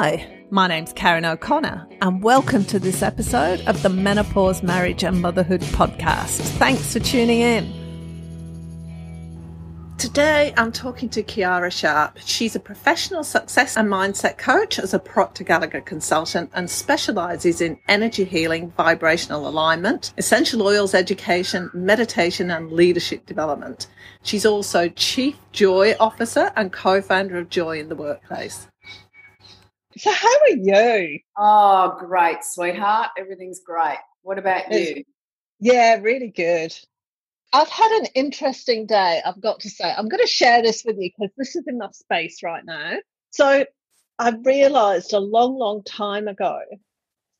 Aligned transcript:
Hi, 0.00 0.44
my 0.48 0.68
name's 0.68 0.92
Karen 0.92 1.24
O'Connor, 1.24 1.88
and 2.02 2.22
welcome 2.22 2.64
to 2.66 2.78
this 2.78 3.02
episode 3.02 3.60
of 3.62 3.82
the 3.82 3.88
Menopause, 3.88 4.62
Marriage 4.62 5.02
and 5.02 5.20
Motherhood 5.20 5.60
podcast. 5.60 6.38
Thanks 6.56 6.92
for 6.92 7.00
tuning 7.00 7.40
in. 7.40 7.88
Today, 9.98 10.54
I'm 10.56 10.70
talking 10.70 11.08
to 11.08 11.24
Chiara 11.24 11.72
Sharp. 11.72 12.16
She's 12.24 12.54
a 12.54 12.60
professional 12.60 13.24
success 13.24 13.76
and 13.76 13.88
mindset 13.88 14.38
coach 14.38 14.78
as 14.78 14.94
a 14.94 15.00
Proctor 15.00 15.42
Gallagher 15.42 15.80
consultant 15.80 16.52
and 16.54 16.70
specializes 16.70 17.60
in 17.60 17.76
energy 17.88 18.22
healing, 18.22 18.70
vibrational 18.76 19.48
alignment, 19.48 20.14
essential 20.16 20.62
oils 20.62 20.94
education, 20.94 21.72
meditation, 21.74 22.52
and 22.52 22.70
leadership 22.70 23.26
development. 23.26 23.88
She's 24.22 24.46
also 24.46 24.90
Chief 24.90 25.34
Joy 25.50 25.96
Officer 25.98 26.52
and 26.54 26.72
co 26.72 27.02
founder 27.02 27.36
of 27.36 27.50
Joy 27.50 27.80
in 27.80 27.88
the 27.88 27.96
Workplace. 27.96 28.68
So, 29.98 30.12
how 30.12 30.28
are 30.28 30.56
you? 30.56 31.18
Oh, 31.36 31.96
great, 31.98 32.44
sweetheart. 32.44 33.10
Everything's 33.18 33.60
great. 33.60 33.98
What 34.22 34.38
about 34.38 34.72
you? 34.72 35.04
Yeah, 35.58 35.96
really 36.00 36.28
good. 36.28 36.72
I've 37.52 37.68
had 37.68 37.90
an 38.02 38.06
interesting 38.14 38.86
day, 38.86 39.20
I've 39.24 39.40
got 39.40 39.60
to 39.60 39.70
say. 39.70 39.92
I'm 39.96 40.08
going 40.08 40.22
to 40.22 40.28
share 40.28 40.62
this 40.62 40.84
with 40.84 40.96
you 40.98 41.10
because 41.10 41.34
this 41.36 41.56
is 41.56 41.64
my 41.66 41.88
space 41.92 42.42
right 42.44 42.64
now. 42.64 42.98
So, 43.30 43.64
I 44.20 44.30
realized 44.44 45.12
a 45.12 45.18
long, 45.18 45.58
long 45.58 45.82
time 45.82 46.28
ago 46.28 46.60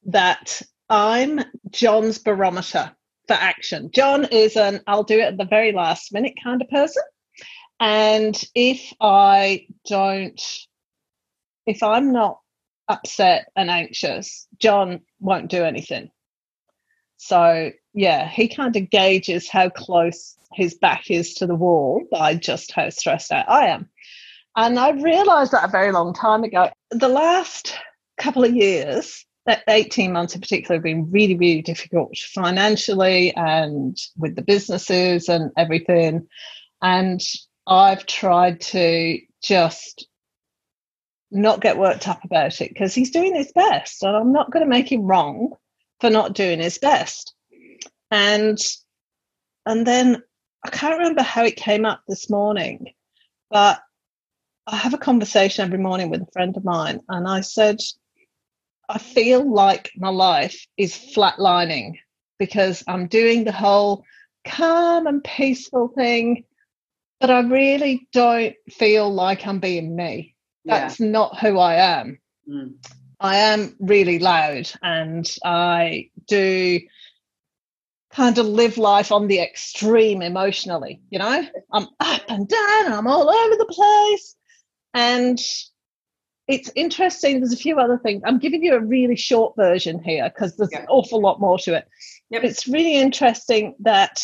that 0.06 0.60
I'm 0.88 1.40
John's 1.70 2.18
barometer 2.18 2.90
for 3.28 3.34
action. 3.34 3.90
John 3.92 4.24
is 4.24 4.56
an 4.56 4.80
I'll 4.86 5.04
do 5.04 5.18
it 5.18 5.24
at 5.24 5.36
the 5.36 5.44
very 5.44 5.72
last 5.72 6.12
minute 6.12 6.34
kind 6.42 6.60
of 6.60 6.68
person. 6.68 7.02
And 7.78 8.40
if 8.54 8.92
I 9.00 9.66
don't, 9.86 10.40
if 11.66 11.82
I'm 11.82 12.12
not 12.12 12.40
upset 12.88 13.50
and 13.56 13.70
anxious, 13.70 14.46
John 14.58 15.00
won't 15.20 15.50
do 15.50 15.64
anything. 15.64 16.10
So 17.18 17.72
yeah, 17.94 18.28
he 18.28 18.48
kind 18.48 18.74
of 18.76 18.90
gauges 18.90 19.48
how 19.48 19.70
close 19.70 20.36
his 20.52 20.74
back 20.74 21.10
is 21.10 21.34
to 21.34 21.46
the 21.46 21.54
wall 21.54 22.04
by 22.10 22.34
just 22.34 22.72
how 22.72 22.90
stressed 22.90 23.32
out 23.32 23.48
I 23.48 23.66
am. 23.66 23.88
And 24.56 24.78
I 24.78 24.90
realized 24.90 25.52
that 25.52 25.64
a 25.64 25.70
very 25.70 25.92
long 25.92 26.14
time 26.14 26.44
ago. 26.44 26.70
The 26.90 27.08
last 27.08 27.76
couple 28.18 28.44
of 28.44 28.54
years, 28.54 29.24
that 29.46 29.62
18 29.68 30.12
months 30.12 30.34
in 30.34 30.40
particular, 30.40 30.76
have 30.76 30.82
been 30.82 31.10
really, 31.10 31.36
really 31.36 31.62
difficult 31.62 32.16
financially 32.16 33.34
and 33.34 33.96
with 34.16 34.36
the 34.36 34.42
businesses 34.42 35.28
and 35.28 35.50
everything. 35.56 36.26
And 36.82 37.20
I've 37.66 38.06
tried 38.06 38.60
to 38.62 39.18
just 39.42 40.06
not 41.30 41.60
get 41.60 41.78
worked 41.78 42.08
up 42.08 42.24
about 42.24 42.60
it 42.60 42.68
because 42.68 42.94
he's 42.94 43.10
doing 43.10 43.34
his 43.34 43.52
best. 43.52 44.02
And 44.02 44.16
I'm 44.16 44.32
not 44.32 44.50
going 44.50 44.64
to 44.64 44.70
make 44.70 44.90
him 44.90 45.02
wrong 45.02 45.54
for 46.00 46.10
not 46.10 46.34
doing 46.34 46.60
his 46.60 46.78
best. 46.78 47.34
And 48.10 48.58
and 49.66 49.86
then 49.86 50.22
I 50.64 50.70
can't 50.70 50.98
remember 50.98 51.22
how 51.22 51.44
it 51.44 51.56
came 51.56 51.84
up 51.84 52.02
this 52.08 52.30
morning, 52.30 52.94
but 53.50 53.80
I 54.66 54.76
have 54.76 54.94
a 54.94 54.98
conversation 54.98 55.64
every 55.64 55.78
morning 55.78 56.10
with 56.10 56.22
a 56.22 56.32
friend 56.32 56.56
of 56.56 56.64
mine, 56.64 57.00
and 57.08 57.28
I 57.28 57.42
said, 57.42 57.78
I 58.88 58.98
feel 58.98 59.50
like 59.50 59.90
my 59.96 60.08
life 60.08 60.66
is 60.76 60.94
flatlining 60.94 61.98
because 62.38 62.82
I'm 62.88 63.06
doing 63.08 63.44
the 63.44 63.52
whole 63.52 64.04
calm 64.46 65.06
and 65.06 65.22
peaceful 65.22 65.88
thing, 65.88 66.44
but 67.20 67.30
I 67.30 67.40
really 67.40 68.08
don't 68.12 68.56
feel 68.70 69.12
like 69.12 69.46
I'm 69.46 69.60
being 69.60 69.94
me. 69.94 70.34
That's 70.68 71.00
yeah. 71.00 71.06
not 71.08 71.38
who 71.38 71.58
I 71.58 71.74
am. 71.74 72.18
Mm. 72.48 72.74
I 73.20 73.36
am 73.36 73.74
really 73.80 74.18
loud 74.20 74.70
and 74.82 75.28
I 75.44 76.10
do 76.28 76.80
kind 78.12 78.38
of 78.38 78.46
live 78.46 78.78
life 78.78 79.10
on 79.10 79.26
the 79.26 79.40
extreme 79.40 80.22
emotionally, 80.22 81.00
you 81.10 81.18
know? 81.18 81.44
I'm 81.72 81.88
up 82.00 82.22
and 82.28 82.48
down, 82.48 82.92
I'm 82.92 83.06
all 83.06 83.28
over 83.28 83.56
the 83.56 83.66
place. 83.66 84.36
And 84.94 85.38
it's 86.46 86.70
interesting. 86.74 87.40
There's 87.40 87.52
a 87.52 87.58
few 87.58 87.78
other 87.78 87.98
things. 87.98 88.22
I'm 88.24 88.38
giving 88.38 88.62
you 88.62 88.74
a 88.74 88.80
really 88.80 89.16
short 89.16 89.54
version 89.56 90.02
here 90.02 90.30
because 90.32 90.56
there's 90.56 90.70
yeah. 90.72 90.80
an 90.80 90.86
awful 90.88 91.20
lot 91.20 91.40
more 91.40 91.58
to 91.58 91.74
it. 91.74 91.86
Yep. 92.30 92.44
It's 92.44 92.66
really 92.66 92.96
interesting 92.96 93.74
that 93.80 94.22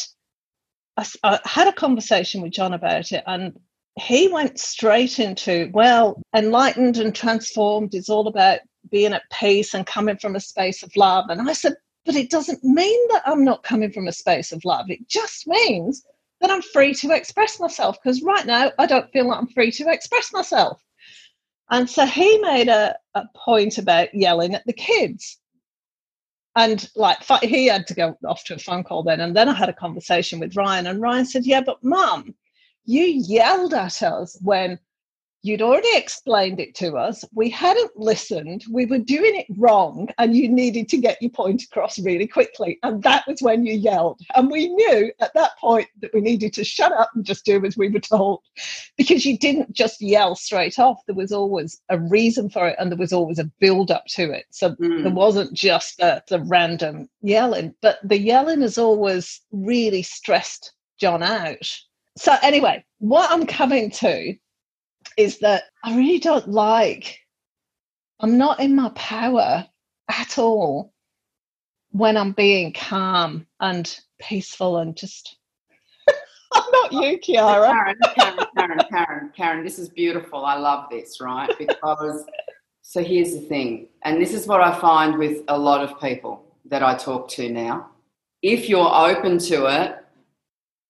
I, 0.96 1.06
I 1.22 1.40
had 1.44 1.68
a 1.68 1.72
conversation 1.72 2.40
with 2.40 2.52
John 2.52 2.72
about 2.72 3.12
it, 3.12 3.22
and 3.26 3.58
he 3.98 4.28
went 4.28 4.58
straight 4.58 5.18
into, 5.18 5.70
well, 5.72 6.20
enlightened 6.34 6.96
and 6.96 7.14
transformed 7.14 7.94
is 7.94 8.08
all 8.08 8.26
about 8.26 8.60
being 8.90 9.12
at 9.12 9.22
peace 9.32 9.74
and 9.74 9.86
coming 9.86 10.16
from 10.16 10.36
a 10.36 10.40
space 10.40 10.82
of 10.82 10.94
love. 10.96 11.26
And 11.30 11.48
I 11.48 11.52
said, 11.52 11.74
but 12.04 12.16
it 12.16 12.30
doesn't 12.30 12.62
mean 12.62 13.08
that 13.08 13.22
I'm 13.24 13.44
not 13.44 13.62
coming 13.62 13.92
from 13.92 14.08
a 14.08 14.12
space 14.12 14.52
of 14.52 14.64
love. 14.64 14.90
It 14.90 15.08
just 15.08 15.46
means 15.46 16.04
that 16.40 16.50
I'm 16.50 16.60
free 16.60 16.92
to 16.94 17.12
express 17.12 17.58
myself 17.60 17.96
because 18.02 18.22
right 18.22 18.44
now 18.44 18.72
I 18.78 18.86
don't 18.86 19.10
feel 19.12 19.28
like 19.28 19.38
I'm 19.38 19.48
free 19.48 19.70
to 19.72 19.88
express 19.88 20.32
myself. 20.32 20.82
And 21.70 21.88
so 21.88 22.04
he 22.04 22.38
made 22.38 22.68
a, 22.68 22.96
a 23.14 23.24
point 23.34 23.78
about 23.78 24.14
yelling 24.14 24.54
at 24.54 24.66
the 24.66 24.72
kids. 24.72 25.38
And 26.56 26.88
like 26.94 27.18
he 27.42 27.66
had 27.66 27.86
to 27.88 27.94
go 27.94 28.16
off 28.26 28.44
to 28.44 28.54
a 28.54 28.58
phone 28.58 28.84
call 28.84 29.02
then. 29.02 29.20
And 29.20 29.34
then 29.34 29.48
I 29.48 29.54
had 29.54 29.70
a 29.70 29.74
conversation 29.74 30.38
with 30.38 30.54
Ryan, 30.54 30.86
and 30.86 31.00
Ryan 31.00 31.26
said, 31.26 31.46
Yeah, 31.46 31.62
but 31.62 31.82
mum, 31.82 32.34
you 32.84 33.04
yelled 33.04 33.74
at 33.74 34.02
us 34.02 34.38
when 34.42 34.78
You'd 35.44 35.60
already 35.60 35.94
explained 35.94 36.58
it 36.58 36.74
to 36.76 36.96
us. 36.96 37.22
We 37.34 37.50
hadn't 37.50 37.94
listened. 37.98 38.64
We 38.70 38.86
were 38.86 38.96
doing 38.96 39.36
it 39.36 39.44
wrong, 39.58 40.08
and 40.16 40.34
you 40.34 40.48
needed 40.48 40.88
to 40.88 40.96
get 40.96 41.20
your 41.20 41.32
point 41.32 41.62
across 41.64 41.98
really 41.98 42.26
quickly. 42.26 42.78
And 42.82 43.02
that 43.02 43.26
was 43.28 43.42
when 43.42 43.66
you 43.66 43.74
yelled. 43.74 44.22
And 44.34 44.50
we 44.50 44.68
knew 44.68 45.12
at 45.20 45.34
that 45.34 45.50
point 45.58 45.88
that 46.00 46.14
we 46.14 46.22
needed 46.22 46.54
to 46.54 46.64
shut 46.64 46.92
up 46.92 47.10
and 47.14 47.26
just 47.26 47.44
do 47.44 47.62
as 47.66 47.76
we 47.76 47.90
were 47.90 48.00
told 48.00 48.40
because 48.96 49.26
you 49.26 49.36
didn't 49.36 49.70
just 49.74 50.00
yell 50.00 50.34
straight 50.34 50.78
off. 50.78 51.02
There 51.04 51.14
was 51.14 51.30
always 51.30 51.78
a 51.90 51.98
reason 51.98 52.48
for 52.48 52.66
it, 52.66 52.76
and 52.78 52.90
there 52.90 52.96
was 52.96 53.12
always 53.12 53.38
a 53.38 53.50
build 53.60 53.90
up 53.90 54.06
to 54.12 54.32
it. 54.32 54.46
So 54.50 54.70
mm. 54.76 55.02
there 55.02 55.12
wasn't 55.12 55.52
just 55.52 55.98
the, 55.98 56.24
the 56.30 56.40
random 56.40 57.10
yelling, 57.20 57.74
but 57.82 57.98
the 58.02 58.18
yelling 58.18 58.62
has 58.62 58.78
always 58.78 59.42
really 59.52 60.02
stressed 60.02 60.72
John 60.98 61.22
out. 61.22 61.70
So, 62.16 62.34
anyway, 62.42 62.84
what 62.98 63.30
I'm 63.30 63.46
coming 63.46 63.90
to 63.90 64.34
is 65.16 65.38
that 65.40 65.64
I 65.82 65.96
really 65.96 66.18
don't 66.18 66.48
like, 66.48 67.18
I'm 68.20 68.38
not 68.38 68.60
in 68.60 68.76
my 68.76 68.90
power 68.90 69.66
at 70.08 70.38
all 70.38 70.92
when 71.90 72.16
I'm 72.16 72.32
being 72.32 72.72
calm 72.72 73.46
and 73.60 73.98
peaceful 74.20 74.78
and 74.78 74.96
just. 74.96 75.36
I'm 76.52 76.70
not 76.72 76.92
you, 76.92 77.18
Chiara. 77.18 77.72
Karen, 77.72 77.96
Karen, 78.14 78.38
Karen, 78.56 78.78
Karen, 78.90 79.32
Karen, 79.36 79.64
this 79.64 79.78
is 79.78 79.88
beautiful. 79.88 80.44
I 80.44 80.56
love 80.56 80.86
this, 80.90 81.20
right? 81.20 81.50
Because, 81.58 82.24
so 82.82 83.02
here's 83.02 83.32
the 83.32 83.40
thing, 83.40 83.88
and 84.04 84.20
this 84.20 84.32
is 84.32 84.46
what 84.46 84.60
I 84.60 84.78
find 84.78 85.18
with 85.18 85.42
a 85.48 85.58
lot 85.58 85.82
of 85.82 86.00
people 86.00 86.56
that 86.66 86.82
I 86.82 86.94
talk 86.94 87.28
to 87.30 87.50
now. 87.50 87.90
If 88.42 88.68
you're 88.68 88.94
open 88.94 89.38
to 89.38 89.66
it, 89.66 90.03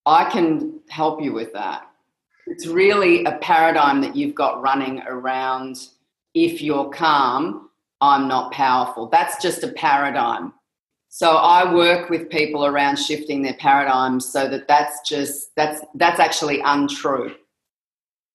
I 0.06 0.31
can 0.31 0.81
help 0.88 1.22
you 1.22 1.32
with 1.32 1.53
that 1.54 1.88
it's 2.47 2.66
really 2.66 3.25
a 3.25 3.38
paradigm 3.38 4.00
that 4.03 4.16
you've 4.16 4.34
got 4.34 4.60
running 4.60 5.03
around 5.06 5.88
if 6.34 6.60
you're 6.60 6.91
calm, 6.91 7.70
I'm 8.00 8.28
not 8.28 8.53
powerful. 8.53 9.09
That's 9.09 9.41
just 9.43 9.62
a 9.62 9.69
paradigm. 9.69 10.53
So 11.09 11.37
I 11.37 11.72
work 11.72 12.10
with 12.10 12.28
people 12.28 12.66
around 12.66 12.97
shifting 12.97 13.43
their 13.43 13.54
paradigms 13.54 14.31
so 14.31 14.48
that 14.48 14.66
that's 14.66 15.09
just 15.09 15.54
that's 15.56 15.81
that's 15.94 16.19
actually 16.19 16.60
untrue. 16.60 17.34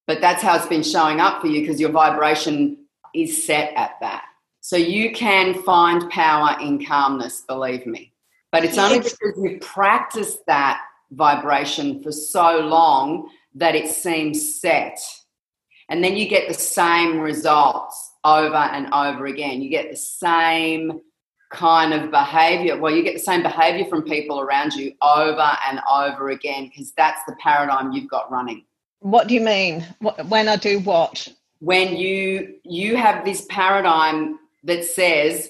But 0.07 0.21
that's 0.21 0.41
how 0.41 0.55
it's 0.55 0.65
been 0.65 0.81
showing 0.81 1.19
up 1.19 1.41
for 1.41 1.47
you 1.47 1.59
because 1.59 1.79
your 1.79 1.91
vibration 1.91 2.77
is 3.13 3.45
set 3.45 3.73
at 3.75 3.91
that. 4.01 4.23
So 4.61 4.75
you 4.75 5.11
can 5.11 5.61
find 5.63 6.09
power 6.09 6.57
in 6.59 6.83
calmness, 6.83 7.41
believe 7.41 7.85
me. 7.85 8.13
But 8.51 8.63
it's 8.65 8.77
only 8.77 8.99
because 8.99 9.37
you've 9.37 9.61
practiced 9.61 10.39
that 10.47 10.81
vibration 11.11 12.01
for 12.03 12.11
so 12.11 12.59
long 12.59 13.29
that 13.55 13.75
it 13.75 13.89
seems 13.89 14.59
set. 14.59 14.99
And 15.89 16.03
then 16.03 16.15
you 16.15 16.27
get 16.27 16.47
the 16.47 16.53
same 16.53 17.19
results 17.19 18.11
over 18.23 18.55
and 18.55 18.93
over 18.93 19.25
again. 19.25 19.61
You 19.61 19.69
get 19.69 19.89
the 19.89 19.97
same 19.97 21.01
kind 21.49 21.93
of 21.93 22.11
behavior. 22.11 22.77
Well, 22.77 22.93
you 22.93 23.03
get 23.03 23.13
the 23.15 23.19
same 23.19 23.41
behavior 23.41 23.85
from 23.85 24.03
people 24.03 24.39
around 24.39 24.73
you 24.73 24.93
over 25.01 25.57
and 25.67 25.79
over 25.91 26.29
again 26.29 26.67
because 26.67 26.91
that's 26.91 27.21
the 27.27 27.35
paradigm 27.39 27.91
you've 27.91 28.09
got 28.09 28.31
running. 28.31 28.65
What 28.99 29.27
do 29.27 29.33
you 29.33 29.41
mean? 29.41 29.85
When 30.27 30.47
I 30.47 30.57
do 30.57 30.79
what? 30.79 31.27
When 31.59 31.95
you 31.97 32.55
you 32.63 32.95
have 32.95 33.25
this 33.25 33.45
paradigm 33.49 34.39
that 34.63 34.85
says 34.85 35.49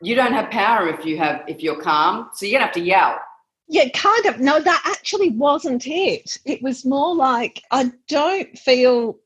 you 0.00 0.14
don't 0.14 0.32
have 0.32 0.50
power 0.50 0.88
if 0.88 1.04
you 1.04 1.18
have 1.18 1.42
if 1.48 1.62
you're 1.62 1.80
calm, 1.80 2.30
so 2.34 2.46
you're 2.46 2.58
gonna 2.58 2.66
have 2.66 2.74
to 2.74 2.80
yell. 2.80 3.18
Yeah, 3.68 3.88
kind 3.90 4.26
of. 4.26 4.40
No, 4.40 4.60
that 4.60 4.82
actually 4.84 5.30
wasn't 5.30 5.86
it. 5.86 6.38
It 6.44 6.62
was 6.62 6.84
more 6.84 7.14
like 7.14 7.62
I 7.70 7.92
don't 8.08 8.58
feel 8.58 9.18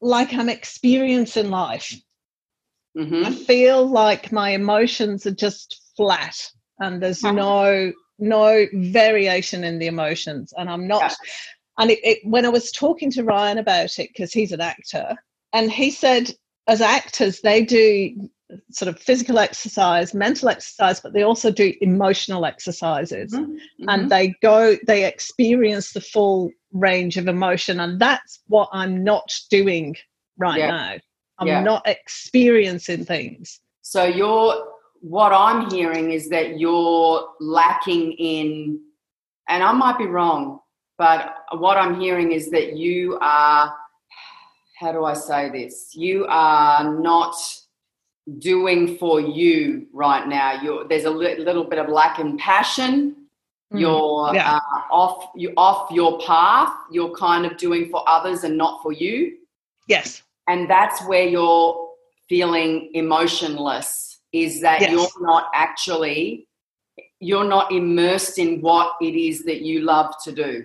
like 0.00 0.32
I'm 0.32 0.48
experiencing 0.48 1.50
life. 1.50 1.94
Mm-hmm. 2.96 3.26
I 3.26 3.32
feel 3.32 3.86
like 3.86 4.32
my 4.32 4.50
emotions 4.50 5.26
are 5.26 5.34
just 5.34 5.82
flat 5.96 6.36
and 6.80 7.02
there's 7.02 7.24
uh-huh. 7.24 7.32
no 7.32 7.92
no 8.18 8.66
variation 8.72 9.64
in 9.64 9.78
the 9.78 9.86
emotions 9.86 10.52
and 10.56 10.70
i'm 10.70 10.86
not 10.86 11.02
yeah. 11.02 11.14
and 11.78 11.90
it, 11.90 11.98
it, 12.04 12.18
when 12.24 12.46
i 12.46 12.48
was 12.48 12.70
talking 12.70 13.10
to 13.10 13.24
ryan 13.24 13.58
about 13.58 13.98
it 13.98 14.08
because 14.08 14.32
he's 14.32 14.52
an 14.52 14.60
actor 14.60 15.16
and 15.52 15.70
he 15.70 15.90
said 15.90 16.30
as 16.68 16.80
actors 16.80 17.40
they 17.40 17.64
do 17.64 18.30
sort 18.70 18.88
of 18.88 18.98
physical 18.98 19.38
exercise 19.38 20.14
mental 20.14 20.48
exercise 20.48 21.00
but 21.00 21.12
they 21.12 21.22
also 21.22 21.50
do 21.50 21.72
emotional 21.80 22.44
exercises 22.44 23.32
mm-hmm. 23.32 23.88
and 23.88 24.10
they 24.10 24.34
go 24.42 24.76
they 24.86 25.04
experience 25.06 25.92
the 25.92 26.00
full 26.00 26.50
range 26.72 27.16
of 27.16 27.28
emotion 27.28 27.80
and 27.80 28.00
that's 28.00 28.40
what 28.48 28.68
i'm 28.72 29.04
not 29.04 29.32
doing 29.50 29.96
right 30.38 30.58
yeah. 30.58 30.66
now 30.66 30.94
i'm 31.38 31.46
yeah. 31.46 31.62
not 31.62 31.82
experiencing 31.86 33.04
things 33.04 33.60
so 33.82 34.04
you're 34.04 34.74
what 35.04 35.32
I'm 35.34 35.70
hearing 35.70 36.12
is 36.12 36.30
that 36.30 36.58
you're 36.58 37.28
lacking 37.38 38.12
in, 38.12 38.80
and 39.50 39.62
I 39.62 39.70
might 39.72 39.98
be 39.98 40.06
wrong, 40.06 40.60
but 40.96 41.34
what 41.58 41.76
I'm 41.76 42.00
hearing 42.00 42.32
is 42.32 42.50
that 42.52 42.78
you 42.78 43.18
are, 43.20 43.74
how 44.80 44.92
do 44.92 45.04
I 45.04 45.12
say 45.12 45.50
this? 45.50 45.94
You 45.94 46.24
are 46.26 46.98
not 46.98 47.36
doing 48.38 48.96
for 48.96 49.20
you 49.20 49.86
right 49.92 50.26
now. 50.26 50.60
You're, 50.62 50.86
there's 50.86 51.04
a 51.04 51.10
li- 51.10 51.38
little 51.38 51.64
bit 51.64 51.78
of 51.78 51.88
lack 51.88 52.18
in 52.18 52.36
passion. 52.38 53.16
Mm, 53.72 53.80
you're 53.80 54.34
yeah. 54.34 54.56
uh, 54.56 54.92
off. 54.92 55.30
You 55.34 55.52
off 55.56 55.90
your 55.90 56.20
path. 56.20 56.74
You're 56.90 57.14
kind 57.14 57.44
of 57.46 57.56
doing 57.56 57.88
for 57.90 58.06
others 58.08 58.44
and 58.44 58.56
not 58.56 58.82
for 58.82 58.92
you. 58.92 59.38
Yes, 59.88 60.22
and 60.48 60.68
that's 60.68 61.04
where 61.06 61.26
you're 61.26 61.90
feeling 62.28 62.90
emotionless 62.94 64.20
is 64.32 64.60
that 64.62 64.80
yes. 64.80 64.90
you're 64.90 65.26
not 65.26 65.50
actually 65.54 66.48
you're 67.20 67.44
not 67.44 67.72
immersed 67.72 68.38
in 68.38 68.60
what 68.60 68.92
it 69.00 69.14
is 69.14 69.44
that 69.44 69.62
you 69.62 69.80
love 69.80 70.14
to 70.24 70.32
do. 70.32 70.64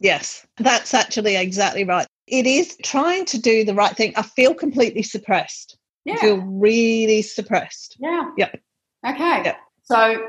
Yes, 0.00 0.46
that's 0.58 0.92
actually 0.92 1.36
exactly 1.36 1.84
right. 1.84 2.06
It 2.26 2.46
is 2.46 2.76
trying 2.82 3.24
to 3.26 3.40
do 3.40 3.64
the 3.64 3.74
right 3.74 3.96
thing. 3.96 4.12
I 4.16 4.22
feel 4.22 4.52
completely 4.52 5.02
suppressed. 5.02 5.78
Yeah. 6.06 6.16
Feel 6.16 6.38
really 6.38 7.20
suppressed. 7.20 7.96
Yeah. 7.98 8.30
Yep. 8.38 8.60
Okay. 9.06 9.42
Yep. 9.44 9.56
So 9.82 10.28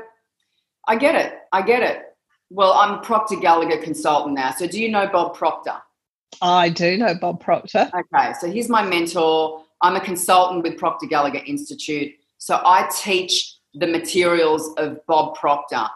I 0.88 0.96
get 0.96 1.14
it. 1.14 1.38
I 1.52 1.62
get 1.62 1.82
it. 1.84 2.02
Well, 2.50 2.72
I'm 2.72 3.00
Proctor 3.00 3.36
Gallagher 3.36 3.80
consultant 3.80 4.34
now. 4.34 4.50
So 4.50 4.66
do 4.66 4.82
you 4.82 4.90
know 4.90 5.06
Bob 5.06 5.36
Proctor? 5.36 5.76
I 6.42 6.68
do 6.68 6.98
know 6.98 7.14
Bob 7.14 7.40
Proctor. 7.40 7.90
Okay. 7.94 8.32
So 8.40 8.50
he's 8.50 8.68
my 8.68 8.82
mentor. 8.82 9.62
I'm 9.80 9.94
a 9.94 10.00
consultant 10.00 10.64
with 10.64 10.76
Proctor 10.78 11.06
Gallagher 11.06 11.42
Institute. 11.46 12.12
So 12.38 12.60
I 12.64 12.90
teach 12.92 13.54
the 13.74 13.86
materials 13.86 14.74
of 14.78 14.98
Bob 15.06 15.36
Proctor. 15.36 15.86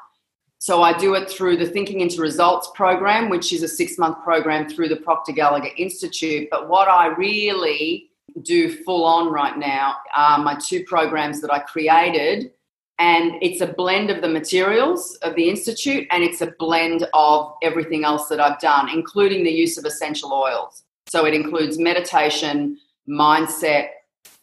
So 0.59 0.83
I 0.83 0.97
do 0.97 1.15
it 1.15 1.29
through 1.29 1.57
the 1.57 1.67
Thinking 1.67 2.01
into 2.01 2.21
Results 2.21 2.71
program, 2.77 3.29
which 3.31 3.53
is 3.53 3.65
a 3.65 3.69
six 3.69 3.99
month 3.99 4.23
program 4.23 4.69
through 4.69 4.91
the 4.91 4.97
Proctor 4.97 5.33
Gallagher 5.33 5.71
Institute. 5.77 6.47
But 6.53 6.69
what 6.69 6.87
I 6.87 7.09
really 7.09 8.12
do 8.43 8.73
full 8.85 9.05
on 9.05 9.31
right 9.31 9.57
now 9.59 9.97
are 10.15 10.39
my 10.39 10.57
two 10.57 10.85
programs 10.85 11.41
that 11.41 11.53
I 11.53 11.59
created. 11.61 12.53
And 12.99 13.35
it's 13.43 13.61
a 13.61 13.67
blend 13.67 14.11
of 14.11 14.23
the 14.23 14.29
materials 14.29 15.17
of 15.23 15.35
the 15.35 15.49
Institute 15.49 16.07
and 16.11 16.23
it's 16.23 16.41
a 16.41 16.53
blend 16.59 17.07
of 17.15 17.55
everything 17.63 18.05
else 18.05 18.29
that 18.29 18.41
I've 18.41 18.61
done, 18.61 18.89
including 18.89 19.45
the 19.45 19.51
use 19.51 19.77
of 19.77 19.85
essential 19.85 20.33
oils. 20.33 20.85
So 21.09 21.27
it 21.27 21.35
includes 21.35 21.79
meditation, 21.79 22.79
mindset, 23.09 23.89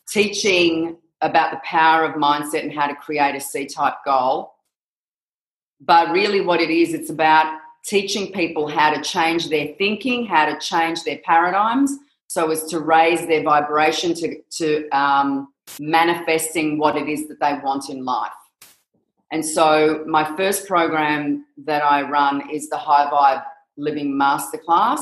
teaching 0.09 0.97
about 1.21 1.51
the 1.51 1.61
power 1.63 2.03
of 2.03 2.15
mindset 2.15 2.63
and 2.63 2.73
how 2.73 2.87
to 2.87 2.95
create 2.95 3.35
a 3.35 3.39
C 3.39 3.65
type 3.65 3.95
goal. 4.05 4.53
But 5.79 6.11
really, 6.11 6.41
what 6.41 6.59
it 6.59 6.69
is, 6.69 6.93
it's 6.93 7.09
about 7.09 7.59
teaching 7.85 8.33
people 8.33 8.67
how 8.67 8.93
to 8.93 9.01
change 9.01 9.49
their 9.49 9.73
thinking, 9.77 10.25
how 10.25 10.45
to 10.45 10.59
change 10.59 11.03
their 11.03 11.19
paradigms, 11.19 11.97
so 12.29 12.51
as 12.51 12.63
to 12.65 12.79
raise 12.79 13.25
their 13.25 13.41
vibration 13.41 14.13
to, 14.13 14.39
to 14.51 14.87
um, 14.89 15.51
manifesting 15.79 16.77
what 16.77 16.95
it 16.95 17.09
is 17.09 17.27
that 17.27 17.39
they 17.39 17.55
want 17.63 17.89
in 17.89 18.05
life. 18.05 18.31
And 19.31 19.43
so, 19.43 20.03
my 20.07 20.23
first 20.37 20.67
program 20.67 21.45
that 21.65 21.83
I 21.83 22.03
run 22.03 22.49
is 22.51 22.69
the 22.69 22.77
High 22.77 23.09
Vibe 23.09 23.43
Living 23.77 24.13
Masterclass. 24.13 25.01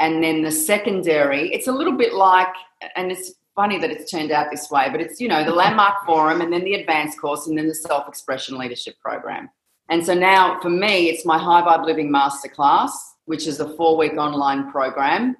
And 0.00 0.22
then 0.22 0.42
the 0.42 0.50
secondary, 0.50 1.52
it's 1.52 1.66
a 1.66 1.72
little 1.72 1.96
bit 1.96 2.14
like, 2.14 2.54
and 2.94 3.10
it's 3.10 3.32
funny 3.54 3.78
that 3.78 3.90
it's 3.90 4.10
turned 4.10 4.30
out 4.30 4.50
this 4.50 4.70
way, 4.70 4.88
but 4.90 5.00
it's, 5.00 5.18
you 5.20 5.28
know, 5.28 5.44
the 5.44 5.52
landmark 5.52 5.94
forum 6.06 6.42
and 6.42 6.52
then 6.52 6.64
the 6.64 6.74
advanced 6.74 7.18
course 7.18 7.46
and 7.46 7.56
then 7.56 7.68
the 7.68 7.74
self 7.74 8.06
expression 8.06 8.58
leadership 8.58 8.96
program. 9.00 9.48
And 9.88 10.04
so 10.04 10.12
now 10.12 10.60
for 10.60 10.70
me, 10.70 11.08
it's 11.08 11.24
my 11.24 11.38
High 11.38 11.62
Vibe 11.62 11.86
Living 11.86 12.10
Masterclass, 12.10 12.92
which 13.24 13.46
is 13.46 13.60
a 13.60 13.74
four 13.76 13.96
week 13.96 14.12
online 14.14 14.70
program. 14.70 15.36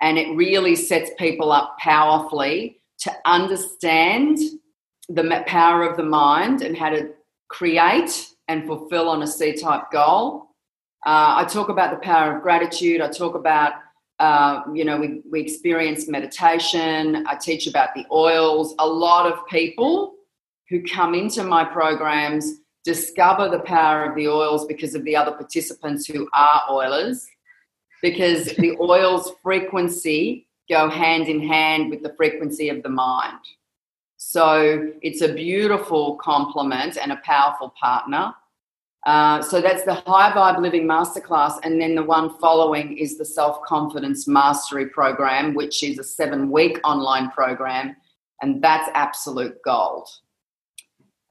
And 0.00 0.18
it 0.18 0.34
really 0.34 0.76
sets 0.76 1.10
people 1.18 1.52
up 1.52 1.76
powerfully 1.78 2.80
to 3.00 3.12
understand 3.24 4.38
the 5.08 5.42
power 5.46 5.82
of 5.82 5.96
the 5.96 6.02
mind 6.02 6.62
and 6.62 6.76
how 6.76 6.90
to 6.90 7.10
create 7.48 8.28
and 8.48 8.66
fulfill 8.66 9.08
on 9.08 9.22
a 9.22 9.26
C 9.26 9.52
type 9.52 9.90
goal. 9.90 10.48
Uh, 11.06 11.34
I 11.38 11.44
talk 11.44 11.68
about 11.68 11.90
the 11.90 12.04
power 12.04 12.36
of 12.36 12.42
gratitude. 12.42 13.00
I 13.00 13.08
talk 13.08 13.34
about 13.34 13.72
uh, 14.20 14.62
you 14.74 14.84
know, 14.84 14.98
we, 14.98 15.22
we 15.30 15.40
experience 15.40 16.06
meditation. 16.06 17.24
I 17.26 17.36
teach 17.36 17.66
about 17.66 17.94
the 17.94 18.04
oils. 18.12 18.74
A 18.78 18.86
lot 18.86 19.32
of 19.32 19.46
people 19.48 20.14
who 20.68 20.82
come 20.82 21.14
into 21.14 21.42
my 21.42 21.64
programs 21.64 22.60
discover 22.84 23.48
the 23.48 23.60
power 23.60 24.04
of 24.04 24.14
the 24.14 24.28
oils 24.28 24.66
because 24.66 24.94
of 24.94 25.04
the 25.04 25.16
other 25.16 25.32
participants 25.32 26.06
who 26.06 26.28
are 26.34 26.62
oilers, 26.70 27.26
because 28.02 28.46
the 28.56 28.76
oils 28.80 29.32
frequency 29.42 30.46
go 30.68 30.88
hand 30.88 31.28
in 31.28 31.40
hand 31.46 31.90
with 31.90 32.02
the 32.02 32.14
frequency 32.16 32.68
of 32.68 32.82
the 32.82 32.88
mind. 32.88 33.38
So 34.16 34.92
it's 35.02 35.22
a 35.22 35.32
beautiful 35.32 36.16
complement 36.16 36.96
and 36.96 37.12
a 37.12 37.20
powerful 37.24 37.74
partner. 37.80 38.34
Uh, 39.06 39.40
so 39.40 39.62
that's 39.62 39.84
the 39.84 39.94
High 39.94 40.30
Vibe 40.32 40.60
Living 40.60 40.86
Masterclass. 40.86 41.58
And 41.62 41.80
then 41.80 41.94
the 41.94 42.02
one 42.02 42.38
following 42.38 42.98
is 42.98 43.16
the 43.16 43.24
Self 43.24 43.62
Confidence 43.62 44.28
Mastery 44.28 44.86
Program, 44.86 45.54
which 45.54 45.82
is 45.82 45.98
a 45.98 46.04
seven 46.04 46.50
week 46.50 46.78
online 46.84 47.30
program. 47.30 47.96
And 48.42 48.62
that's 48.62 48.90
absolute 48.94 49.56
gold. 49.64 50.08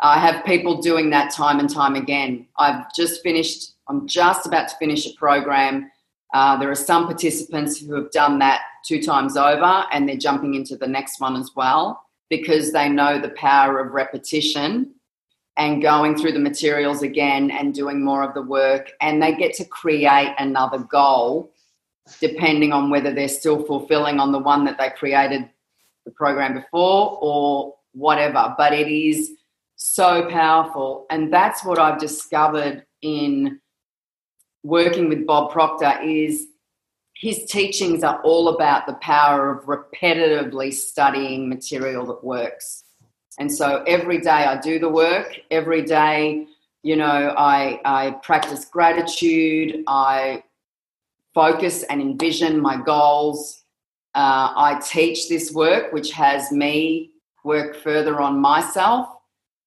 I 0.02 0.18
have 0.18 0.46
people 0.46 0.82
doing 0.82 1.10
that 1.12 1.32
time 1.32 1.60
and 1.60 1.70
time 1.70 1.96
again. 1.96 2.48
I've 2.58 2.94
just 2.96 3.22
finished, 3.22 3.74
I'm 3.88 4.08
just 4.08 4.48
about 4.48 4.70
to 4.70 4.76
finish 4.78 5.06
a 5.06 5.14
program. 5.16 5.92
Uh, 6.34 6.58
there 6.58 6.70
are 6.70 6.76
some 6.76 7.06
participants 7.06 7.80
who 7.80 7.96
have 7.96 8.12
done 8.12 8.40
that 8.40 8.62
two 8.86 9.02
times 9.02 9.36
over 9.36 9.86
and 9.92 10.08
they're 10.08 10.18
jumping 10.18 10.54
into 10.54 10.76
the 10.76 10.88
next 10.88 11.20
one 11.20 11.36
as 11.36 11.52
well 11.56 12.04
because 12.30 12.72
they 12.72 12.88
know 12.88 13.20
the 13.20 13.30
power 13.30 13.80
of 13.80 13.94
repetition 13.94 14.94
and 15.58 15.82
going 15.82 16.16
through 16.16 16.32
the 16.32 16.40
materials 16.40 17.02
again 17.02 17.52
and 17.52 17.74
doing 17.74 18.04
more 18.04 18.24
of 18.24 18.34
the 18.34 18.42
work. 18.42 18.92
And 19.02 19.22
they 19.22 19.36
get 19.36 19.54
to 19.56 19.66
create 19.66 20.34
another 20.38 20.78
goal 20.78 21.52
depending 22.20 22.74
on 22.74 22.90
whether 22.90 23.14
they're 23.14 23.28
still 23.28 23.64
fulfilling 23.66 24.20
on 24.20 24.32
the 24.32 24.40
one 24.40 24.66
that 24.66 24.78
they 24.78 24.90
created 24.90 25.50
the 26.06 26.12
program 26.12 26.54
before 26.54 27.18
or 27.22 27.76
whatever. 27.94 28.56
But 28.58 28.74
it 28.74 28.88
is 28.88 29.32
so 29.76 30.28
powerful. 30.30 31.06
And 31.10 31.32
that's 31.32 31.64
what 31.64 31.80
I've 31.80 32.00
discovered 32.00 32.86
in 33.02 33.60
working 34.64 35.10
with 35.10 35.26
Bob 35.26 35.52
Proctor 35.52 36.00
is 36.04 36.48
his 37.16 37.46
teachings 37.46 38.04
are 38.04 38.22
all 38.22 38.50
about 38.50 38.88
the 38.88 38.94
power 38.94 39.52
of 39.52 39.66
repetitively 39.66 40.74
studying 40.74 41.50
material 41.50 42.06
that 42.06 42.24
works. 42.24 42.86
And 43.40 43.52
so 43.52 43.84
every 43.88 44.20
day 44.20 44.30
I 44.30 44.58
do 44.58 44.80
the 44.80 44.90
work. 44.90 45.38
Every 45.52 45.82
day, 45.82 46.48
you 46.82 46.96
know, 46.96 47.36
I, 47.38 47.82
I 47.84 48.12
practice 48.24 48.64
gratitude. 48.66 49.84
I 49.88 50.44
focus 51.34 51.84
and 51.84 52.02
envision 52.02 52.60
my 52.60 52.82
goals. 52.82 53.64
Uh, 54.16 54.54
I 54.56 54.82
teach 54.84 55.28
this 55.28 55.52
work, 55.52 55.92
which 55.92 56.12
has 56.12 56.52
me 56.52 57.12
work 57.44 57.76
further 57.78 58.22
on 58.22 58.40
myself. 58.40 59.10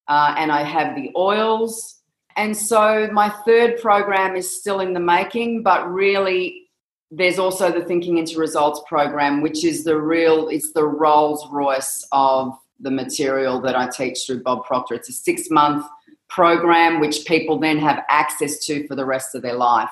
Uh, 0.08 0.34
and 0.38 0.50
I 0.50 0.62
have 0.62 0.94
the 0.96 1.10
oils. 1.16 2.01
And 2.36 2.56
so 2.56 3.08
my 3.12 3.28
third 3.44 3.80
program 3.80 4.36
is 4.36 4.60
still 4.60 4.80
in 4.80 4.92
the 4.92 5.00
making, 5.00 5.62
but 5.62 5.90
really 5.90 6.68
there's 7.10 7.38
also 7.38 7.70
the 7.70 7.84
Thinking 7.84 8.18
into 8.18 8.38
Results 8.38 8.82
program, 8.88 9.42
which 9.42 9.64
is 9.64 9.84
the 9.84 10.00
real, 10.00 10.48
it's 10.48 10.72
the 10.72 10.84
Rolls 10.84 11.46
Royce 11.50 12.06
of 12.10 12.56
the 12.80 12.90
material 12.90 13.60
that 13.60 13.76
I 13.76 13.88
teach 13.88 14.26
through 14.26 14.42
Bob 14.42 14.64
Proctor. 14.64 14.94
It's 14.94 15.10
a 15.10 15.12
six 15.12 15.50
month 15.50 15.86
program 16.28 17.00
which 17.00 17.26
people 17.26 17.58
then 17.58 17.78
have 17.78 18.04
access 18.08 18.64
to 18.66 18.86
for 18.88 18.96
the 18.96 19.04
rest 19.04 19.34
of 19.34 19.42
their 19.42 19.54
life. 19.54 19.90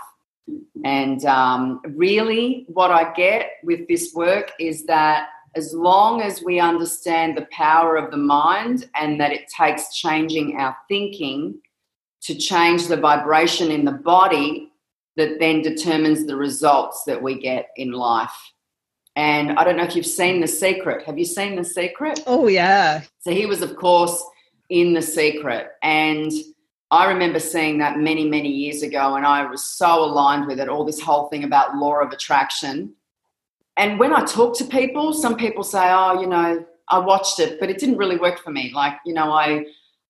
And 0.84 1.24
um, 1.26 1.82
really, 1.84 2.64
what 2.68 2.90
I 2.90 3.12
get 3.12 3.50
with 3.62 3.86
this 3.86 4.12
work 4.14 4.52
is 4.58 4.86
that 4.86 5.28
as 5.54 5.74
long 5.74 6.22
as 6.22 6.42
we 6.42 6.58
understand 6.58 7.36
the 7.36 7.46
power 7.50 7.96
of 7.96 8.10
the 8.10 8.16
mind 8.16 8.88
and 8.94 9.20
that 9.20 9.32
it 9.32 9.48
takes 9.48 9.94
changing 9.94 10.56
our 10.56 10.76
thinking 10.88 11.60
to 12.22 12.34
change 12.34 12.86
the 12.86 12.96
vibration 12.96 13.70
in 13.70 13.84
the 13.84 13.92
body 13.92 14.72
that 15.16 15.38
then 15.38 15.62
determines 15.62 16.26
the 16.26 16.36
results 16.36 17.04
that 17.04 17.22
we 17.22 17.38
get 17.38 17.70
in 17.76 17.92
life. 17.92 18.34
And 19.16 19.52
I 19.52 19.64
don't 19.64 19.76
know 19.76 19.84
if 19.84 19.96
you've 19.96 20.06
seen 20.06 20.40
The 20.40 20.48
Secret. 20.48 21.04
Have 21.04 21.18
you 21.18 21.24
seen 21.24 21.56
The 21.56 21.64
Secret? 21.64 22.20
Oh, 22.26 22.46
yeah. 22.46 23.02
So 23.18 23.32
he 23.32 23.44
was, 23.46 23.60
of 23.60 23.76
course, 23.76 24.22
in 24.68 24.94
The 24.94 25.02
Secret. 25.02 25.68
And 25.82 26.30
I 26.90 27.06
remember 27.06 27.40
seeing 27.40 27.78
that 27.78 27.98
many, 27.98 28.28
many 28.28 28.48
years 28.48 28.82
ago, 28.82 29.16
and 29.16 29.26
I 29.26 29.44
was 29.44 29.64
so 29.64 30.04
aligned 30.04 30.46
with 30.46 30.60
it 30.60 30.68
all 30.68 30.84
this 30.84 31.00
whole 31.00 31.28
thing 31.28 31.44
about 31.44 31.76
law 31.76 32.00
of 32.00 32.12
attraction. 32.12 32.94
And 33.76 33.98
when 33.98 34.12
I 34.12 34.24
talk 34.24 34.56
to 34.58 34.64
people, 34.64 35.12
some 35.12 35.36
people 35.36 35.64
say, 35.64 35.90
Oh, 35.90 36.20
you 36.20 36.26
know, 36.26 36.64
I 36.88 36.98
watched 36.98 37.38
it, 37.38 37.60
but 37.60 37.70
it 37.70 37.78
didn't 37.78 37.98
really 37.98 38.16
work 38.16 38.38
for 38.40 38.50
me. 38.50 38.72
Like, 38.74 38.94
you 39.06 39.14
know, 39.14 39.32
I, 39.32 39.66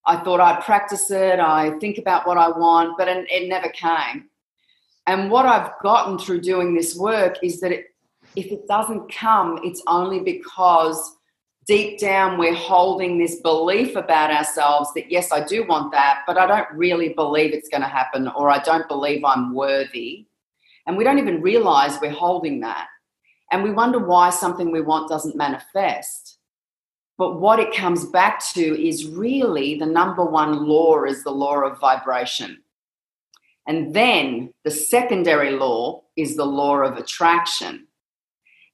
I 0.07 0.17
thought 0.19 0.41
I'd 0.41 0.63
practice 0.65 1.11
it, 1.11 1.41
I 1.41 1.79
think 1.79 1.99
about 1.99 2.27
what 2.27 2.39
I 2.39 2.49
want, 2.49 2.97
but 2.97 3.09
it, 3.09 3.49
never 3.49 3.69
came. 3.69 4.29
And 5.07 5.31
what 5.31 5.47
I've 5.47 5.71
gotten 5.83 6.19
through 6.19 6.41
doing 6.41 6.75
this 6.75 6.97
work 6.97 7.37
is 7.43 7.61
that 7.61 7.73
it, 7.73 7.87
if 8.37 8.47
it 8.47 8.67
doesn't 8.67 9.13
come, 9.13 9.59
it's 9.63 9.83
only 9.87 10.21
because 10.21 11.17
deep 11.67 11.99
down 11.99 12.39
we're 12.39 12.55
holding 12.55 13.19
this 13.19 13.41
belief 13.43 13.95
about 13.95 14.31
ourselves 14.31 14.89
that 14.95 15.11
yes 15.11 15.31
i 15.31 15.45
do 15.45 15.65
want 15.67 15.93
that 15.93 16.21
but 16.27 16.39
i 16.39 16.47
don't 16.47 16.67
really 16.73 17.11
believe 17.11 17.53
it's 17.53 17.69
going 17.69 17.83
to 17.83 17.87
happen 17.87 18.27
or 18.29 18.49
i 18.49 18.59
don't 18.61 18.89
believe 18.89 19.23
i'm 19.25 19.55
worthy. 19.55 20.27
And 20.87 20.97
we 20.97 21.05
don't 21.05 21.19
even 21.19 21.41
realize 21.43 22.01
we're 22.01 22.11
holding 22.11 22.61
that. 22.61 22.89
And 23.53 23.63
we 23.63 23.71
wonder 23.71 23.99
why 23.99 24.31
something 24.31 24.71
we 24.71 24.81
want 24.81 25.09
doesn't 25.09 25.37
manifest 25.37 26.30
but 27.21 27.39
what 27.39 27.61
it 27.61 27.77
comes 27.77 28.07
back 28.07 28.43
to 28.55 28.83
is 28.83 29.05
really 29.05 29.79
the 29.79 29.85
number 29.85 30.25
one 30.25 30.67
law 30.67 31.05
is 31.05 31.23
the 31.23 31.31
law 31.31 31.61
of 31.61 31.79
vibration. 31.79 32.63
And 33.69 33.95
then 33.95 34.55
the 34.65 34.71
secondary 34.71 35.51
law 35.51 36.05
is 36.17 36.35
the 36.35 36.47
law 36.47 36.79
of 36.79 36.97
attraction. 36.97 37.89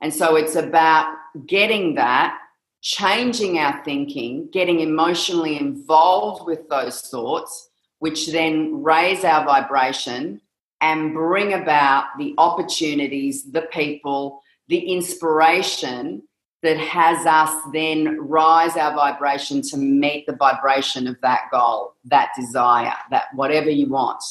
And 0.00 0.14
so 0.14 0.36
it's 0.36 0.54
about 0.54 1.12
getting 1.48 1.96
that 1.96 2.38
changing 2.82 3.58
our 3.58 3.82
thinking, 3.84 4.48
getting 4.52 4.78
emotionally 4.78 5.58
involved 5.58 6.46
with 6.46 6.68
those 6.68 7.00
thoughts, 7.00 7.68
which 7.98 8.30
then 8.30 8.80
raise 8.80 9.24
our 9.24 9.44
vibration 9.44 10.40
and 10.80 11.14
bring 11.14 11.52
about 11.52 12.04
the 12.16 12.32
opportunities, 12.38 13.50
the 13.50 13.62
people, 13.62 14.40
the 14.68 14.78
inspiration 14.78 16.22
that 16.66 16.78
has 16.78 17.25
us 17.26 17.62
then 17.73 18.18
rise 18.20 18.76
our 18.76 18.94
vibration 18.94 19.62
to 19.62 19.76
meet 19.76 20.26
the 20.26 20.37
vibration 20.37 21.06
of 21.06 21.16
that 21.23 21.42
goal, 21.52 21.94
that 22.04 22.30
desire, 22.37 22.92
that 23.11 23.26
whatever 23.35 23.70
you 23.70 23.88
want. 23.88 24.23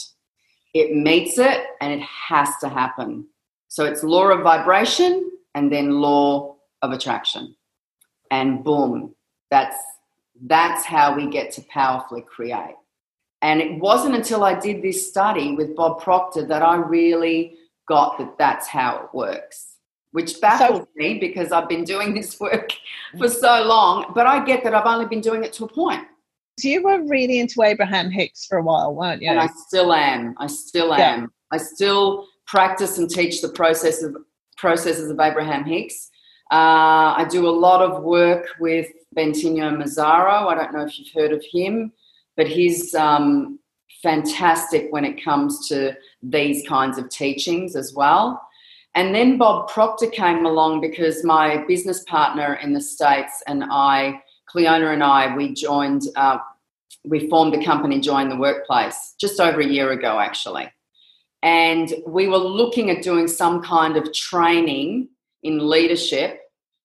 It 0.74 0.94
meets 0.96 1.38
it 1.38 1.66
and 1.80 1.94
it 1.94 2.02
has 2.02 2.50
to 2.62 2.70
happen. 2.70 3.26
So 3.70 3.86
it's 3.86 4.04
law 4.04 4.30
of 4.30 4.44
vibration 4.44 5.32
and 5.54 5.72
then 5.72 5.90
law 5.90 6.58
of 6.82 6.92
attraction 6.92 7.56
and 8.32 8.64
boom 8.64 9.16
that's 9.50 9.78
that's 10.46 10.84
how 10.86 11.16
we 11.16 11.28
get 11.28 11.52
to 11.52 11.62
powerfully 11.64 12.22
create 12.22 12.76
and 13.42 13.62
it 13.62 13.80
wasn't 13.80 14.14
until 14.14 14.44
i 14.44 14.58
did 14.60 14.82
this 14.82 15.08
study 15.08 15.56
with 15.56 15.76
bob 15.76 16.02
proctor 16.02 16.46
that 16.46 16.62
i 16.62 16.76
really 16.76 17.56
got 17.88 18.18
that 18.18 18.38
that's 18.38 18.68
how 18.68 18.98
it 18.98 19.16
works 19.16 19.75
which 20.16 20.40
baffles 20.40 20.80
so, 20.80 20.88
me 20.96 21.20
because 21.20 21.52
i've 21.52 21.68
been 21.68 21.84
doing 21.84 22.14
this 22.14 22.40
work 22.40 22.72
for 23.18 23.28
so 23.28 23.64
long 23.64 24.12
but 24.16 24.26
i 24.26 24.44
get 24.44 24.64
that 24.64 24.74
i've 24.74 24.86
only 24.86 25.06
been 25.06 25.22
doing 25.22 25.44
it 25.44 25.52
to 25.52 25.66
a 25.66 25.68
point 25.68 26.04
So 26.60 26.70
you 26.70 26.84
were 26.84 27.04
really 27.04 27.40
into 27.40 27.62
abraham 27.62 28.10
hicks 28.10 28.46
for 28.46 28.58
a 28.58 28.64
while 28.64 28.96
weren't 28.96 29.22
you 29.22 29.30
and 29.30 29.40
i 29.40 29.48
still 29.68 29.94
am 29.94 30.34
i 30.38 30.48
still 30.48 30.94
am 30.94 31.22
yeah. 31.22 31.28
i 31.52 31.58
still 31.58 32.28
practice 32.48 32.98
and 32.98 33.10
teach 33.10 33.42
the 33.42 33.50
process 33.50 34.02
of 34.04 34.16
processes 34.58 35.12
of 35.12 35.20
abraham 35.20 35.66
hicks 35.66 36.10
uh, 36.52 37.18
I 37.18 37.26
do 37.28 37.48
a 37.48 37.50
lot 37.50 37.82
of 37.82 38.04
work 38.04 38.46
with 38.60 38.88
Bentinho 39.18 39.76
Massaro. 39.76 40.48
I 40.48 40.54
don't 40.54 40.74
know 40.74 40.86
if 40.86 41.00
you've 41.00 41.12
heard 41.12 41.34
of 41.34 41.44
him, 41.52 41.92
but 42.38 42.48
he's 42.48 42.94
um, 42.94 43.58
fantastic 44.04 44.88
when 44.92 45.06
it 45.06 45.24
comes 45.24 45.68
to 45.70 45.98
these 46.22 46.68
kinds 46.68 47.00
of 47.00 47.10
teachings 47.10 47.76
as 47.76 47.96
well. 47.96 48.45
And 48.96 49.14
then 49.14 49.38
Bob 49.38 49.70
Proctor 49.70 50.08
came 50.08 50.46
along 50.46 50.80
because 50.80 51.24
my 51.24 51.66
business 51.68 52.04
partner 52.04 52.56
in 52.56 52.72
the 52.72 52.80
States 52.80 53.44
and 53.46 53.66
I, 53.70 54.22
Cleona 54.50 54.94
and 54.94 55.04
I, 55.04 55.36
we 55.36 55.54
joined, 55.54 56.04
uh, 56.16 56.38
we 57.04 57.30
formed 57.30 57.54
a 57.54 57.64
company, 57.64 58.00
Joy 58.00 58.22
in 58.22 58.30
the 58.30 58.38
Workplace, 58.38 59.16
just 59.20 59.42
over 59.42 59.60
a 59.60 59.66
year 59.66 59.92
ago, 59.92 60.18
actually. 60.18 60.72
And 61.44 61.94
we 62.08 62.30
were 62.30 62.38
looking 62.38 62.90
at 62.90 63.04
doing 63.04 63.28
some 63.28 63.62
kind 63.62 63.98
of 63.98 64.14
training 64.14 65.10
in 65.44 65.70
leadership 65.70 66.40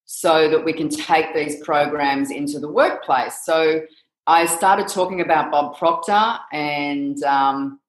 so 0.05 0.51
that 0.51 0.65
we 0.65 0.73
can 0.73 0.89
take 0.89 1.33
these 1.33 1.63
programs 1.63 2.33
into 2.33 2.59
the 2.59 2.69
workplace. 2.69 3.45
So 3.45 3.83
I 4.27 4.47
started 4.47 4.89
talking 4.89 5.21
about 5.21 5.53
Bob 5.53 5.79
Proctor, 5.79 6.39
and 6.53 7.23
um, 7.23 7.81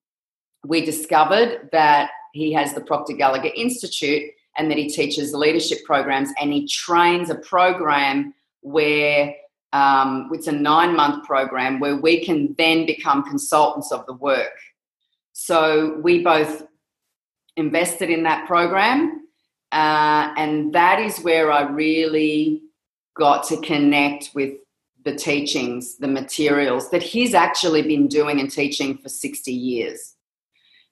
we 0.63 0.86
discovered 0.86 1.70
that 1.72 2.12
he 2.34 2.54
has 2.54 2.74
the 2.74 2.82
Proctor 2.82 3.14
Gallagher 3.14 3.52
Institute 3.56 4.24
and 4.58 4.70
that 4.70 4.78
he 4.78 4.90
teaches 4.90 5.34
leadership 5.34 5.84
programs 5.86 6.30
and 6.40 6.52
he 6.52 6.68
trains 6.68 7.30
a 7.30 7.36
program 7.36 8.34
where 8.62 9.34
um, 9.74 10.30
it's 10.34 10.48
a 10.48 10.52
nine 10.52 10.96
month 10.96 11.26
program 11.26 11.80
where 11.80 11.96
we 11.96 12.24
can 12.24 12.54
then 12.58 12.86
become 12.86 13.24
consultants 13.24 13.92
of 13.92 14.06
the 14.06 14.14
work. 14.14 14.58
So 15.34 16.00
we 16.04 16.24
both 16.24 16.64
invested 17.56 18.10
in 18.10 18.24
that 18.24 18.48
program 18.48 19.22
uh, 19.72 20.34
and 20.38 20.74
that 20.74 21.00
is 21.00 21.20
where 21.20 21.52
I 21.52 21.62
really 21.64 22.62
got 23.16 23.48
to 23.48 23.58
connect 23.62 24.32
with 24.34 24.56
the 25.04 25.16
teachings, 25.16 25.98
the 25.98 26.08
materials 26.08 26.90
that 26.92 27.02
he's 27.02 27.34
actually 27.34 27.82
been 27.82 28.08
doing 28.08 28.40
and 28.40 28.52
teaching 28.52 28.98
for 28.98 29.10
60 29.10 29.52
years. 29.52 30.11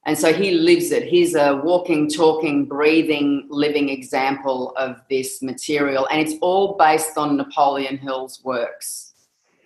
And 0.05 0.17
so 0.17 0.33
he 0.33 0.51
lives 0.51 0.91
it. 0.91 1.03
He's 1.03 1.35
a 1.35 1.57
walking, 1.63 2.09
talking, 2.09 2.65
breathing, 2.65 3.45
living 3.49 3.89
example 3.89 4.73
of 4.77 5.01
this 5.09 5.41
material. 5.41 6.07
And 6.09 6.21
it's 6.21 6.35
all 6.41 6.77
based 6.77 7.17
on 7.17 7.37
Napoleon 7.37 7.97
Hill's 7.97 8.43
works 8.43 9.13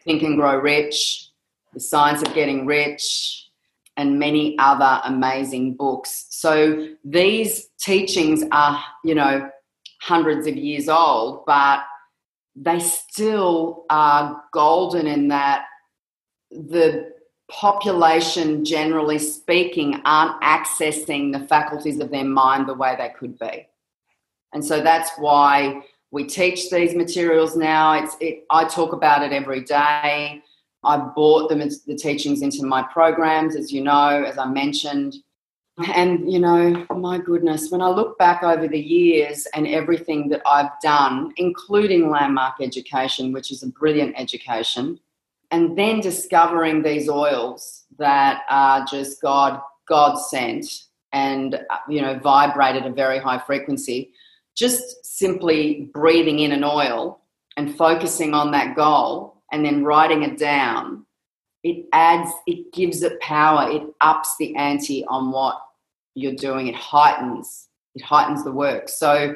Think 0.04 0.24
and 0.24 0.36
Grow 0.36 0.58
Rich, 0.58 1.30
The 1.74 1.80
Science 1.80 2.22
of 2.22 2.34
Getting 2.34 2.66
Rich, 2.66 3.48
and 3.96 4.20
many 4.20 4.58
other 4.60 5.02
amazing 5.06 5.76
books. 5.76 6.26
So 6.30 6.90
these 7.06 7.70
teachings 7.80 8.44
are, 8.52 8.84
you 9.04 9.16
know, 9.16 9.50
hundreds 10.02 10.48
of 10.48 10.58
years 10.58 10.90
old, 10.90 11.46
but 11.46 11.84
they 12.56 12.80
still 12.80 13.86
are 13.90 14.44
golden 14.52 15.08
in 15.08 15.30
that 15.30 15.66
the 16.52 17.13
population, 17.60 18.66
generally 18.66 19.20
speaking, 19.20 20.02
aren't 20.06 20.42
accessing 20.42 21.32
the 21.32 21.46
faculties 21.48 22.00
of 22.00 22.10
their 22.10 22.26
mind 22.26 22.68
the 22.68 22.74
way 22.74 22.96
they 22.98 23.10
could 23.10 23.38
be. 23.38 23.68
And 24.54 24.64
so 24.64 24.82
that's 24.82 25.12
why 25.18 25.82
we 26.12 26.26
teach 26.26 26.70
these 26.70 26.96
materials 26.96 27.56
now. 27.56 27.94
It's 27.94 28.16
it, 28.20 28.46
I 28.50 28.66
talk 28.66 28.94
about 28.94 29.24
it 29.24 29.32
every 29.32 29.62
day. 29.62 30.42
I've 30.84 31.14
brought 31.16 31.50
the 31.50 31.96
teachings 31.98 32.42
into 32.42 32.66
my 32.66 32.84
programs, 32.84 33.56
as 33.56 33.72
you 33.72 33.82
know, 33.82 34.24
as 34.24 34.38
I 34.38 34.46
mentioned. 34.46 35.16
And, 35.96 36.32
you 36.32 36.40
know, 36.40 36.86
my 36.96 37.18
goodness, 37.18 37.72
when 37.72 37.82
I 37.82 37.88
look 37.88 38.18
back 38.20 38.44
over 38.44 38.68
the 38.68 38.80
years 38.80 39.48
and 39.56 39.68
everything 39.68 40.30
that 40.30 40.42
I've 40.46 40.70
done, 40.84 41.34
including 41.38 42.12
Landmark 42.12 42.56
Education, 42.62 43.32
which 43.32 43.52
is 43.52 43.64
a 43.64 43.68
brilliant 43.68 44.14
education, 44.18 45.00
and 45.54 45.78
then 45.78 46.00
discovering 46.00 46.82
these 46.82 47.08
oils 47.08 47.84
that 48.00 48.42
are 48.50 48.84
just 48.86 49.22
God, 49.22 49.62
God 49.88 50.16
sent 50.16 50.66
and, 51.12 51.64
you 51.88 52.02
know, 52.02 52.18
vibrate 52.18 52.76
at 52.76 52.88
a 52.88 52.92
very 52.92 53.20
high 53.20 53.38
frequency, 53.38 54.14
just 54.56 55.06
simply 55.06 55.92
breathing 55.94 56.40
in 56.40 56.54
an 56.54 56.64
oil 56.64 57.22
and 57.56 57.76
focusing 57.76 58.34
on 58.34 58.50
that 58.50 58.76
goal 58.76 59.44
and 59.52 59.64
then 59.64 59.84
writing 59.84 60.24
it 60.24 60.40
down, 60.40 61.06
it 61.62 61.86
adds, 61.94 62.32
it 62.48 62.74
gives 62.74 63.04
it 63.04 63.20
power, 63.22 63.70
it 63.70 63.84
ups 64.02 64.36
the 64.40 64.56
ante 64.56 65.06
on 65.06 65.32
what 65.32 65.62
you're 66.16 66.34
doing, 66.34 66.66
it 66.66 66.74
heightens, 66.74 67.68
it 67.94 68.02
heightens 68.02 68.44
the 68.44 68.52
work. 68.52 68.90
So 68.90 69.36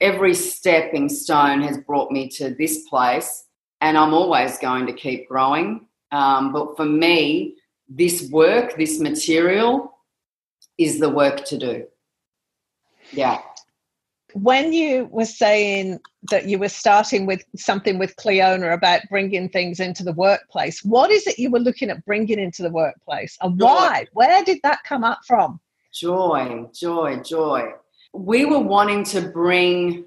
every 0.00 0.32
stepping 0.32 1.08
stone 1.08 1.60
has 1.62 1.78
brought 1.78 2.12
me 2.12 2.28
to 2.36 2.54
this 2.54 2.88
place, 2.88 3.46
and 3.80 3.96
I'm 3.96 4.14
always 4.14 4.58
going 4.58 4.86
to 4.86 4.92
keep 4.92 5.28
growing. 5.28 5.86
Um, 6.12 6.52
but 6.52 6.76
for 6.76 6.84
me, 6.84 7.56
this 7.88 8.28
work, 8.30 8.76
this 8.76 9.00
material, 9.00 9.92
is 10.78 10.98
the 10.98 11.10
work 11.10 11.44
to 11.46 11.58
do. 11.58 11.84
Yeah. 13.12 13.40
when 14.34 14.72
you 14.72 15.08
were 15.10 15.24
saying 15.24 15.98
that 16.30 16.46
you 16.46 16.58
were 16.58 16.68
starting 16.68 17.26
with 17.26 17.42
something 17.56 17.98
with 17.98 18.14
Cleona 18.16 18.72
about 18.72 19.00
bringing 19.08 19.48
things 19.48 19.80
into 19.80 20.04
the 20.04 20.12
workplace, 20.12 20.84
what 20.84 21.10
is 21.10 21.26
it 21.26 21.38
you 21.38 21.50
were 21.50 21.58
looking 21.58 21.90
at 21.90 22.04
bringing 22.04 22.38
into 22.38 22.62
the 22.62 22.70
workplace 22.70 23.36
and 23.40 23.58
joy. 23.58 23.66
why? 23.66 24.06
Where 24.12 24.44
did 24.44 24.60
that 24.62 24.84
come 24.84 25.02
up 25.02 25.20
from? 25.26 25.60
Joy, 25.92 26.66
joy, 26.72 27.20
joy. 27.24 27.72
We 28.12 28.44
were 28.44 28.60
wanting 28.60 29.04
to 29.04 29.22
bring, 29.22 30.04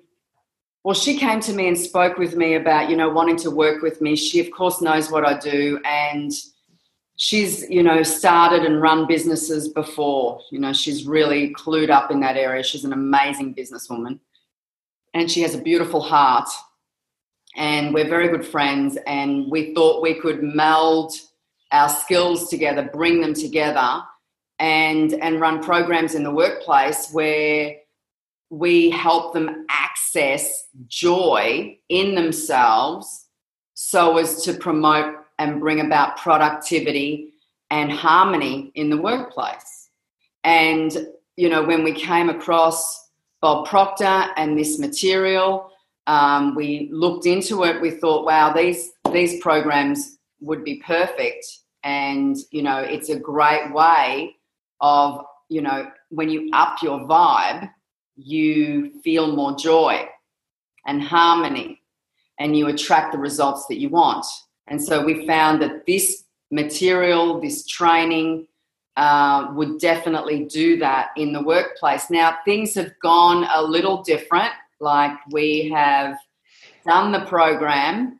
well, 0.84 0.94
she 0.94 1.18
came 1.18 1.40
to 1.42 1.54
me 1.54 1.68
and 1.68 1.78
spoke 1.78 2.18
with 2.18 2.36
me 2.36 2.56
about, 2.56 2.90
you 2.90 2.98
know, 2.98 3.10
wanting 3.10 3.38
to 3.38 3.52
work 3.52 3.82
with 3.82 4.02
me. 4.02 4.16
She, 4.16 4.40
of 4.40 4.52
course, 4.52 4.82
knows 4.82 5.10
what 5.10 5.26
I 5.26 5.38
do 5.38 5.80
and 5.86 6.32
she's 7.16 7.70
you 7.70 7.84
know 7.84 8.02
started 8.04 8.64
and 8.64 8.82
run 8.82 9.06
businesses 9.06 9.68
before 9.68 10.42
you 10.52 10.60
know 10.60 10.74
she's 10.74 11.06
really 11.06 11.54
clued 11.54 11.90
up 11.90 12.10
in 12.10 12.20
that 12.20 12.38
area 12.38 12.64
she's 12.64 12.86
an 12.86 12.94
amazing 12.94 13.54
businesswoman 13.54 14.20
and 15.14 15.30
she 15.30 15.42
has 15.42 15.54
a 15.54 15.62
beautiful 15.62 16.02
heart 16.02 16.50
and 17.56 17.94
we're 17.94 18.08
very 18.08 18.30
good 18.30 18.46
friends 18.46 18.98
and 19.06 19.50
we 19.52 19.76
thought 19.76 20.02
we 20.02 20.16
could 20.16 20.42
meld 20.42 21.14
our 21.72 21.90
skills 21.90 22.50
together 22.50 22.90
bring 22.92 23.22
them 23.22 23.34
together 23.34 24.02
and 24.58 25.14
and 25.16 25.40
run 25.40 25.62
programs 25.62 26.16
in 26.16 26.24
the 26.24 26.32
workplace 26.32 27.12
where 27.12 27.76
we 28.54 28.92
help 28.92 29.34
them 29.34 29.66
access 29.68 30.68
joy 30.86 31.76
in 31.90 32.14
themselves 32.14 33.26
so 33.74 34.20
as 34.20 34.44
to 34.44 34.54
promote 34.54 35.16
and 35.40 35.60
bring 35.60 35.80
about 35.80 36.18
productivity 36.18 37.34
and 37.72 37.92
harmony 37.92 38.72
in 38.76 38.92
the 38.92 39.02
workplace. 39.02 39.90
And, 40.44 41.08
you 41.36 41.50
know, 41.50 41.64
when 41.64 41.84
we 41.84 41.94
came 41.94 42.30
across 42.30 43.10
Bob 43.42 43.66
Proctor 43.66 44.28
and 44.38 44.56
this 44.56 44.78
material, 44.78 45.72
um, 46.06 46.54
we 46.54 46.90
looked 46.92 47.26
into 47.26 47.64
it. 47.64 47.82
We 47.82 47.90
thought, 47.90 48.24
wow, 48.24 48.54
these 48.54 48.92
these 49.12 49.42
programs 49.42 50.20
would 50.42 50.64
be 50.64 50.76
perfect, 50.86 51.46
and 51.84 52.36
you 52.52 52.62
know, 52.62 52.80
it's 52.80 53.10
a 53.10 53.18
great 53.18 53.74
way 53.74 54.36
of 54.82 55.26
you 55.50 55.62
know 55.62 55.90
when 56.10 56.30
you 56.30 56.50
up 56.52 56.84
your 56.84 57.00
vibe, 57.00 57.70
you 58.16 59.00
feel 59.02 59.36
more 59.36 59.56
joy 59.56 60.08
and 60.86 61.02
harmony, 61.02 61.82
and 62.40 62.58
you 62.58 62.68
attract 62.68 63.12
the 63.12 63.18
results 63.18 63.66
that 63.68 63.80
you 63.80 63.90
want. 63.90 64.26
And 64.68 64.82
so 64.82 65.04
we 65.04 65.26
found 65.26 65.62
that 65.62 65.86
this 65.86 66.26
material, 66.52 67.40
this 67.40 67.66
training, 67.66 68.48
uh, 68.96 69.48
would 69.54 69.80
definitely 69.80 70.46
do 70.46 70.78
that 70.78 71.10
in 71.18 71.34
the 71.34 71.42
workplace. 71.42 72.10
Now, 72.10 72.38
things 72.46 72.76
have 72.76 72.92
gone 73.02 73.48
a 73.56 73.62
little 73.62 74.04
different. 74.04 74.52
Like 74.80 75.14
we 75.32 75.70
have 75.70 76.18
done 76.86 77.12
the 77.12 77.26
program 77.26 78.20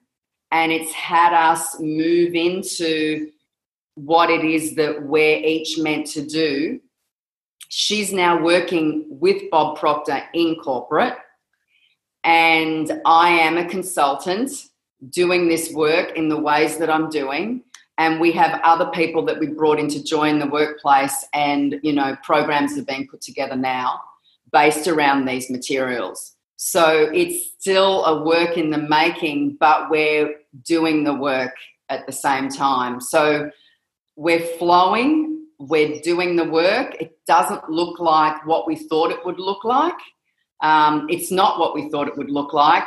and 0.52 0.72
it's 0.72 0.92
had 0.94 1.34
us 1.34 1.80
move 1.80 2.34
into 2.34 3.32
what 3.96 4.30
it 4.30 4.44
is 4.44 4.76
that 4.76 5.04
we're 5.04 5.38
each 5.38 5.78
meant 5.78 6.08
to 6.08 6.26
do. 6.26 6.80
She's 7.70 8.14
now 8.14 8.42
working 8.42 9.06
with 9.10 9.50
Bob 9.50 9.78
Proctor 9.78 10.24
in 10.34 10.56
corporate, 10.56 11.16
and 12.24 13.02
I 13.06 13.30
am 13.30 13.58
a 13.58 13.68
consultant 13.68 14.52
doing 15.10 15.48
this 15.48 15.72
work 15.74 16.16
in 16.16 16.30
the 16.30 16.40
ways 16.40 16.78
that 16.78 16.90
I'm 16.90 17.10
doing. 17.10 17.64
And 17.98 18.20
we 18.20 18.32
have 18.32 18.60
other 18.64 18.88
people 18.88 19.24
that 19.26 19.40
we've 19.40 19.56
brought 19.56 19.78
in 19.78 19.88
to 19.90 20.04
join 20.04 20.40
the 20.40 20.48
workplace, 20.48 21.26
and 21.34 21.80
you 21.84 21.94
know, 21.94 22.16
programs 22.24 22.78
are 22.78 22.84
being 22.84 23.08
put 23.08 23.22
together 23.22 23.56
now 23.56 24.02
based 24.52 24.88
around 24.88 25.26
these 25.26 25.50
materials. 25.50 26.36
So 26.56 27.10
it's 27.14 27.52
still 27.60 28.06
a 28.06 28.24
work 28.24 28.58
in 28.58 28.70
the 28.70 28.78
making, 28.78 29.58
but 29.60 29.90
we're 29.90 30.36
doing 30.64 31.04
the 31.04 31.14
work 31.14 31.54
at 31.90 32.06
the 32.06 32.12
same 32.12 32.50
time. 32.50 33.02
So 33.02 33.52
we're 34.16 34.46
flowing, 34.58 35.43
we're 35.70 36.00
doing 36.02 36.36
the 36.36 36.46
work. 36.46 36.96
It 37.00 37.18
doesn't 37.28 37.70
look 37.70 38.00
like 38.00 38.46
what 38.46 38.68
we 38.68 38.76
thought 38.76 39.12
it 39.12 39.26
would 39.26 39.40
look 39.40 39.64
like. 39.64 39.98
Um, 40.62 41.08
it's 41.10 41.32
not 41.32 41.60
what 41.60 41.74
we 41.76 41.90
thought 41.90 42.08
it 42.08 42.18
would 42.18 42.32
look 42.32 42.54
like 42.54 42.86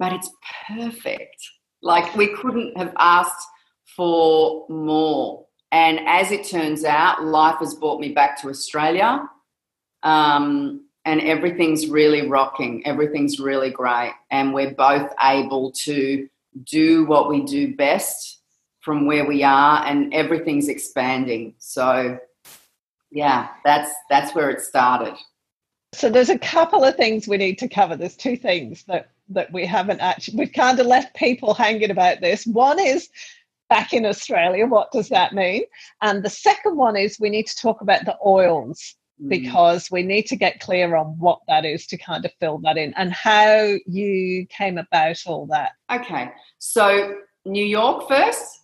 but 0.00 0.14
it's 0.14 0.30
perfect. 0.66 1.36
Like 1.82 2.16
we 2.16 2.34
couldn't 2.34 2.76
have 2.76 2.92
asked 2.98 3.46
for 3.94 4.66
more. 4.68 5.46
And 5.70 6.00
as 6.06 6.32
it 6.32 6.48
turns 6.48 6.84
out, 6.84 7.22
life 7.22 7.56
has 7.60 7.74
brought 7.74 8.00
me 8.00 8.08
back 8.12 8.40
to 8.40 8.48
Australia. 8.48 9.28
Um, 10.02 10.86
and 11.04 11.20
everything's 11.20 11.86
really 11.86 12.26
rocking. 12.26 12.84
Everything's 12.86 13.38
really 13.38 13.70
great. 13.70 14.12
And 14.30 14.52
we're 14.52 14.74
both 14.74 15.12
able 15.22 15.70
to 15.84 16.28
do 16.64 17.04
what 17.04 17.28
we 17.28 17.44
do 17.44 17.76
best 17.76 18.39
from 18.80 19.06
where 19.06 19.26
we 19.26 19.42
are 19.42 19.84
and 19.86 20.12
everything's 20.12 20.68
expanding. 20.68 21.54
So 21.58 22.18
yeah, 23.10 23.48
that's 23.64 23.92
that's 24.08 24.34
where 24.34 24.50
it 24.50 24.60
started. 24.60 25.14
So 25.92 26.08
there's 26.08 26.30
a 26.30 26.38
couple 26.38 26.84
of 26.84 26.96
things 26.96 27.26
we 27.26 27.36
need 27.36 27.58
to 27.58 27.68
cover. 27.68 27.96
There's 27.96 28.16
two 28.16 28.36
things 28.36 28.84
that 28.84 29.10
that 29.28 29.52
we 29.52 29.66
haven't 29.66 30.00
actually 30.00 30.38
we've 30.38 30.52
kind 30.52 30.78
of 30.80 30.86
left 30.86 31.14
people 31.14 31.54
hanging 31.54 31.90
about 31.90 32.20
this. 32.20 32.46
One 32.46 32.78
is 32.78 33.08
back 33.70 33.92
in 33.92 34.04
Australia, 34.04 34.66
what 34.66 34.90
does 34.90 35.08
that 35.08 35.32
mean? 35.32 35.62
And 36.02 36.22
the 36.22 36.28
second 36.30 36.76
one 36.76 36.96
is 36.96 37.18
we 37.20 37.30
need 37.30 37.46
to 37.46 37.56
talk 37.56 37.80
about 37.80 38.04
the 38.04 38.16
oils 38.26 38.96
mm. 39.22 39.28
because 39.28 39.90
we 39.90 40.02
need 40.02 40.26
to 40.26 40.36
get 40.36 40.60
clear 40.60 40.96
on 40.96 41.18
what 41.18 41.38
that 41.46 41.64
is 41.64 41.86
to 41.86 41.96
kind 41.96 42.24
of 42.24 42.32
fill 42.40 42.58
that 42.58 42.76
in 42.76 42.92
and 42.94 43.12
how 43.12 43.76
you 43.86 44.46
came 44.48 44.76
about 44.76 45.18
all 45.24 45.46
that. 45.46 45.72
Okay. 45.90 46.32
So 46.58 47.14
New 47.46 47.64
York 47.64 48.08
first? 48.08 48.59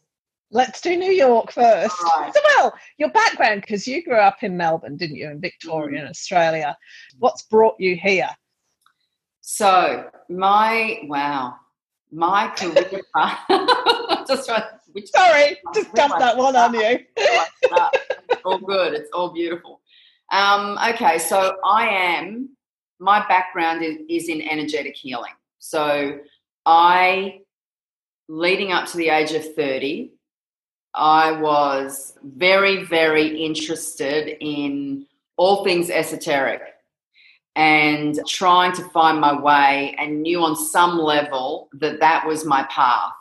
Let's 0.51 0.81
do 0.81 0.97
New 0.97 1.11
York 1.11 1.51
first. 1.51 1.95
Right. 2.03 2.33
So, 2.33 2.41
well, 2.57 2.75
your 2.99 3.11
background, 3.11 3.63
because 3.63 3.87
you 3.87 4.05
grew 4.05 4.19
up 4.19 4.43
in 4.43 4.57
Melbourne, 4.57 4.97
didn't 4.97 5.17
you, 5.17 5.29
in 5.29 5.41
Victoria, 5.41 5.99
mm. 5.99 6.03
in 6.05 6.09
Australia. 6.09 6.77
What's 7.19 7.43
brought 7.43 7.75
you 7.79 7.97
here? 7.97 8.31
So, 9.41 10.09
my, 10.29 11.01
wow, 11.05 11.55
my 12.13 12.49
career 12.57 13.03
path. 13.15 13.41
just 14.29 14.51
which 14.93 15.11
Sorry, 15.11 15.59
just 15.75 15.93
dumped 15.95 16.19
that 16.21 16.37
one 16.37 16.57
on 16.57 16.75
you. 16.75 16.99
it's 17.17 18.43
all 18.45 18.59
good. 18.59 18.95
It's 18.95 19.11
all 19.13 19.33
beautiful. 19.33 19.81
Um, 20.33 20.79
okay, 20.91 21.19
so 21.19 21.57
I 21.65 21.89
am, 21.89 22.51
my 22.99 23.27
background 23.29 23.85
is, 23.85 23.99
is 24.09 24.29
in 24.29 24.43
energetic 24.43 24.97
healing. 24.97 25.33
So, 25.59 26.19
I, 26.65 27.41
leading 28.29 28.73
up 28.73 28.89
to 28.89 28.97
the 28.97 29.09
age 29.11 29.33
of 29.33 29.55
30, 29.55 30.13
I 30.97 31.33
was 31.33 32.15
very, 32.23 32.85
very 32.85 33.45
interested 33.45 34.37
in 34.41 35.07
all 35.37 35.63
things 35.63 35.91
esoteric 35.91 36.63
and 37.55 38.19
trying 38.27 38.73
to 38.73 38.83
find 38.85 39.21
my 39.21 39.39
way 39.39 39.95
and 39.99 40.23
knew 40.23 40.43
on 40.43 40.57
some 40.57 40.99
level 40.99 41.69
that 41.75 42.01
that 42.01 42.27
was 42.27 42.45
my 42.45 42.63
path 42.65 43.13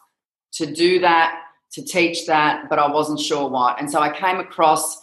to 0.54 0.66
do 0.66 1.00
that, 1.00 1.42
to 1.74 1.84
teach 1.84 2.26
that, 2.28 2.70
but 2.70 2.80
I 2.80 2.90
wasn't 2.90 3.20
sure 3.20 3.50
what. 3.50 3.80
And 3.80 3.92
so 3.92 4.00
I 4.00 4.10
came 4.10 4.40
across, 4.40 5.02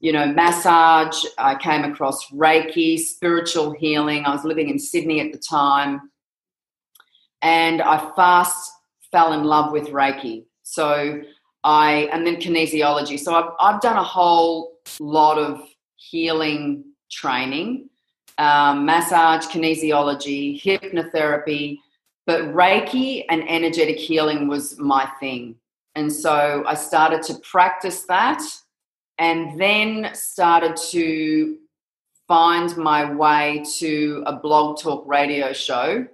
you 0.00 0.12
know, 0.12 0.26
massage, 0.26 1.24
I 1.38 1.54
came 1.54 1.84
across 1.84 2.30
Reiki, 2.30 2.98
spiritual 2.98 3.72
healing. 3.72 4.24
I 4.24 4.32
was 4.32 4.44
living 4.44 4.68
in 4.68 4.78
Sydney 4.78 5.20
at 5.20 5.32
the 5.32 5.38
time. 5.38 6.10
And 7.42 7.80
I 7.80 8.12
fast 8.16 8.72
fell 9.12 9.32
in 9.32 9.44
love 9.44 9.70
with 9.72 9.88
Reiki. 9.88 10.44
So 10.64 11.22
I 11.64 12.08
and 12.12 12.26
then 12.26 12.36
kinesiology. 12.36 13.18
So 13.18 13.34
I've 13.34 13.50
I've 13.60 13.80
done 13.80 13.96
a 13.96 14.02
whole 14.02 14.78
lot 15.00 15.38
of 15.38 15.60
healing 15.96 16.84
training, 17.10 17.88
um, 18.38 18.84
massage, 18.84 19.46
kinesiology, 19.46 20.62
hypnotherapy, 20.62 21.78
but 22.26 22.42
Reiki 22.42 23.24
and 23.30 23.48
energetic 23.48 23.96
healing 23.96 24.48
was 24.48 24.78
my 24.78 25.06
thing. 25.18 25.56
And 25.94 26.12
so 26.12 26.64
I 26.66 26.74
started 26.74 27.22
to 27.24 27.34
practice 27.40 28.04
that 28.04 28.40
and 29.18 29.60
then 29.60 30.10
started 30.14 30.76
to 30.90 31.58
find 32.28 32.76
my 32.76 33.10
way 33.12 33.64
to 33.78 34.22
a 34.26 34.36
blog 34.36 34.78
talk 34.78 35.02
radio 35.06 35.52
show 35.52 36.06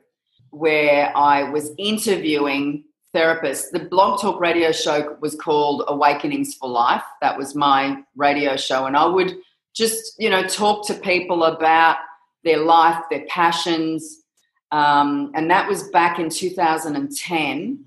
where 0.51 1.13
I 1.17 1.43
was 1.51 1.73
interviewing 1.77 2.85
therapist. 3.15 3.73
The 3.73 3.79
blog 3.79 4.21
talk 4.21 4.39
radio 4.41 4.73
show 4.73 5.17
was 5.21 5.35
called 5.37 5.85
Awakenings 5.89 6.55
for 6.55 6.69
Life. 6.69 7.05
That 7.23 7.39
was 7.39 7.55
my 7.55 8.03
radio 8.17 8.57
show. 8.57 8.85
And 8.85 8.97
I 8.97 9.07
would 9.07 9.37
just, 9.73 10.17
you 10.19 10.29
know, 10.29 10.43
talk 10.43 10.87
to 10.89 10.95
people 10.95 11.45
about 11.45 11.97
their 12.43 12.59
life, 12.59 13.03
their 13.11 13.25
passions. 13.29 14.25
Um, 14.73 15.31
and 15.35 15.51
that 15.51 15.69
was 15.69 15.89
back 15.91 16.19
in 16.19 16.29
2010. 16.29 17.85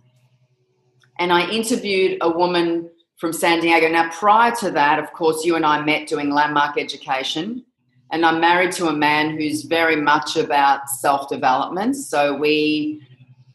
And 1.20 1.34
I 1.34 1.50
interviewed 1.50 2.18
a 2.22 2.30
woman 2.30 2.90
from 3.18 3.34
San 3.34 3.60
Diego. 3.60 3.90
Now, 3.90 4.10
prior 4.12 4.56
to 4.58 4.72
that, 4.72 4.98
of 4.98 5.12
course, 5.12 5.44
you 5.44 5.56
and 5.56 5.66
I 5.66 5.82
met 5.84 6.08
doing 6.08 6.32
landmark 6.32 6.80
education. 6.80 7.64
and 8.12 8.26
I'm 8.26 8.40
married 8.40 8.72
to 8.74 8.88
a 8.88 8.94
man 8.94 9.32
who's 9.38 9.64
very 9.64 9.98
much 9.98 10.38
about 10.38 10.90
self 10.90 11.28
development. 11.28 11.98
So 11.98 12.34
we 12.36 13.02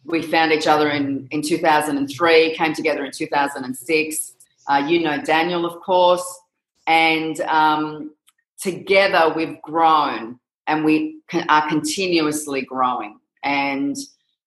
we 0.04 0.22
found 0.22 0.52
each 0.52 0.66
other 0.66 0.90
in 0.90 1.28
in 1.30 1.42
2003, 1.42 2.54
came 2.54 2.74
together 2.74 3.04
in 3.04 3.12
2006. 3.12 4.34
Uh, 4.68 4.84
you 4.88 5.00
know 5.00 5.20
Daniel, 5.22 5.66
of 5.66 5.80
course, 5.80 6.24
and 6.86 7.40
um, 7.42 8.14
together 8.60 9.32
we've 9.34 9.60
grown 9.62 10.38
and 10.66 10.84
we 10.84 11.20
are 11.48 11.68
continuously 11.68 12.62
growing. 12.62 13.18
And 13.42 13.96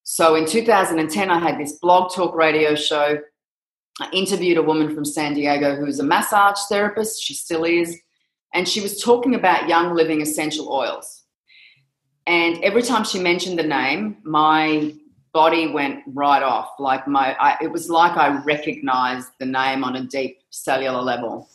so 0.03 0.35
in 0.35 0.45
2010, 0.45 1.29
I 1.29 1.39
had 1.39 1.59
this 1.59 1.73
blog 1.73 2.13
talk 2.13 2.35
radio 2.35 2.75
show. 2.75 3.19
I 3.99 4.09
interviewed 4.11 4.57
a 4.57 4.61
woman 4.61 4.93
from 4.93 5.03
San 5.03 5.33
Diego 5.33 5.75
who 5.75 5.85
is 5.85 5.99
a 5.99 6.03
massage 6.03 6.59
therapist. 6.69 7.21
She 7.21 7.33
still 7.33 7.63
is 7.63 7.97
and 8.55 8.67
she 8.67 8.81
was 8.81 9.01
talking 9.01 9.35
about 9.35 9.67
Young 9.67 9.93
Living 9.93 10.21
essential 10.21 10.71
oils. 10.71 11.23
And 12.25 12.63
every 12.63 12.81
time 12.81 13.03
she 13.03 13.19
mentioned 13.19 13.59
the 13.59 13.63
name, 13.63 14.17
my 14.23 14.93
body 15.35 15.67
went 15.67 16.01
right 16.13 16.41
off. 16.41 16.69
Like 16.79 17.09
my, 17.09 17.35
I, 17.37 17.57
it 17.61 17.69
was 17.69 17.89
like 17.89 18.15
I 18.15 18.41
recognized 18.43 19.31
the 19.37 19.45
name 19.45 19.83
on 19.83 19.97
a 19.97 20.03
deep 20.05 20.39
cellular 20.49 21.01
level. 21.01 21.49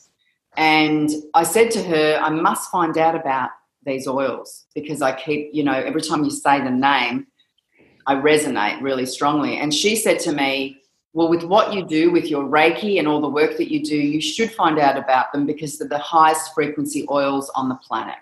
And 0.59 1.09
I 1.33 1.45
said 1.45 1.71
to 1.71 1.83
her, 1.85 2.21
I 2.21 2.29
must 2.29 2.71
find 2.71 2.99
out 2.99 3.15
about 3.15 3.49
these 3.87 4.07
oils 4.07 4.67
because 4.75 5.01
I 5.01 5.13
keep, 5.19 5.49
you 5.55 5.65
know, 5.65 5.73
every 5.73 6.03
time 6.03 6.23
you 6.25 6.31
say 6.31 6.63
the 6.63 6.71
name, 6.71 7.27
I 8.07 8.17
resonate 8.17 8.83
really 8.83 9.07
strongly. 9.07 9.57
And 9.57 9.73
she 9.73 9.97
said 9.97 10.19
to 10.21 10.33
me, 10.33 10.83
well, 11.15 11.31
with 11.31 11.45
what 11.45 11.73
you 11.73 11.83
do 11.83 12.11
with 12.11 12.27
your 12.27 12.45
Reiki 12.45 12.99
and 12.99 13.09
all 13.09 13.23
the 13.23 13.31
work 13.31 13.57
that 13.57 13.73
you 13.73 13.83
do, 13.83 13.97
you 13.97 14.21
should 14.21 14.53
find 14.53 14.79
out 14.79 14.99
about 14.99 15.33
them 15.33 15.47
because 15.47 15.79
they're 15.79 15.89
the 15.89 15.99
highest 15.99 16.53
frequency 16.53 17.07
oils 17.11 17.51
on 17.55 17.71
the 17.71 17.77
planet. 17.77 18.17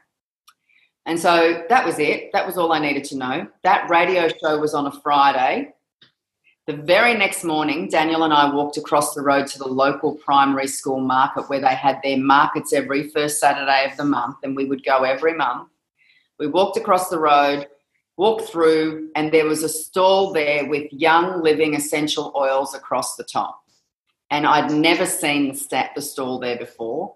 And 1.08 1.18
so 1.18 1.64
that 1.68 1.84
was 1.84 1.98
it. 1.98 2.30
That 2.32 2.46
was 2.46 2.56
all 2.56 2.72
I 2.72 2.78
needed 2.78 3.02
to 3.04 3.16
know. 3.16 3.48
That 3.64 3.90
radio 3.90 4.28
show 4.28 4.60
was 4.60 4.74
on 4.74 4.86
a 4.86 4.92
Friday. 5.00 5.74
The 6.68 6.76
very 6.76 7.14
next 7.14 7.42
morning, 7.42 7.88
Daniel 7.88 8.22
and 8.22 8.32
I 8.32 8.54
walked 8.54 8.76
across 8.76 9.14
the 9.14 9.22
road 9.22 9.48
to 9.48 9.58
the 9.58 9.66
local 9.66 10.14
primary 10.14 10.68
school 10.68 11.00
market 11.00 11.48
where 11.48 11.60
they 11.60 11.74
had 11.74 11.98
their 12.04 12.18
markets 12.18 12.72
every 12.72 13.08
first 13.08 13.40
Saturday 13.40 13.90
of 13.90 13.96
the 13.96 14.04
month, 14.04 14.36
and 14.44 14.54
we 14.54 14.66
would 14.66 14.84
go 14.84 15.02
every 15.02 15.34
month. 15.34 15.68
We 16.38 16.46
walked 16.46 16.76
across 16.76 17.08
the 17.08 17.18
road 17.18 17.66
walked 18.18 18.50
through, 18.50 19.10
and 19.14 19.32
there 19.32 19.46
was 19.46 19.62
a 19.62 19.68
stall 19.68 20.32
there 20.32 20.66
with 20.66 20.92
Young 20.92 21.40
Living 21.40 21.74
essential 21.74 22.32
oils 22.36 22.74
across 22.74 23.16
the 23.16 23.24
top. 23.24 23.62
And 24.30 24.46
I'd 24.46 24.70
never 24.70 25.06
seen 25.06 25.54
the, 25.54 26.02
stall 26.02 26.38
there 26.38 26.58
before. 26.58 27.14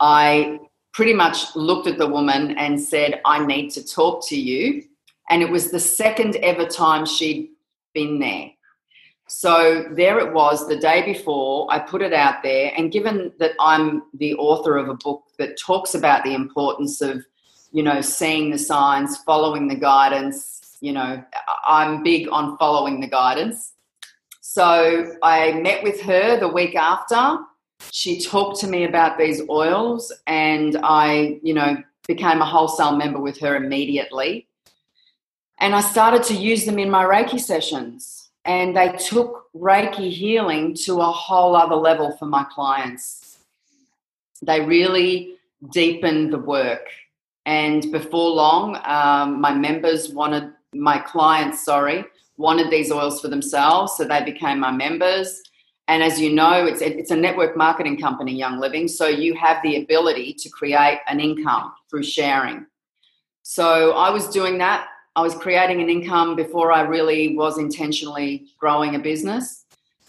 I 0.00 0.58
pretty 0.92 1.14
much 1.14 1.54
looked 1.56 1.86
at 1.86 1.98
the 1.98 2.06
woman 2.06 2.56
and 2.58 2.80
said, 2.80 3.20
I 3.24 3.44
need 3.44 3.70
to 3.70 3.84
talk 3.84 4.26
to 4.28 4.38
you. 4.38 4.84
And 5.30 5.42
it 5.42 5.50
was 5.50 5.70
the 5.70 5.80
second 5.80 6.36
ever 6.36 6.66
time 6.66 7.06
she'd 7.06 7.50
been 7.94 8.18
there. 8.18 8.50
So 9.28 9.86
there 9.92 10.18
it 10.18 10.32
was 10.34 10.68
the 10.68 10.76
day 10.76 11.02
before. 11.04 11.66
I 11.70 11.78
put 11.78 12.02
it 12.02 12.12
out 12.12 12.42
there. 12.42 12.72
And 12.76 12.92
given 12.92 13.32
that 13.38 13.52
I'm 13.58 14.02
the 14.14 14.34
author 14.34 14.76
of 14.76 14.88
a 14.88 14.94
book 14.94 15.24
that 15.38 15.58
talks 15.58 15.94
about 15.94 16.22
the 16.24 16.34
importance 16.34 17.00
of 17.00 17.24
you 17.72 17.82
know, 17.82 18.00
seeing 18.00 18.50
the 18.50 18.58
signs, 18.58 19.16
following 19.18 19.66
the 19.66 19.74
guidance. 19.74 20.76
You 20.80 20.92
know, 20.92 21.24
I'm 21.66 22.02
big 22.02 22.28
on 22.30 22.56
following 22.58 23.00
the 23.00 23.06
guidance. 23.06 23.72
So 24.40 25.16
I 25.22 25.52
met 25.52 25.82
with 25.82 26.00
her 26.02 26.38
the 26.38 26.48
week 26.48 26.76
after. 26.76 27.38
She 27.90 28.20
talked 28.20 28.60
to 28.60 28.66
me 28.66 28.84
about 28.84 29.18
these 29.18 29.42
oils, 29.48 30.12
and 30.26 30.78
I, 30.82 31.40
you 31.42 31.54
know, 31.54 31.76
became 32.06 32.40
a 32.40 32.46
wholesale 32.46 32.96
member 32.96 33.20
with 33.20 33.38
her 33.40 33.56
immediately. 33.56 34.46
And 35.60 35.74
I 35.74 35.80
started 35.80 36.22
to 36.24 36.34
use 36.34 36.64
them 36.64 36.78
in 36.78 36.90
my 36.90 37.04
Reiki 37.04 37.40
sessions. 37.40 38.30
And 38.44 38.76
they 38.76 38.92
took 38.92 39.46
Reiki 39.54 40.10
healing 40.10 40.74
to 40.84 41.00
a 41.00 41.04
whole 41.04 41.54
other 41.54 41.76
level 41.76 42.16
for 42.16 42.26
my 42.26 42.44
clients. 42.44 43.38
They 44.42 44.60
really 44.60 45.36
deepened 45.70 46.32
the 46.32 46.38
work 46.38 46.88
and 47.46 47.90
before 47.90 48.30
long, 48.30 48.78
um, 48.84 49.40
my 49.40 49.52
members 49.52 50.10
wanted, 50.10 50.52
my 50.74 50.98
clients, 50.98 51.64
sorry, 51.64 52.04
wanted 52.36 52.70
these 52.70 52.92
oils 52.92 53.20
for 53.20 53.28
themselves. 53.28 53.96
So 53.96 54.04
they 54.04 54.24
became 54.24 54.60
my 54.60 54.70
members. 54.70 55.42
And 55.92 56.02
as 56.02 56.18
you 56.18 56.32
know, 56.32 56.64
it's, 56.64 56.80
it's 56.80 57.10
a 57.10 57.16
network 57.16 57.54
marketing 57.54 58.00
company, 58.00 58.34
Young 58.34 58.58
Living. 58.58 58.88
So 58.88 59.08
you 59.08 59.34
have 59.34 59.62
the 59.62 59.76
ability 59.76 60.32
to 60.38 60.48
create 60.48 61.00
an 61.06 61.20
income 61.20 61.70
through 61.90 62.04
sharing. 62.04 62.64
So 63.42 63.92
I 63.92 64.08
was 64.08 64.26
doing 64.28 64.56
that. 64.56 64.86
I 65.16 65.20
was 65.20 65.34
creating 65.34 65.82
an 65.82 65.90
income 65.90 66.34
before 66.34 66.72
I 66.72 66.80
really 66.80 67.36
was 67.36 67.58
intentionally 67.58 68.46
growing 68.58 68.94
a 68.94 68.98
business. 68.98 69.66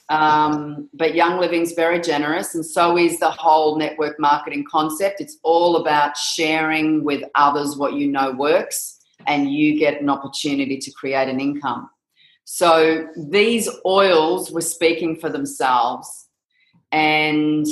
Um, 0.07 0.87
but 0.93 1.15
Young 1.15 1.37
Living's 1.37 1.73
very 1.73 1.99
generous, 1.99 2.55
and 2.55 2.65
so 2.65 2.97
is 2.97 3.19
the 3.19 3.31
whole 3.31 3.77
network 3.77 4.17
marketing 4.21 4.63
concept. 4.71 5.19
It's 5.19 5.37
all 5.43 5.75
about 5.75 6.15
sharing 6.15 7.03
with 7.03 7.23
others 7.35 7.75
what 7.75 7.95
you 7.95 8.07
know 8.07 8.31
works, 8.31 9.01
and 9.27 9.51
you 9.51 9.77
get 9.77 10.01
an 10.01 10.09
opportunity 10.09 10.77
to 10.77 10.91
create 10.91 11.27
an 11.27 11.41
income. 11.41 11.89
So 12.45 13.07
these 13.15 13.69
oils 13.85 14.51
were 14.51 14.61
speaking 14.61 15.15
for 15.15 15.29
themselves. 15.29 16.27
And 16.91 17.65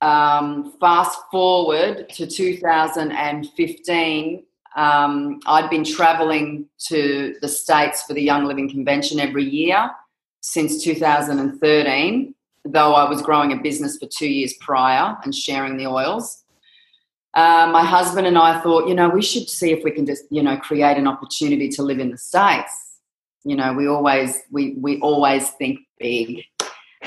um, 0.00 0.72
fast 0.80 1.18
forward 1.30 2.08
to 2.10 2.26
2015, 2.26 4.42
um, 4.76 5.40
I'd 5.46 5.70
been 5.70 5.84
traveling 5.84 6.66
to 6.88 7.34
the 7.40 7.48
States 7.48 8.02
for 8.02 8.12
the 8.12 8.22
Young 8.22 8.44
Living 8.44 8.68
Convention 8.68 9.18
every 9.18 9.44
year 9.44 9.90
since 10.40 10.84
2013, 10.84 12.34
though 12.66 12.94
I 12.94 13.08
was 13.08 13.22
growing 13.22 13.52
a 13.52 13.56
business 13.56 13.96
for 13.96 14.06
two 14.06 14.28
years 14.28 14.52
prior 14.60 15.16
and 15.24 15.34
sharing 15.34 15.78
the 15.78 15.86
oils. 15.86 16.42
Uh, 17.32 17.68
my 17.72 17.84
husband 17.84 18.26
and 18.26 18.38
I 18.38 18.60
thought, 18.60 18.88
you 18.88 18.94
know, 18.94 19.08
we 19.08 19.22
should 19.22 19.48
see 19.48 19.72
if 19.72 19.82
we 19.82 19.90
can 19.90 20.06
just, 20.06 20.24
you 20.30 20.42
know, 20.42 20.56
create 20.56 20.98
an 20.98 21.06
opportunity 21.06 21.68
to 21.70 21.82
live 21.82 21.98
in 21.98 22.10
the 22.10 22.18
states. 22.18 22.85
You 23.46 23.56
know, 23.56 23.72
we 23.72 23.86
always 23.86 24.42
we 24.50 24.74
we 24.78 25.00
always 25.00 25.50
think 25.50 25.80
big. 25.98 26.44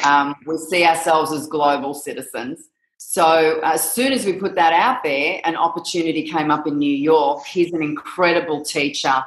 Um, 0.04 0.36
we 0.45 0.58
see 0.58 0.86
ourselves 0.86 1.32
as 1.32 1.47
global 1.47 1.93
citizens. 1.93 2.69
So 2.97 3.60
as 3.63 3.93
soon 3.93 4.13
as 4.13 4.25
we 4.25 4.34
put 4.34 4.56
that 4.56 4.73
out 4.73 5.04
there, 5.04 5.41
an 5.43 5.56
opportunity 5.56 6.23
came 6.23 6.52
up 6.52 6.67
in 6.67 6.78
New 6.78 6.95
York. 6.95 7.45
He's 7.45 7.73
an 7.73 7.84
incredible 7.84 8.63
teacher 8.63 9.23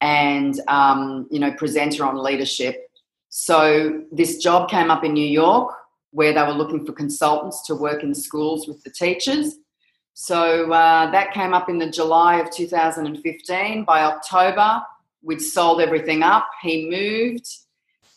and 0.00 0.60
um, 0.68 1.26
you 1.30 1.40
know 1.40 1.52
presenter 1.52 2.04
on 2.04 2.16
leadership 2.16 2.88
so 3.34 4.02
this 4.12 4.36
job 4.36 4.68
came 4.68 4.90
up 4.90 5.04
in 5.04 5.14
New 5.14 5.26
York 5.26 5.74
where 6.10 6.34
they 6.34 6.42
were 6.42 6.52
looking 6.52 6.84
for 6.84 6.92
consultants 6.92 7.62
to 7.62 7.74
work 7.74 8.02
in 8.02 8.14
schools 8.14 8.68
with 8.68 8.84
the 8.84 8.90
teachers. 8.90 9.56
So 10.12 10.70
uh, 10.70 11.10
that 11.10 11.32
came 11.32 11.54
up 11.54 11.70
in 11.70 11.78
the 11.78 11.90
July 11.90 12.40
of 12.40 12.50
2015. 12.50 13.84
By 13.84 14.02
October, 14.02 14.82
we'd 15.22 15.40
sold 15.40 15.80
everything 15.80 16.22
up. 16.22 16.48
He 16.62 16.88
moved, 16.88 17.48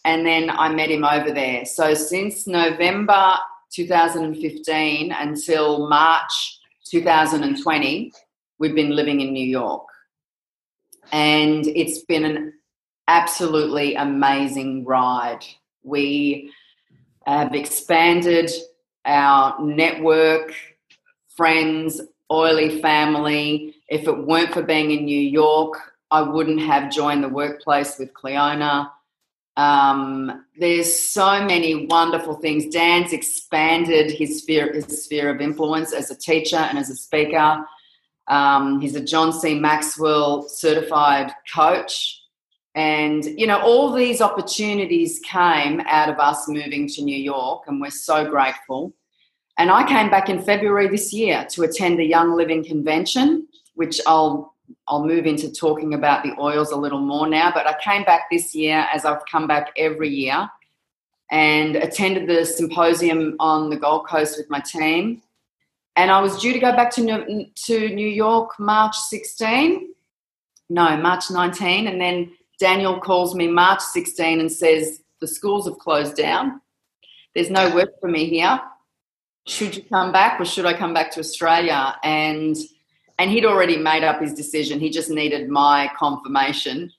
and 0.04 0.26
then 0.26 0.50
I 0.50 0.70
met 0.70 0.90
him 0.90 1.04
over 1.04 1.32
there. 1.32 1.66
So 1.66 1.94
since 1.94 2.48
November 2.48 3.36
2015 3.74 5.12
until 5.12 5.88
March 5.88 6.60
2020, 6.86 8.12
we've 8.60 8.76
been 8.76 8.96
living 8.96 9.22
in 9.22 9.34
New 9.34 9.46
York. 9.46 9.88
And 11.12 11.66
it's 11.68 12.00
been 12.00 12.26
an 12.26 12.54
absolutely 13.08 13.96
amazing 13.96 14.86
ride. 14.86 15.46
We 15.84 16.52
have 17.26 17.54
expanded 17.54 18.52
our 19.06 19.60
network, 19.62 20.54
friends, 21.36 22.02
oily 22.32 22.82
family. 22.82 23.76
If 23.88 24.08
it 24.08 24.18
weren't 24.26 24.54
for 24.54 24.64
being 24.64 24.92
in 24.92 25.06
New 25.06 25.20
York, 25.20 25.95
I 26.16 26.22
wouldn't 26.22 26.62
have 26.62 26.92
joined 26.92 27.24
the 27.26 27.30
workplace 27.30 28.00
with 28.00 28.14
Cleona. 28.14 28.90
Um, 29.58 30.46
there's 30.58 30.98
so 30.98 31.44
many 31.44 31.88
wonderful 31.88 32.36
things. 32.36 32.74
Dan's 32.74 33.12
expanded 33.12 34.12
his 34.12 34.40
sphere, 34.40 34.72
his 34.72 35.04
sphere 35.04 35.30
of 35.30 35.42
influence 35.42 35.92
as 35.92 36.10
a 36.12 36.18
teacher 36.18 36.56
and 36.56 36.78
as 36.78 36.90
a 36.90 36.96
speaker. 36.96 37.66
Um, 38.30 38.80
he's 38.80 38.96
a 38.96 39.04
John 39.04 39.34
C. 39.34 39.60
Maxwell 39.60 40.48
certified 40.48 41.34
coach. 41.54 42.22
And, 42.76 43.26
you 43.38 43.46
know, 43.46 43.60
all 43.60 43.92
these 43.92 44.22
opportunities 44.22 45.20
came 45.20 45.82
out 45.82 46.10
of 46.10 46.18
us 46.18 46.48
moving 46.48 46.88
to 46.90 47.02
New 47.02 47.18
York, 47.18 47.64
and 47.68 47.82
we're 47.82 47.90
so 47.90 48.30
grateful. 48.30 48.94
And 49.58 49.70
I 49.70 49.86
came 49.86 50.10
back 50.10 50.30
in 50.30 50.42
February 50.42 50.88
this 50.88 51.12
year 51.12 51.46
to 51.52 51.64
attend 51.64 52.00
the 52.00 52.06
Young 52.06 52.36
Living 52.36 52.64
Convention, 52.64 53.48
which 53.74 54.00
I'll 54.08 54.55
I'll 54.88 55.06
move 55.06 55.26
into 55.26 55.52
talking 55.52 55.94
about 55.94 56.24
the 56.24 56.36
oils 56.40 56.72
a 56.72 56.76
little 56.76 57.00
more 57.00 57.28
now. 57.28 57.52
But 57.54 57.68
I 57.68 57.76
came 57.80 58.04
back 58.04 58.24
this 58.32 58.54
year 58.54 58.88
as 58.94 59.06
I've 59.06 59.26
come 59.32 59.48
back 59.48 59.72
every 59.78 60.10
year 60.10 60.50
and 61.32 61.76
attended 61.76 62.28
the 62.28 62.46
symposium 62.46 63.36
on 63.40 63.70
the 63.70 63.78
Gold 63.78 64.08
Coast 64.08 64.38
with 64.38 64.50
my 64.50 64.60
team. 64.60 65.22
and 65.96 66.12
I 66.12 66.22
was 66.22 66.40
due 66.40 66.54
to 66.54 66.60
go 66.60 66.74
back 66.74 66.92
to 66.92 67.02
New, 67.02 67.46
to 67.68 67.90
New 67.90 68.08
York 68.08 68.60
March 68.60 68.96
16. 68.96 69.94
No, 70.70 70.98
March 70.98 71.32
19. 71.32 71.88
And 71.88 72.02
then 72.02 72.32
Daniel 72.60 73.00
calls 73.00 73.34
me 73.34 73.48
March 73.48 73.82
16 73.82 74.40
and 74.40 74.52
says, 74.52 75.02
The 75.22 75.28
schools 75.28 75.68
have 75.68 75.80
closed 75.80 76.16
down. 76.16 76.62
There's 77.34 77.50
no 77.50 77.74
work 77.74 77.90
for 78.00 78.10
me 78.10 78.28
here. 78.28 78.60
Should 79.48 79.76
you 79.76 79.84
come 79.84 80.12
back 80.12 80.40
or 80.40 80.46
should 80.46 80.66
I 80.66 80.74
come 80.74 80.94
back 80.94 81.12
to 81.12 81.20
Australia? 81.20 81.96
And 82.04 82.56
and 83.18 83.32
he'd 83.32 83.46
already 83.46 83.78
made 83.78 84.04
up 84.04 84.22
his 84.22 84.34
decision. 84.34 84.80
He 84.80 84.90
just 84.90 85.10
needed 85.10 85.50
my 85.50 85.90
confirmation. 85.98 86.92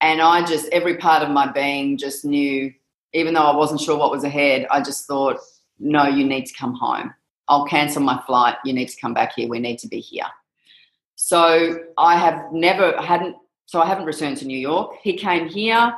And 0.00 0.20
I 0.20 0.44
just, 0.44 0.68
every 0.72 0.96
part 0.96 1.22
of 1.22 1.30
my 1.30 1.50
being 1.50 1.96
just 1.96 2.24
knew, 2.24 2.72
even 3.12 3.34
though 3.34 3.44
I 3.44 3.56
wasn't 3.56 3.80
sure 3.80 3.96
what 3.96 4.10
was 4.10 4.24
ahead, 4.24 4.66
I 4.70 4.82
just 4.82 5.06
thought, 5.06 5.38
no, 5.78 6.06
you 6.06 6.24
need 6.26 6.46
to 6.46 6.54
come 6.54 6.74
home. 6.74 7.14
I'll 7.48 7.66
cancel 7.66 8.02
my 8.02 8.20
flight. 8.26 8.56
You 8.64 8.72
need 8.72 8.88
to 8.88 9.00
come 9.00 9.14
back 9.14 9.32
here. 9.36 9.48
We 9.48 9.60
need 9.60 9.78
to 9.80 9.88
be 9.88 10.00
here. 10.00 10.26
So 11.14 11.78
I 11.98 12.16
have 12.16 12.52
never 12.52 13.00
hadn't. 13.00 13.36
So 13.66 13.80
I 13.80 13.86
haven't 13.86 14.06
returned 14.06 14.38
to 14.38 14.46
New 14.46 14.58
York. 14.58 14.96
He 15.02 15.16
came 15.16 15.48
here. 15.48 15.94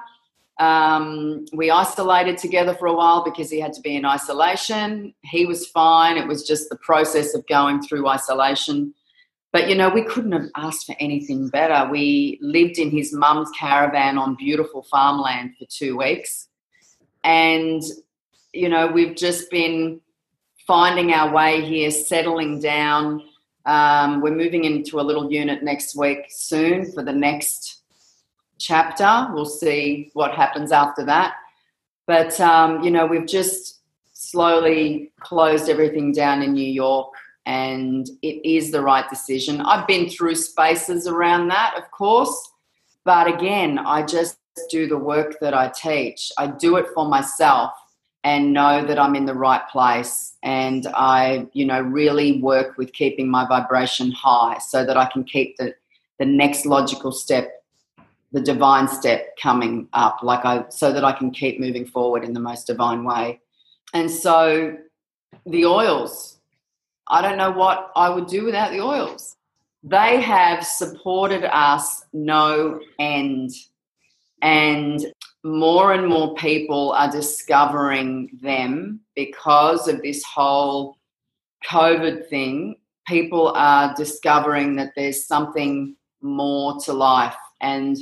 Um, 0.61 1.47
we 1.53 1.71
isolated 1.71 2.39
together 2.39 2.75
for 2.75 2.87
a 2.87 2.95
while 2.95 3.25
because 3.25 3.51
he 3.51 3.59
had 3.59 3.73
to 3.73 3.81
be 3.81 3.97
in 3.97 4.05
isolation. 4.05 5.15
He 5.23 5.47
was 5.47 5.67
fine. 5.67 6.17
It 6.17 6.29
was 6.29 6.47
just 6.47 6.69
the 6.69 6.77
process 6.77 7.35
of 7.35 7.47
going 7.47 7.83
through 7.83 8.07
isolation. 8.07 8.95
But 9.55 9.69
you 9.69 9.77
know, 9.77 9.89
we 9.89 10.03
couldn't 10.03 10.33
have 10.33 10.51
asked 10.57 10.85
for 10.85 10.97
anything 10.99 11.47
better. 11.49 11.89
We 11.89 12.41
lived 12.43 12.79
in 12.79 12.91
his 12.91 13.13
mum's 13.13 13.49
caravan 13.57 14.19
on 14.19 14.35
beautiful 14.35 14.83
farmland 14.83 15.53
for 15.57 15.65
two 15.67 15.97
weeks. 15.97 16.49
And, 17.23 17.81
you 18.53 18.69
know, 18.69 18.89
we've 18.89 19.15
just 19.15 19.53
been 19.53 20.01
finding 20.67 21.13
our 21.13 21.33
way 21.33 21.65
here, 21.65 21.93
settling 21.93 22.61
down. 22.61 23.23
Um, 23.65 24.21
we're 24.23 24.35
moving 24.35 24.65
into 24.65 24.99
a 24.99 25.03
little 25.03 25.31
unit 25.31 25.63
next 25.63 25.95
week 25.95 26.27
soon 26.31 26.91
for 26.91 27.05
the 27.05 27.13
next 27.13 27.83
chapter. 28.59 29.29
We'll 29.33 29.47
see 29.47 30.11
what 30.15 30.35
happens 30.35 30.73
after 30.73 31.05
that. 31.05 31.37
But, 32.09 32.41
um, 32.41 32.83
you 32.83 32.91
know, 32.91 33.07
we've 33.07 33.29
just 33.29 33.83
slowly 34.15 35.13
closed 35.21 35.69
everything 35.69 36.11
down 36.11 36.43
in 36.43 36.55
New 36.55 36.73
York 36.73 37.13
and 37.47 38.09
it 38.23 38.47
is 38.49 38.71
the 38.71 38.81
right 38.81 39.09
decision. 39.09 39.61
I've 39.61 39.87
been 39.87 40.09
through 40.09 40.35
spaces 40.37 41.07
around 41.07 41.49
that, 41.49 41.75
of 41.77 41.91
course, 41.91 42.53
but 43.05 43.27
again, 43.27 43.79
I 43.79 44.03
just 44.03 44.39
do 44.71 44.87
the 44.87 44.99
work 44.99 45.39
that 45.41 45.55
I 45.55 45.69
teach. 45.69 46.33
I 46.39 46.47
do 46.47 46.77
it 46.77 46.87
for 46.95 47.07
myself 47.09 47.73
and 48.25 48.55
know 48.55 48.85
that 48.87 48.99
I'm 48.99 49.15
in 49.15 49.27
the 49.27 49.35
right 49.35 49.67
place. 49.69 50.37
And 50.43 50.87
I, 50.95 51.47
you 51.53 51.67
know, 51.67 51.81
really 51.81 52.41
work 52.41 52.79
with 52.79 52.93
keeping 52.93 53.29
my 53.29 53.47
vibration 53.47 54.11
high 54.13 54.59
so 54.59 54.85
that 54.85 54.97
I 54.97 55.07
can 55.07 55.25
keep 55.25 55.57
the, 55.59 55.75
the 56.19 56.25
next 56.25 56.65
logical 56.65 57.13
step, 57.13 57.63
the 58.33 58.41
divine 58.41 58.89
step 58.89 59.37
coming 59.41 59.89
up, 59.93 60.21
like 60.23 60.45
I, 60.47 60.65
so 60.71 60.93
that 60.93 61.05
I 61.05 61.13
can 61.13 61.31
keep 61.31 61.61
moving 61.61 61.85
forward 61.85 62.25
in 62.25 62.33
the 62.33 62.41
most 62.41 62.67
divine 62.67 63.05
way. 63.05 63.41
And 63.93 64.11
so 64.11 64.77
the 65.45 65.67
oils, 65.67 66.34
I 67.09 67.23
don't 67.23 67.39
know 67.39 67.51
what 67.51 67.91
I 67.97 68.09
would 68.09 68.27
do 68.27 68.45
without 68.45 68.71
the 68.71 68.81
oils. 68.81 69.37
They 69.83 70.21
have 70.21 70.65
supported 70.65 71.45
us 71.45 72.05
no 72.13 72.81
end. 72.99 73.51
And 74.41 75.05
more 75.43 75.93
and 75.93 76.09
more 76.09 76.35
people 76.35 76.93
are 76.93 77.11
discovering 77.11 78.31
them 78.41 79.01
because 79.15 79.89
of 79.89 80.01
this 80.03 80.25
whole 80.25 80.97
COVID 81.69 82.29
thing. 82.29 82.77
People 83.07 83.53
are 83.55 83.95
discovering 83.95 84.77
that 84.77 84.93
there's 84.97 85.27
something 85.27 85.97
more 86.23 86.81
to 86.81 86.93
life. 86.95 87.37
And 87.61 87.99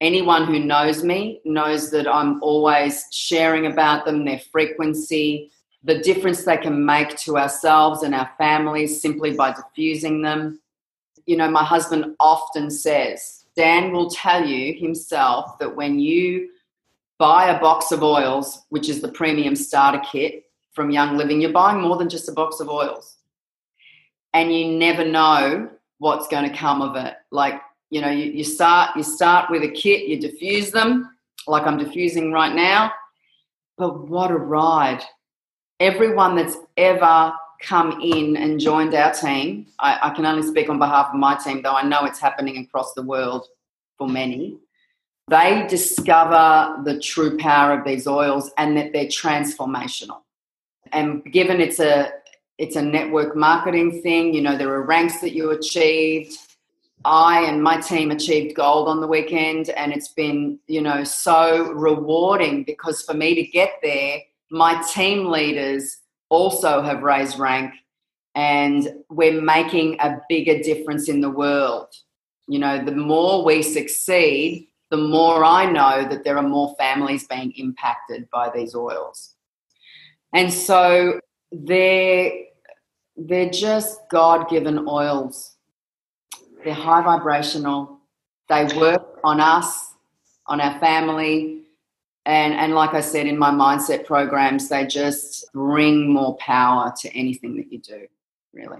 anyone 0.00 0.46
who 0.46 0.58
knows 0.58 1.04
me 1.04 1.40
knows 1.44 1.90
that 1.92 2.08
I'm 2.12 2.42
always 2.42 3.04
sharing 3.12 3.66
about 3.66 4.04
them, 4.04 4.24
their 4.24 4.40
frequency, 4.50 5.52
the 5.82 5.98
difference 5.98 6.44
they 6.44 6.56
can 6.56 6.84
make 6.84 7.16
to 7.16 7.38
ourselves 7.38 8.02
and 8.02 8.14
our 8.14 8.30
families 8.36 9.00
simply 9.00 9.32
by 9.32 9.52
diffusing 9.52 10.22
them. 10.22 10.60
You 11.26 11.36
know, 11.36 11.50
my 11.50 11.64
husband 11.64 12.16
often 12.20 12.70
says, 12.70 13.44
Dan 13.56 13.92
will 13.92 14.10
tell 14.10 14.44
you 14.44 14.74
himself 14.78 15.58
that 15.58 15.74
when 15.74 15.98
you 15.98 16.50
buy 17.18 17.50
a 17.50 17.60
box 17.60 17.92
of 17.92 18.02
oils, 18.02 18.62
which 18.68 18.88
is 18.88 19.00
the 19.00 19.12
premium 19.12 19.56
starter 19.56 20.02
kit 20.10 20.44
from 20.72 20.90
Young 20.90 21.16
Living, 21.16 21.40
you're 21.40 21.52
buying 21.52 21.80
more 21.80 21.96
than 21.96 22.08
just 22.08 22.28
a 22.28 22.32
box 22.32 22.60
of 22.60 22.68
oils. 22.68 23.16
And 24.32 24.54
you 24.54 24.78
never 24.78 25.04
know 25.04 25.70
what's 25.98 26.28
going 26.28 26.48
to 26.48 26.56
come 26.56 26.82
of 26.82 26.96
it. 26.96 27.14
Like, 27.30 27.60
you 27.90 28.00
know, 28.00 28.10
you, 28.10 28.26
you 28.26 28.44
start 28.44 28.96
you 28.96 29.02
start 29.02 29.50
with 29.50 29.62
a 29.62 29.70
kit, 29.70 30.06
you 30.06 30.20
diffuse 30.20 30.70
them, 30.70 31.10
like 31.46 31.66
I'm 31.66 31.78
diffusing 31.78 32.32
right 32.32 32.54
now. 32.54 32.92
But 33.76 34.08
what 34.08 34.30
a 34.30 34.36
ride 34.36 35.02
everyone 35.80 36.36
that's 36.36 36.56
ever 36.76 37.32
come 37.60 38.00
in 38.00 38.36
and 38.36 38.60
joined 38.60 38.94
our 38.94 39.12
team, 39.12 39.66
I, 39.78 39.98
I, 40.02 40.10
can 40.10 40.24
only 40.24 40.46
speak 40.46 40.68
on 40.68 40.78
behalf 40.78 41.08
of 41.12 41.18
my 41.18 41.34
team, 41.36 41.62
though 41.62 41.74
I 41.74 41.82
know 41.82 42.04
it's 42.04 42.18
happening 42.18 42.58
across 42.58 42.94
the 42.94 43.02
world 43.02 43.46
for 43.98 44.08
many. 44.08 44.58
They 45.28 45.66
discover 45.68 46.82
the 46.84 46.98
true 46.98 47.38
power 47.38 47.78
of 47.78 47.84
these 47.84 48.06
oils 48.06 48.50
and 48.58 48.76
that 48.76 48.92
they're 48.92 49.06
transformational. 49.06 50.22
And 50.92 51.24
given 51.24 51.60
it's 51.60 51.78
a 51.80 52.12
it's 52.58 52.76
a 52.76 52.82
network 52.82 53.34
marketing 53.36 54.02
thing, 54.02 54.34
you 54.34 54.42
know, 54.42 54.56
there 54.56 54.68
are 54.68 54.82
ranks 54.82 55.20
that 55.20 55.32
you 55.32 55.50
achieved. 55.50 56.36
I 57.06 57.44
and 57.44 57.62
my 57.62 57.80
team 57.80 58.10
achieved 58.10 58.54
gold 58.54 58.86
on 58.86 59.00
the 59.00 59.06
weekend, 59.06 59.70
and 59.70 59.92
it's 59.92 60.08
been, 60.08 60.58
you 60.66 60.82
know, 60.82 61.02
so 61.02 61.72
rewarding 61.72 62.64
because 62.64 63.00
for 63.00 63.14
me 63.14 63.34
to 63.34 63.42
get 63.42 63.70
there, 63.82 64.18
my 64.50 64.82
team 64.92 65.26
leaders 65.26 65.98
also 66.28 66.82
have 66.82 67.02
raised 67.02 67.38
rank 67.38 67.74
and 68.34 68.88
we're 69.08 69.40
making 69.40 69.98
a 70.00 70.20
bigger 70.28 70.62
difference 70.62 71.08
in 71.08 71.20
the 71.20 71.30
world. 71.30 71.88
You 72.48 72.58
know, 72.58 72.84
the 72.84 72.94
more 72.94 73.44
we 73.44 73.62
succeed, 73.62 74.68
the 74.90 74.96
more 74.96 75.44
I 75.44 75.70
know 75.70 76.08
that 76.08 76.24
there 76.24 76.36
are 76.36 76.48
more 76.48 76.74
families 76.78 77.26
being 77.26 77.52
impacted 77.56 78.28
by 78.30 78.50
these 78.54 78.74
oils. 78.74 79.34
And 80.34 80.52
so 80.52 81.20
they're 81.52 82.32
they're 83.16 83.50
just 83.50 84.08
God-given 84.08 84.86
oils. 84.88 85.56
They're 86.64 86.72
high 86.72 87.02
vibrational. 87.02 87.98
They 88.48 88.64
work 88.76 89.20
on 89.22 89.40
us, 89.40 89.94
on 90.46 90.60
our 90.60 90.78
family, 90.80 91.64
and 92.26 92.54
and 92.54 92.74
like 92.74 92.94
i 92.94 93.00
said 93.00 93.26
in 93.26 93.38
my 93.38 93.50
mindset 93.50 94.04
programs 94.04 94.68
they 94.68 94.86
just 94.86 95.46
bring 95.52 96.12
more 96.12 96.36
power 96.36 96.92
to 97.00 97.08
anything 97.16 97.56
that 97.56 97.72
you 97.72 97.78
do 97.78 98.06
really. 98.52 98.78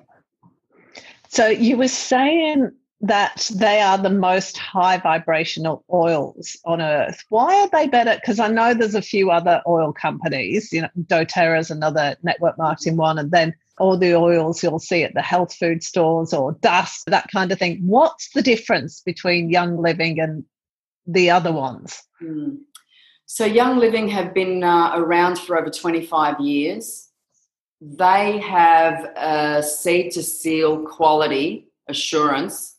So 1.28 1.46
you 1.46 1.76
were 1.76 1.88
saying 1.88 2.72
that 3.02 3.48
they 3.54 3.80
are 3.80 3.96
the 3.96 4.10
most 4.10 4.58
high 4.58 4.98
vibrational 4.98 5.84
oils 5.90 6.56
on 6.64 6.82
earth. 6.82 7.24
Why 7.28 7.54
are 7.60 7.68
they 7.68 7.86
better? 7.86 8.16
Because 8.16 8.40
i 8.40 8.48
know 8.48 8.74
there's 8.74 8.94
a 8.94 9.02
few 9.02 9.30
other 9.30 9.62
oil 9.66 9.92
companies 9.92 10.72
you 10.72 10.82
know 10.82 10.88
doterra 11.04 11.58
is 11.58 11.70
another 11.70 12.16
network 12.22 12.58
marketing 12.58 12.96
one 12.96 13.18
and 13.18 13.30
then 13.30 13.54
all 13.80 13.96
the 13.96 14.14
oils 14.14 14.62
you'll 14.62 14.78
see 14.78 15.02
at 15.02 15.14
the 15.14 15.22
health 15.22 15.54
food 15.54 15.82
stores 15.82 16.34
or 16.34 16.52
dust 16.60 17.04
that 17.06 17.28
kind 17.32 17.50
of 17.50 17.58
thing. 17.58 17.80
What's 17.84 18.30
the 18.32 18.42
difference 18.42 19.00
between 19.00 19.50
young 19.50 19.80
living 19.80 20.20
and 20.20 20.44
the 21.06 21.30
other 21.30 21.50
ones? 21.50 22.02
Mm. 22.22 22.58
So, 23.32 23.44
Young 23.44 23.78
Living 23.78 24.08
have 24.08 24.34
been 24.34 24.64
uh, 24.64 24.90
around 24.96 25.38
for 25.38 25.56
over 25.56 25.70
25 25.70 26.40
years. 26.40 27.10
They 27.80 28.40
have 28.40 29.04
a 29.16 29.62
seed 29.62 30.10
to 30.14 30.22
seal 30.24 30.84
quality 30.84 31.68
assurance. 31.86 32.78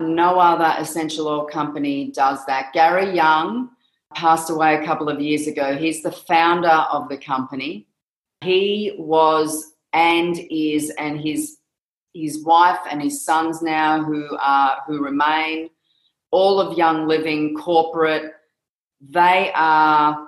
No 0.00 0.40
other 0.40 0.74
essential 0.76 1.28
oil 1.28 1.44
company 1.44 2.10
does 2.10 2.44
that. 2.46 2.72
Gary 2.72 3.14
Young 3.14 3.70
passed 4.12 4.50
away 4.50 4.74
a 4.74 4.84
couple 4.84 5.08
of 5.08 5.20
years 5.20 5.46
ago. 5.46 5.76
He's 5.76 6.02
the 6.02 6.10
founder 6.10 6.84
of 6.90 7.08
the 7.08 7.16
company. 7.16 7.86
He 8.40 8.96
was 8.98 9.74
and 9.92 10.36
is, 10.50 10.90
and 10.98 11.20
his 11.20 11.58
his 12.12 12.44
wife 12.44 12.80
and 12.90 13.00
his 13.00 13.24
sons 13.24 13.62
now 13.62 14.02
who 14.02 14.36
are 14.40 14.78
who 14.88 15.04
remain, 15.04 15.70
all 16.32 16.58
of 16.58 16.76
Young 16.76 17.06
Living 17.06 17.54
corporate 17.54 18.32
they 19.00 19.52
are 19.54 20.26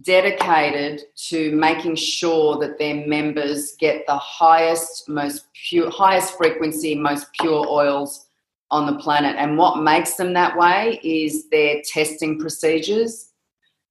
dedicated 0.00 1.02
to 1.28 1.54
making 1.54 1.96
sure 1.96 2.58
that 2.58 2.78
their 2.78 3.06
members 3.06 3.74
get 3.78 4.06
the 4.06 4.16
highest, 4.16 5.08
most 5.08 5.46
pure, 5.68 5.90
highest 5.90 6.36
frequency, 6.36 6.94
most 6.94 7.26
pure 7.40 7.66
oils 7.68 8.26
on 8.70 8.86
the 8.86 8.98
planet. 9.00 9.36
And 9.38 9.58
what 9.58 9.82
makes 9.82 10.14
them 10.14 10.32
that 10.32 10.56
way 10.56 10.98
is 11.02 11.48
their 11.50 11.82
testing 11.84 12.38
procedures. 12.38 13.30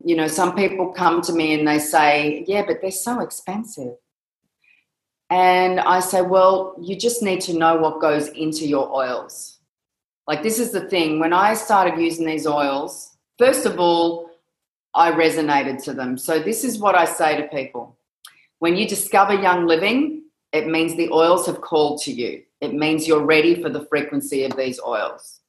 You 0.04 0.16
know, 0.16 0.28
some 0.28 0.56
people 0.56 0.92
come 0.92 1.22
to 1.22 1.34
me 1.34 1.54
and 1.54 1.68
they 1.68 1.78
say, 1.78 2.44
Yeah, 2.48 2.64
but 2.66 2.82
they're 2.82 2.90
so 2.90 3.20
expensive. 3.20 3.94
And 5.32 5.80
I 5.80 6.02
say, 6.02 6.22
well, 6.22 6.76
you 6.78 6.98
just 6.98 7.24
need 7.24 7.40
to 7.42 7.54
know 7.54 7.78
what 7.78 8.02
goes 8.02 8.28
into 8.28 8.68
your 8.68 8.94
oils. 8.94 9.60
Like, 10.28 10.44
this 10.44 10.60
is 10.60 10.72
the 10.72 10.90
thing. 10.90 11.20
When 11.20 11.32
I 11.32 11.54
started 11.54 11.98
using 11.98 12.26
these 12.26 12.46
oils, 12.46 13.11
first 13.42 13.66
of 13.66 13.80
all, 13.80 14.30
I 14.94 15.12
resonated 15.12 15.84
to 15.86 15.94
them. 15.94 16.16
So, 16.16 16.38
this 16.40 16.64
is 16.64 16.78
what 16.78 16.94
I 16.94 17.06
say 17.06 17.38
to 17.42 17.48
people 17.48 17.98
when 18.60 18.76
you 18.76 18.88
discover 18.88 19.34
Young 19.34 19.66
Living, 19.66 20.26
it 20.54 20.68
means 20.68 20.96
the 20.96 21.10
oils 21.10 21.48
have 21.48 21.62
called 21.62 22.04
to 22.04 22.12
you, 22.12 22.44
it 22.60 22.74
means 22.76 23.08
you're 23.08 23.26
ready 23.26 23.60
for 23.60 23.70
the 23.70 23.86
frequency 23.86 24.44
of 24.44 24.56
these 24.56 24.80
oils. 24.80 25.40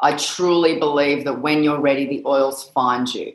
I 0.00 0.16
truly 0.16 0.78
believe 0.78 1.24
that 1.24 1.40
when 1.40 1.62
you're 1.62 1.80
ready, 1.80 2.06
the 2.06 2.22
oils 2.26 2.70
find 2.74 3.06
you, 3.14 3.34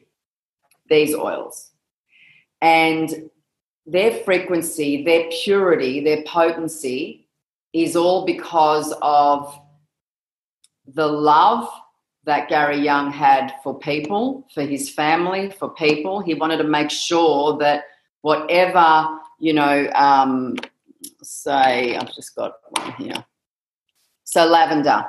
these 0.90 1.16
oils. 1.16 1.72
And 2.60 3.30
their 3.86 4.12
frequency, 4.26 5.06
their 5.06 5.30
purity, 5.44 6.04
their 6.04 6.24
potency 6.24 7.30
is 7.72 7.96
all 7.96 8.26
because 8.26 8.94
of 9.02 9.58
the 10.88 11.08
love 11.08 11.70
that 12.26 12.50
Gary 12.50 12.80
Young 12.80 13.12
had 13.12 13.54
for 13.64 13.78
people, 13.78 14.48
for 14.54 14.64
his 14.64 14.90
family, 14.90 15.52
for 15.52 15.70
people. 15.70 16.22
He 16.22 16.34
wanted 16.34 16.58
to 16.58 16.64
make 16.64 16.90
sure 16.90 17.58
that 17.58 17.84
whatever, 18.22 19.20
you 19.40 19.54
know, 19.54 19.90
um, 19.94 20.56
say, 21.22 21.96
I've 21.96 22.14
just 22.14 22.36
got 22.36 22.56
one 22.72 22.94
here. 22.94 23.24
So, 24.24 24.46
lavender 24.46 25.06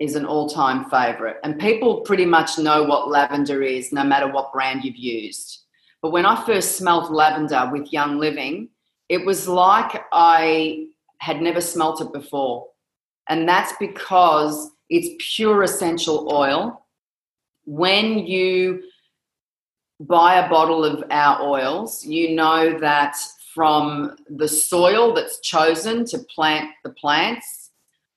is 0.00 0.16
an 0.16 0.26
all 0.26 0.48
time 0.48 0.84
favorite. 0.90 1.36
And 1.44 1.58
people 1.58 2.00
pretty 2.00 2.26
much 2.26 2.58
know 2.58 2.82
what 2.82 3.08
lavender 3.08 3.62
is, 3.62 3.92
no 3.92 4.02
matter 4.02 4.30
what 4.30 4.52
brand 4.52 4.84
you've 4.84 4.96
used. 4.96 5.60
But 6.02 6.10
when 6.10 6.26
I 6.26 6.44
first 6.44 6.76
smelled 6.76 7.10
lavender 7.10 7.70
with 7.72 7.92
Young 7.92 8.18
Living, 8.18 8.68
it 9.08 9.24
was 9.24 9.46
like 9.46 10.02
I 10.12 10.88
had 11.18 11.40
never 11.40 11.60
smelt 11.60 12.00
it 12.00 12.12
before. 12.12 12.66
And 13.28 13.48
that's 13.48 13.72
because 13.78 14.70
it's 14.94 15.24
pure 15.34 15.62
essential 15.64 16.32
oil. 16.32 16.86
When 17.64 18.18
you 18.18 18.82
buy 19.98 20.36
a 20.36 20.48
bottle 20.48 20.84
of 20.84 21.02
our 21.10 21.42
oils, 21.42 22.04
you 22.06 22.34
know 22.34 22.78
that 22.78 23.16
from 23.52 24.16
the 24.28 24.46
soil 24.46 25.12
that's 25.12 25.40
chosen 25.40 26.04
to 26.06 26.18
plant 26.34 26.70
the 26.84 26.90
plants, 26.90 27.70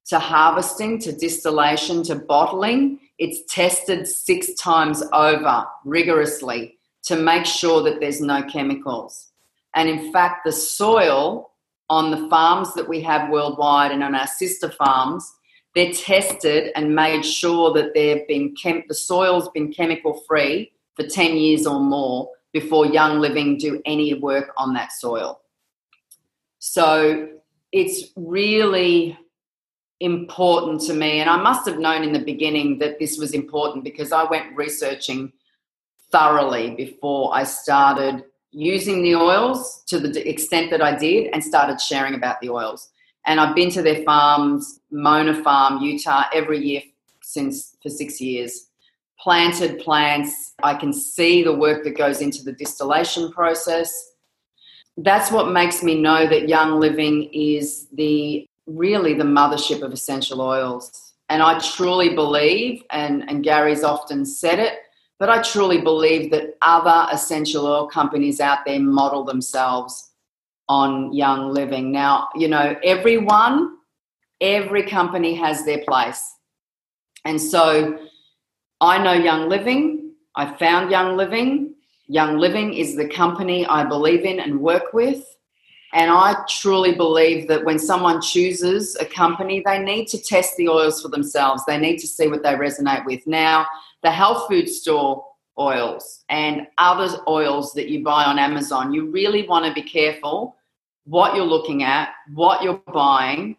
to 0.07 0.19
harvesting, 0.19 0.99
to 0.99 1.11
distillation, 1.11 2.03
to 2.03 2.15
bottling, 2.15 2.99
it's 3.17 3.41
tested 3.53 4.07
six 4.07 4.53
times 4.53 5.03
over 5.13 5.65
rigorously 5.83 6.77
to 7.03 7.15
make 7.15 7.45
sure 7.45 7.81
that 7.81 7.99
there's 7.99 8.21
no 8.21 8.43
chemicals. 8.43 9.29
And 9.75 9.89
in 9.89 10.11
fact, 10.11 10.41
the 10.45 10.51
soil 10.51 11.51
on 11.89 12.11
the 12.11 12.29
farms 12.29 12.73
that 12.75 12.87
we 12.87 13.01
have 13.01 13.31
worldwide 13.31 13.91
and 13.91 14.03
on 14.03 14.13
our 14.13 14.27
sister 14.27 14.69
farms, 14.69 15.31
they're 15.75 15.93
tested 15.93 16.71
and 16.75 16.95
made 16.95 17.23
sure 17.23 17.73
that 17.73 17.93
they've 17.93 18.27
been 18.27 18.55
chem- 18.55 18.83
the 18.87 18.95
soil's 18.95 19.49
been 19.49 19.71
chemical 19.71 20.21
free 20.27 20.71
for 20.95 21.05
10 21.05 21.37
years 21.37 21.67
or 21.67 21.79
more 21.79 22.29
before 22.53 22.85
Young 22.87 23.19
Living 23.19 23.57
do 23.57 23.81
any 23.85 24.13
work 24.15 24.51
on 24.57 24.73
that 24.73 24.91
soil. 24.91 25.41
So 26.59 27.29
it's 27.71 28.11
really 28.15 29.17
important 29.99 30.81
to 30.81 30.93
me. 30.93 31.19
And 31.19 31.29
I 31.29 31.37
must 31.37 31.67
have 31.67 31.79
known 31.79 32.03
in 32.03 32.13
the 32.13 32.23
beginning 32.23 32.79
that 32.79 32.99
this 32.99 33.17
was 33.17 33.33
important 33.33 33.83
because 33.83 34.11
I 34.11 34.23
went 34.23 34.55
researching 34.55 35.31
thoroughly 36.11 36.71
before 36.71 37.35
I 37.35 37.43
started 37.43 38.23
using 38.51 39.03
the 39.03 39.15
oils 39.15 39.83
to 39.87 39.99
the 39.99 40.27
extent 40.27 40.71
that 40.71 40.81
I 40.81 40.95
did 40.95 41.29
and 41.33 41.43
started 41.43 41.81
sharing 41.81 42.15
about 42.15 42.39
the 42.41 42.49
oils. 42.49 42.89
And 43.27 43.41
I've 43.41 43.53
been 43.53 43.69
to 43.71 43.81
their 43.81 44.03
farms, 44.03 44.79
Mona 44.89 45.43
Farm, 45.43 45.83
Utah, 45.83 46.23
every 46.33 46.59
year 46.59 46.81
since 47.21 47.75
for 47.83 47.89
six 47.89 48.21
years. 48.21 48.69
Planted 49.19 49.79
plants. 49.79 50.53
I 50.63 50.75
can 50.75 50.93
see 50.93 51.43
the 51.43 51.53
work 51.53 51.83
that 51.83 51.97
goes 51.97 52.21
into 52.21 52.41
the 52.43 52.53
distillation 52.53 53.31
process. 53.31 54.13
That's 54.95 55.29
what 55.29 55.51
makes 55.51 55.83
me 55.83 56.01
know 56.01 56.25
that 56.25 56.47
Young 56.47 56.79
Living 56.79 57.29
is 57.33 57.87
the 57.93 58.47
really 58.65 59.13
the 59.13 59.23
mothership 59.23 59.81
of 59.81 59.91
essential 59.91 60.41
oils. 60.41 61.13
And 61.29 61.43
I 61.43 61.59
truly 61.59 62.15
believe, 62.15 62.83
and, 62.91 63.29
and 63.29 63.43
Gary's 63.43 63.83
often 63.83 64.25
said 64.25 64.59
it, 64.59 64.79
but 65.19 65.29
I 65.29 65.41
truly 65.41 65.81
believe 65.81 66.31
that 66.31 66.57
other 66.61 67.07
essential 67.11 67.65
oil 67.65 67.87
companies 67.87 68.39
out 68.39 68.59
there 68.65 68.79
model 68.79 69.25
themselves 69.25 70.06
on 70.69 71.13
young 71.13 71.51
living. 71.51 71.91
Now, 71.91 72.29
you 72.35 72.47
know, 72.47 72.75
everyone, 72.83 73.77
every 74.41 74.83
company 74.83 75.33
has 75.35 75.65
their 75.65 75.83
place. 75.85 76.23
And 77.25 77.41
so 77.41 77.99
I 78.79 78.97
know 79.01 79.13
Young 79.13 79.49
Living. 79.49 80.11
I 80.35 80.53
found 80.57 80.91
Young 80.91 81.17
Living. 81.17 81.73
Young 82.07 82.37
Living 82.37 82.73
is 82.73 82.95
the 82.95 83.09
company 83.09 83.65
I 83.65 83.83
believe 83.83 84.23
in 84.23 84.39
and 84.39 84.59
work 84.59 84.93
with. 84.93 85.25
And 85.93 86.11
I 86.11 86.35
truly 86.49 86.95
believe 86.95 87.47
that 87.47 87.63
when 87.63 87.79
someone 87.79 88.21
chooses 88.21 88.95
a 88.97 89.05
company, 89.05 89.63
they 89.65 89.79
need 89.79 90.07
to 90.09 90.21
test 90.21 90.55
the 90.57 90.67
oils 90.67 91.01
for 91.01 91.07
themselves. 91.07 91.63
They 91.65 91.77
need 91.77 91.97
to 91.99 92.07
see 92.07 92.27
what 92.27 92.43
they 92.43 92.53
resonate 92.53 93.05
with. 93.05 93.25
Now, 93.25 93.65
the 94.03 94.11
health 94.11 94.47
food 94.47 94.67
store 94.67 95.25
oils 95.57 96.23
and 96.29 96.67
other 96.77 97.17
oils 97.27 97.73
that 97.73 97.89
you 97.89 98.03
buy 98.03 98.25
on 98.25 98.37
Amazon, 98.37 98.93
you 98.93 99.09
really 99.09 99.47
want 99.47 99.65
to 99.65 99.73
be 99.73 99.81
careful 99.81 100.56
what 101.07 101.35
you're 101.35 101.45
looking 101.45 101.83
at, 101.83 102.09
what 102.33 102.61
you're 102.61 102.81
buying. 102.93 103.55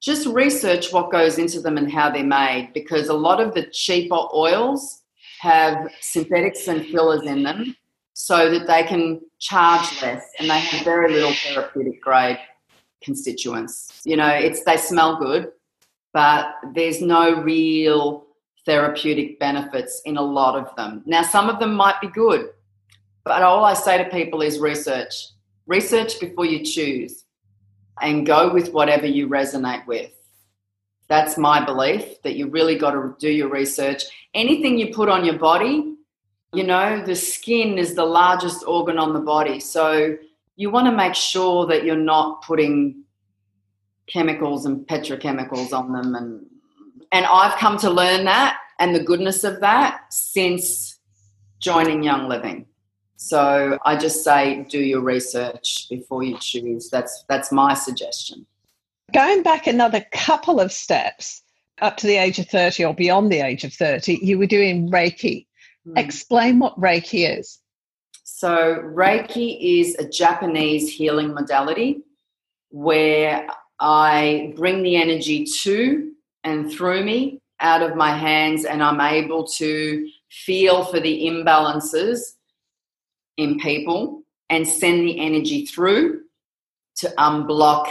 Just 0.00 0.26
research 0.26 0.92
what 0.92 1.12
goes 1.12 1.38
into 1.38 1.60
them 1.60 1.76
and 1.76 1.90
how 1.90 2.10
they're 2.10 2.24
made 2.24 2.70
because 2.74 3.08
a 3.08 3.14
lot 3.14 3.40
of 3.40 3.54
the 3.54 3.66
cheaper 3.66 4.18
oils 4.34 5.02
have 5.40 5.92
synthetics 6.00 6.66
and 6.68 6.86
fillers 6.86 7.22
in 7.22 7.42
them 7.42 7.76
so 8.14 8.50
that 8.50 8.66
they 8.66 8.84
can 8.84 9.20
charge 9.38 10.02
less 10.02 10.24
and 10.38 10.48
they 10.48 10.58
have 10.58 10.84
very 10.84 11.12
little 11.12 11.32
therapeutic 11.32 12.00
grade 12.00 12.38
constituents. 13.02 14.00
You 14.04 14.16
know, 14.16 14.28
it's 14.28 14.62
they 14.64 14.76
smell 14.76 15.16
good, 15.16 15.52
but 16.12 16.54
there's 16.74 17.00
no 17.00 17.42
real 17.42 18.26
therapeutic 18.64 19.40
benefits 19.40 20.02
in 20.04 20.16
a 20.16 20.22
lot 20.22 20.56
of 20.56 20.74
them. 20.76 21.02
Now, 21.06 21.22
some 21.22 21.48
of 21.48 21.58
them 21.58 21.74
might 21.74 22.00
be 22.00 22.08
good, 22.08 22.50
but 23.24 23.42
all 23.42 23.64
I 23.64 23.74
say 23.74 23.98
to 23.98 24.08
people 24.10 24.42
is 24.42 24.58
research. 24.58 25.28
Research 25.66 26.18
before 26.20 26.46
you 26.46 26.64
choose 26.64 27.24
and 28.00 28.26
go 28.26 28.52
with 28.52 28.72
whatever 28.72 29.06
you 29.06 29.28
resonate 29.28 29.86
with. 29.86 30.10
That's 31.08 31.36
my 31.36 31.64
belief 31.64 32.22
that 32.22 32.36
you 32.36 32.48
really 32.48 32.76
got 32.76 32.92
to 32.92 33.14
do 33.18 33.30
your 33.30 33.48
research. 33.48 34.04
Anything 34.34 34.78
you 34.78 34.94
put 34.94 35.08
on 35.08 35.24
your 35.24 35.38
body, 35.38 35.94
you 36.54 36.64
know, 36.64 37.04
the 37.04 37.14
skin 37.14 37.78
is 37.78 37.94
the 37.94 38.04
largest 38.04 38.64
organ 38.66 38.98
on 38.98 39.12
the 39.12 39.20
body. 39.20 39.60
So 39.60 40.16
you 40.56 40.70
want 40.70 40.86
to 40.86 40.92
make 40.92 41.14
sure 41.14 41.66
that 41.66 41.84
you're 41.84 41.96
not 41.96 42.42
putting 42.42 43.04
chemicals 44.06 44.66
and 44.66 44.86
petrochemicals 44.86 45.72
on 45.72 45.92
them 45.92 46.14
and 46.14 46.46
and 47.12 47.26
I've 47.26 47.58
come 47.58 47.78
to 47.78 47.90
learn 47.90 48.24
that 48.24 48.58
and 48.78 48.94
the 48.94 49.04
goodness 49.04 49.44
of 49.44 49.60
that 49.60 50.12
since 50.12 50.98
joining 51.58 52.02
Young 52.02 52.26
Living. 52.26 52.66
So 53.22 53.78
I 53.84 53.96
just 53.96 54.24
say 54.24 54.66
do 54.68 54.80
your 54.80 55.00
research 55.00 55.86
before 55.88 56.24
you 56.24 56.36
choose. 56.40 56.90
That's 56.90 57.24
that's 57.28 57.52
my 57.52 57.72
suggestion. 57.72 58.44
Going 59.14 59.44
back 59.44 59.68
another 59.68 60.04
couple 60.12 60.58
of 60.58 60.72
steps 60.72 61.42
up 61.80 61.96
to 61.98 62.08
the 62.08 62.16
age 62.16 62.40
of 62.40 62.48
30 62.48 62.84
or 62.84 62.94
beyond 62.94 63.30
the 63.30 63.38
age 63.38 63.62
of 63.62 63.72
30, 63.72 64.18
you 64.22 64.38
were 64.38 64.46
doing 64.46 64.90
Reiki. 64.90 65.46
Mm. 65.86 65.98
Explain 65.98 66.58
what 66.58 66.78
Reiki 66.80 67.38
is. 67.38 67.60
So 68.24 68.82
Reiki 68.82 69.80
is 69.80 69.94
a 70.00 70.08
Japanese 70.08 70.92
healing 70.92 71.32
modality 71.32 72.02
where 72.70 73.46
I 73.78 74.52
bring 74.56 74.82
the 74.82 74.96
energy 74.96 75.46
to 75.62 76.12
and 76.42 76.72
through 76.72 77.04
me 77.04 77.40
out 77.60 77.82
of 77.82 77.94
my 77.94 78.16
hands 78.16 78.64
and 78.64 78.82
I'm 78.82 79.00
able 79.00 79.46
to 79.58 80.08
feel 80.28 80.84
for 80.86 80.98
the 80.98 81.26
imbalances 81.26 82.32
in 83.36 83.58
people 83.58 84.22
and 84.50 84.66
send 84.66 85.06
the 85.06 85.18
energy 85.20 85.66
through 85.66 86.22
to 86.96 87.08
unblock 87.18 87.90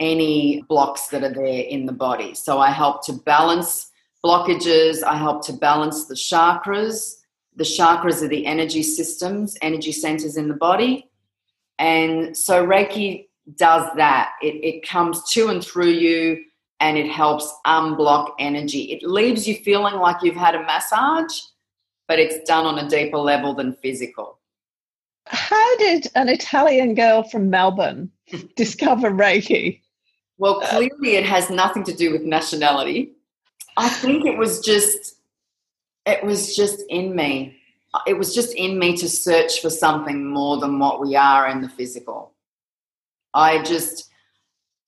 any 0.00 0.62
blocks 0.68 1.08
that 1.08 1.22
are 1.22 1.32
there 1.32 1.62
in 1.62 1.86
the 1.86 1.92
body. 1.92 2.34
So 2.34 2.58
I 2.58 2.70
help 2.70 3.04
to 3.06 3.12
balance 3.12 3.90
blockages, 4.24 5.02
I 5.02 5.16
help 5.16 5.44
to 5.46 5.52
balance 5.52 6.06
the 6.06 6.14
chakras. 6.14 7.16
The 7.56 7.64
chakras 7.64 8.22
are 8.22 8.28
the 8.28 8.46
energy 8.46 8.82
systems, 8.82 9.56
energy 9.62 9.92
centers 9.92 10.36
in 10.36 10.48
the 10.48 10.54
body. 10.54 11.08
And 11.78 12.36
so 12.36 12.66
Reiki 12.66 13.28
does 13.56 13.88
that. 13.96 14.32
It, 14.42 14.54
it 14.64 14.88
comes 14.88 15.22
to 15.32 15.48
and 15.48 15.62
through 15.62 15.90
you 15.90 16.44
and 16.80 16.98
it 16.98 17.08
helps 17.08 17.52
unblock 17.66 18.32
energy. 18.38 18.92
It 18.92 19.02
leaves 19.02 19.46
you 19.46 19.56
feeling 19.56 19.94
like 19.94 20.22
you've 20.22 20.34
had 20.34 20.54
a 20.54 20.62
massage, 20.62 21.38
but 22.08 22.18
it's 22.18 22.46
done 22.48 22.66
on 22.66 22.78
a 22.78 22.88
deeper 22.88 23.18
level 23.18 23.54
than 23.54 23.74
physical. 23.74 24.38
How 25.26 25.76
did 25.76 26.08
an 26.14 26.28
Italian 26.28 26.94
girl 26.94 27.22
from 27.22 27.50
Melbourne 27.50 28.10
discover 28.56 29.10
Reiki? 29.10 29.80
Well, 30.38 30.60
clearly 30.60 31.16
it 31.16 31.24
has 31.24 31.50
nothing 31.50 31.84
to 31.84 31.94
do 31.94 32.12
with 32.12 32.22
nationality. 32.22 33.12
I 33.76 33.88
think 33.88 34.26
it 34.26 34.36
was 34.36 34.60
just, 34.60 35.16
it 36.06 36.24
was 36.24 36.54
just 36.56 36.82
in 36.88 37.14
me. 37.14 37.56
It 38.06 38.18
was 38.18 38.34
just 38.34 38.54
in 38.54 38.78
me 38.78 38.96
to 38.96 39.08
search 39.08 39.60
for 39.60 39.70
something 39.70 40.28
more 40.28 40.58
than 40.58 40.78
what 40.78 41.00
we 41.00 41.14
are 41.14 41.48
in 41.48 41.60
the 41.60 41.68
physical. 41.68 42.32
I 43.32 43.62
just, 43.62 44.10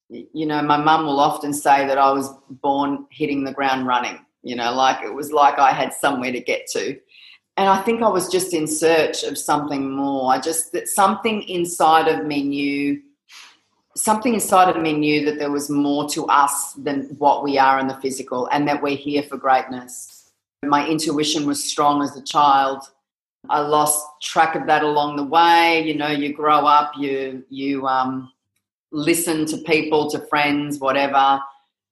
you 0.08 0.46
know, 0.46 0.62
my 0.62 0.76
mum 0.76 1.06
will 1.06 1.20
often 1.20 1.52
say 1.52 1.86
that 1.86 1.98
I 1.98 2.12
was 2.12 2.28
born 2.48 3.06
hitting 3.10 3.44
the 3.44 3.52
ground 3.52 3.86
running, 3.86 4.18
you 4.42 4.56
know, 4.56 4.72
like 4.72 5.04
it 5.04 5.14
was 5.14 5.32
like 5.32 5.58
I 5.58 5.72
had 5.72 5.92
somewhere 5.94 6.32
to 6.32 6.40
get 6.40 6.66
to. 6.72 6.98
And 7.56 7.70
I 7.70 7.82
think 7.82 8.02
I 8.02 8.08
was 8.08 8.28
just 8.28 8.52
in 8.52 8.66
search 8.66 9.22
of 9.22 9.38
something 9.38 9.90
more. 9.90 10.32
I 10.32 10.38
just, 10.38 10.72
that 10.72 10.88
something 10.88 11.42
inside 11.42 12.08
of 12.08 12.26
me 12.26 12.42
knew 12.42 13.02
something 13.96 14.34
inside 14.34 14.74
of 14.74 14.80
me 14.80 14.92
knew 14.92 15.24
that 15.24 15.38
there 15.38 15.50
was 15.50 15.70
more 15.70 16.08
to 16.10 16.26
us 16.26 16.74
than 16.74 17.04
what 17.18 17.42
we 17.42 17.58
are 17.58 17.78
in 17.78 17.88
the 17.88 17.98
physical 18.00 18.46
and 18.52 18.68
that 18.68 18.82
we're 18.82 18.96
here 18.96 19.22
for 19.22 19.36
greatness. 19.36 20.30
My 20.62 20.86
intuition 20.86 21.46
was 21.46 21.64
strong 21.64 22.02
as 22.02 22.16
a 22.16 22.22
child. 22.22 22.82
I 23.48 23.60
lost 23.60 24.06
track 24.22 24.54
of 24.54 24.66
that 24.66 24.82
along 24.82 25.16
the 25.16 25.24
way. 25.24 25.82
You 25.86 25.94
know, 25.94 26.08
you 26.08 26.32
grow 26.32 26.66
up, 26.66 26.92
you 26.98 27.44
you 27.48 27.86
um, 27.86 28.32
listen 28.90 29.46
to 29.46 29.58
people, 29.58 30.10
to 30.10 30.18
friends, 30.26 30.78
whatever. 30.78 31.40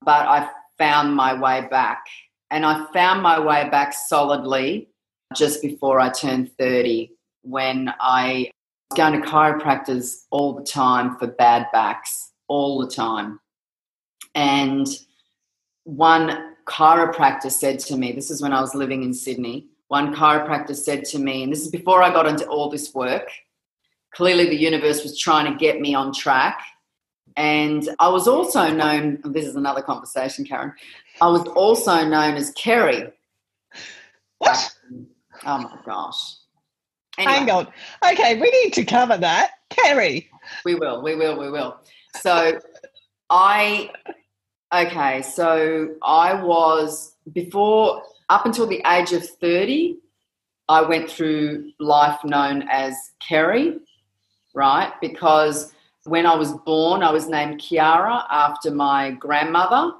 But 0.02 0.26
I 0.26 0.50
found 0.76 1.14
my 1.14 1.32
way 1.38 1.66
back, 1.70 2.04
and 2.50 2.66
I 2.66 2.86
found 2.92 3.22
my 3.22 3.38
way 3.38 3.68
back 3.70 3.92
solidly 3.92 4.88
just 5.34 5.62
before 5.62 6.00
I 6.00 6.10
turned 6.10 6.56
thirty, 6.56 7.12
when 7.42 7.92
I 8.00 8.50
was 8.90 8.96
going 8.96 9.20
to 9.20 9.26
chiropractors 9.26 10.24
all 10.30 10.54
the 10.54 10.64
time 10.64 11.16
for 11.18 11.26
bad 11.26 11.66
backs, 11.72 12.32
all 12.48 12.78
the 12.78 12.90
time. 12.90 13.40
And 14.34 14.86
one 15.84 16.54
chiropractor 16.66 17.50
said 17.50 17.78
to 17.80 17.96
me, 17.96 18.12
this 18.12 18.30
is 18.30 18.40
when 18.40 18.52
I 18.52 18.60
was 18.60 18.74
living 18.74 19.02
in 19.02 19.12
Sydney, 19.12 19.68
one 19.88 20.14
chiropractor 20.14 20.74
said 20.74 21.04
to 21.06 21.18
me, 21.18 21.42
and 21.42 21.52
this 21.52 21.60
is 21.62 21.70
before 21.70 22.02
I 22.02 22.10
got 22.10 22.26
into 22.26 22.46
all 22.46 22.70
this 22.70 22.94
work, 22.94 23.28
clearly 24.14 24.48
the 24.48 24.56
universe 24.56 25.02
was 25.02 25.18
trying 25.18 25.52
to 25.52 25.58
get 25.58 25.80
me 25.80 25.94
on 25.94 26.12
track. 26.12 26.60
And 27.36 27.88
I 27.98 28.08
was 28.08 28.26
also 28.26 28.70
known, 28.70 29.20
this 29.24 29.44
is 29.44 29.56
another 29.56 29.82
conversation, 29.82 30.44
Karen, 30.44 30.72
I 31.20 31.28
was 31.28 31.46
also 31.48 32.06
known 32.06 32.34
as 32.34 32.50
Kerry. 32.52 33.12
What? 34.38 34.74
Oh 35.46 35.58
my 35.58 35.76
gosh. 35.84 36.36
Anyway. 37.18 37.32
Hang 37.32 37.50
on. 37.50 37.68
Okay, 38.04 38.40
we 38.40 38.50
need 38.50 38.72
to 38.74 38.84
cover 38.84 39.16
that. 39.16 39.50
Kerry. 39.70 40.30
We 40.64 40.74
will, 40.74 41.02
we 41.02 41.14
will, 41.14 41.38
we 41.38 41.50
will. 41.50 41.78
So 42.20 42.58
I, 43.30 43.90
okay, 44.72 45.22
so 45.22 45.94
I 46.02 46.34
was, 46.34 47.16
before, 47.32 48.02
up 48.28 48.46
until 48.46 48.66
the 48.66 48.82
age 48.86 49.12
of 49.12 49.26
30, 49.26 49.98
I 50.68 50.82
went 50.82 51.10
through 51.10 51.72
life 51.78 52.24
known 52.24 52.66
as 52.70 52.96
Kerry, 53.26 53.78
right? 54.54 54.92
Because 55.00 55.72
when 56.04 56.26
I 56.26 56.34
was 56.34 56.52
born, 56.64 57.02
I 57.02 57.10
was 57.10 57.28
named 57.28 57.60
Chiara 57.60 58.24
after 58.30 58.70
my 58.70 59.12
grandmother. 59.12 59.92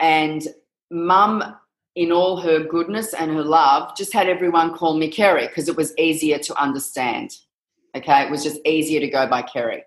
And 0.00 0.46
mum 0.90 1.56
in 1.94 2.10
all 2.12 2.36
her 2.38 2.60
goodness 2.64 3.14
and 3.14 3.30
her 3.32 3.42
love, 3.42 3.96
just 3.96 4.12
had 4.12 4.28
everyone 4.28 4.74
call 4.74 4.96
me 4.96 5.08
Kerry 5.08 5.46
because 5.46 5.68
it 5.68 5.76
was 5.76 5.96
easier 5.98 6.38
to 6.38 6.60
understand. 6.60 7.36
Okay, 7.94 8.22
it 8.22 8.30
was 8.30 8.42
just 8.42 8.60
easier 8.66 9.00
to 9.00 9.08
go 9.08 9.26
by 9.26 9.42
Kerry. 9.42 9.84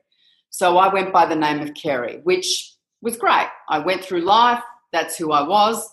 So 0.51 0.77
I 0.77 0.93
went 0.93 1.11
by 1.11 1.25
the 1.25 1.35
name 1.35 1.59
of 1.59 1.73
Kerry, 1.73 2.19
which 2.23 2.73
was 3.01 3.17
great. 3.17 3.47
I 3.67 3.79
went 3.79 4.03
through 4.03 4.21
life, 4.21 4.63
that's 4.91 5.17
who 5.17 5.31
I 5.31 5.45
was. 5.45 5.89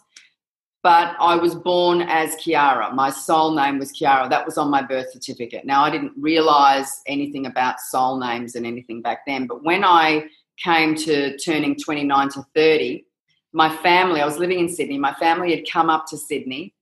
But 0.82 1.14
I 1.20 1.36
was 1.36 1.54
born 1.54 2.02
as 2.02 2.34
Chiara. 2.36 2.92
My 2.92 3.08
soul 3.08 3.54
name 3.54 3.78
was 3.78 3.92
Chiara. 3.92 4.28
That 4.28 4.44
was 4.44 4.58
on 4.58 4.68
my 4.68 4.82
birth 4.82 5.12
certificate. 5.12 5.64
Now, 5.64 5.84
I 5.84 5.90
didn't 5.90 6.12
realize 6.18 7.02
anything 7.06 7.46
about 7.46 7.80
soul 7.80 8.18
names 8.18 8.56
and 8.56 8.66
anything 8.66 9.00
back 9.00 9.20
then. 9.24 9.46
But 9.46 9.62
when 9.62 9.84
I 9.84 10.24
came 10.62 10.96
to 10.96 11.36
turning 11.38 11.76
29 11.76 12.28
to 12.30 12.44
30, 12.54 13.04
my 13.52 13.74
family, 13.76 14.20
I 14.20 14.26
was 14.26 14.38
living 14.38 14.60
in 14.60 14.68
Sydney, 14.68 14.98
my 14.98 15.14
family 15.14 15.54
had 15.54 15.70
come 15.70 15.90
up 15.90 16.06
to 16.06 16.16
Sydney 16.16 16.74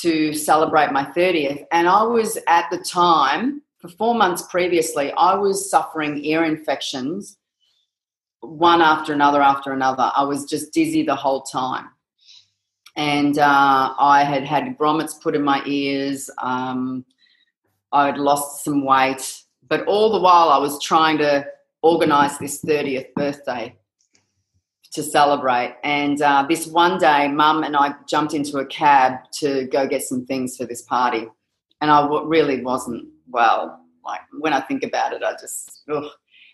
to 0.00 0.32
celebrate 0.32 0.92
my 0.92 1.04
30th. 1.04 1.64
And 1.72 1.88
I 1.88 2.02
was 2.02 2.38
at 2.48 2.68
the 2.70 2.78
time, 2.78 3.62
for 3.78 3.88
four 3.88 4.14
months 4.14 4.42
previously, 4.42 5.12
I 5.12 5.34
was 5.34 5.70
suffering 5.70 6.24
ear 6.24 6.44
infections 6.44 7.38
one 8.40 8.82
after 8.82 9.12
another 9.12 9.42
after 9.42 9.72
another. 9.72 10.10
I 10.14 10.24
was 10.24 10.44
just 10.44 10.72
dizzy 10.72 11.02
the 11.02 11.16
whole 11.16 11.42
time. 11.42 11.88
And 12.96 13.38
uh, 13.38 13.94
I 13.98 14.24
had 14.24 14.44
had 14.44 14.76
grommets 14.78 15.20
put 15.20 15.34
in 15.34 15.42
my 15.42 15.62
ears. 15.66 16.30
Um, 16.38 17.04
I 17.92 18.06
had 18.06 18.18
lost 18.18 18.64
some 18.64 18.84
weight. 18.84 19.42
But 19.68 19.86
all 19.86 20.12
the 20.12 20.20
while, 20.20 20.48
I 20.48 20.58
was 20.58 20.82
trying 20.82 21.18
to 21.18 21.46
organize 21.82 22.38
this 22.38 22.62
30th 22.62 23.12
birthday 23.14 23.76
to 24.96 25.02
celebrate. 25.02 25.76
And 25.84 26.20
uh, 26.20 26.46
this 26.48 26.66
one 26.66 26.98
day, 26.98 27.28
mum 27.28 27.62
and 27.62 27.76
I 27.76 27.94
jumped 28.08 28.34
into 28.34 28.58
a 28.58 28.66
cab 28.66 29.30
to 29.40 29.66
go 29.66 29.86
get 29.86 30.02
some 30.02 30.26
things 30.26 30.56
for 30.56 30.64
this 30.64 30.82
party. 30.82 31.26
And 31.80 31.90
I 31.90 32.00
w- 32.02 32.26
really 32.26 32.62
wasn't 32.62 33.06
well. 33.28 33.80
Like 34.04 34.20
when 34.40 34.52
I 34.52 34.60
think 34.60 34.82
about 34.82 35.12
it, 35.12 35.22
I 35.22 35.32
just, 35.32 35.82
ugh. 35.90 36.04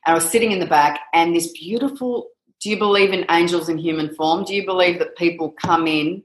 And 0.05 0.13
I 0.13 0.15
was 0.15 0.29
sitting 0.29 0.51
in 0.51 0.59
the 0.59 0.67
back, 0.67 1.01
and 1.15 1.35
this 1.35 1.53
beautiful 1.53 2.29
do 2.63 2.71
you 2.71 2.79
believe 2.79 3.13
in 3.13 3.25
angels 3.29 3.69
in 3.69 3.77
human 3.77 4.15
form? 4.15 4.45
Do 4.45 4.55
you 4.55 4.65
believe 4.65 5.01
that 5.01 5.17
people 5.17 5.51
come 5.51 5.89
in 5.89 6.23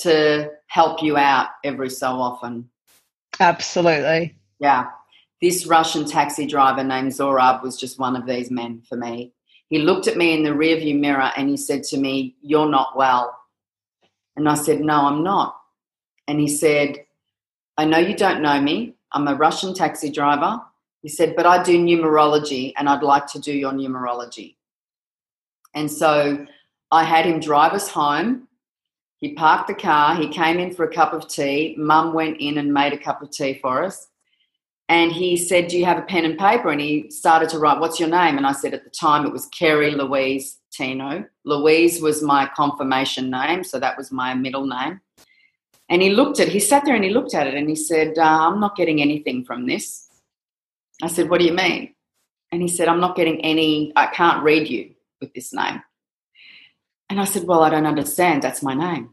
to 0.00 0.50
help 0.66 1.02
you 1.02 1.16
out 1.16 1.48
every 1.64 1.88
so 1.88 2.08
often? 2.08 2.68
Absolutely. 3.40 4.36
Yeah. 4.58 4.88
This 5.40 5.66
Russian 5.66 6.04
taxi 6.04 6.46
driver 6.46 6.84
named 6.84 7.12
Zorab 7.12 7.62
was 7.62 7.80
just 7.80 7.98
one 7.98 8.14
of 8.14 8.26
these 8.26 8.50
men 8.50 8.82
for 8.86 8.96
me. 8.96 9.32
He 9.70 9.78
looked 9.78 10.08
at 10.08 10.16
me 10.16 10.34
in 10.34 10.42
the 10.42 10.50
rearview 10.50 10.98
mirror 10.98 11.30
and 11.36 11.48
he 11.48 11.56
said 11.56 11.84
to 11.84 11.96
me, 11.96 12.36
You're 12.42 12.68
not 12.68 12.96
well. 12.96 13.36
And 14.36 14.48
I 14.48 14.54
said, 14.54 14.80
No, 14.80 15.06
I'm 15.06 15.22
not. 15.22 15.56
And 16.26 16.40
he 16.40 16.48
said, 16.48 16.96
I 17.78 17.84
know 17.84 17.98
you 17.98 18.16
don't 18.16 18.42
know 18.42 18.60
me. 18.60 18.94
I'm 19.12 19.28
a 19.28 19.34
Russian 19.34 19.72
taxi 19.72 20.10
driver. 20.10 20.60
He 21.02 21.08
said, 21.08 21.34
But 21.36 21.46
I 21.46 21.62
do 21.62 21.78
numerology 21.78 22.72
and 22.76 22.88
I'd 22.88 23.04
like 23.04 23.26
to 23.28 23.38
do 23.38 23.52
your 23.52 23.72
numerology. 23.72 24.56
And 25.74 25.90
so 25.90 26.44
I 26.90 27.04
had 27.04 27.24
him 27.24 27.38
drive 27.38 27.72
us 27.72 27.88
home. 27.88 28.48
He 29.18 29.34
parked 29.34 29.68
the 29.68 29.74
car. 29.74 30.16
He 30.16 30.28
came 30.28 30.58
in 30.58 30.74
for 30.74 30.84
a 30.84 30.92
cup 30.92 31.12
of 31.12 31.28
tea. 31.28 31.76
Mum 31.78 32.12
went 32.12 32.38
in 32.40 32.58
and 32.58 32.74
made 32.74 32.92
a 32.92 32.98
cup 32.98 33.22
of 33.22 33.30
tea 33.30 33.58
for 33.62 33.84
us. 33.84 34.08
And 34.90 35.12
he 35.12 35.36
said, 35.36 35.68
Do 35.68 35.78
you 35.78 35.84
have 35.84 35.98
a 35.98 36.02
pen 36.02 36.24
and 36.24 36.36
paper? 36.36 36.68
And 36.68 36.80
he 36.80 37.08
started 37.12 37.48
to 37.50 37.60
write, 37.60 37.78
What's 37.78 38.00
your 38.00 38.08
name? 38.08 38.36
And 38.36 38.44
I 38.44 38.50
said, 38.50 38.74
At 38.74 38.82
the 38.82 38.90
time, 38.90 39.24
it 39.24 39.32
was 39.32 39.46
Kerry 39.46 39.92
Louise 39.92 40.58
Tino. 40.72 41.24
Louise 41.44 42.02
was 42.02 42.24
my 42.24 42.50
confirmation 42.56 43.30
name, 43.30 43.62
so 43.62 43.78
that 43.78 43.96
was 43.96 44.10
my 44.10 44.34
middle 44.34 44.66
name. 44.66 45.00
And 45.88 46.02
he 46.02 46.10
looked 46.10 46.40
at 46.40 46.48
he 46.48 46.58
sat 46.58 46.84
there 46.84 46.96
and 46.96 47.04
he 47.04 47.10
looked 47.10 47.34
at 47.34 47.46
it 47.46 47.54
and 47.54 47.68
he 47.68 47.76
said, 47.76 48.18
uh, 48.18 48.22
I'm 48.48 48.58
not 48.58 48.74
getting 48.74 49.00
anything 49.00 49.44
from 49.44 49.66
this. 49.66 50.08
I 51.04 51.06
said, 51.06 51.30
What 51.30 51.38
do 51.38 51.46
you 51.46 51.54
mean? 51.54 51.94
And 52.50 52.60
he 52.60 52.66
said, 52.66 52.88
I'm 52.88 53.00
not 53.00 53.14
getting 53.14 53.40
any, 53.42 53.92
I 53.94 54.08
can't 54.08 54.42
read 54.42 54.68
you 54.68 54.90
with 55.20 55.32
this 55.34 55.52
name. 55.52 55.82
And 57.08 57.20
I 57.20 57.26
said, 57.26 57.44
Well, 57.44 57.62
I 57.62 57.70
don't 57.70 57.86
understand. 57.86 58.42
That's 58.42 58.60
my 58.60 58.74
name. 58.74 59.10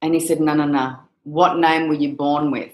And 0.00 0.14
he 0.14 0.20
said, 0.20 0.40
No, 0.40 0.54
no, 0.54 0.64
no. 0.64 1.00
What 1.24 1.58
name 1.58 1.88
were 1.88 1.94
you 1.94 2.16
born 2.16 2.50
with? 2.50 2.72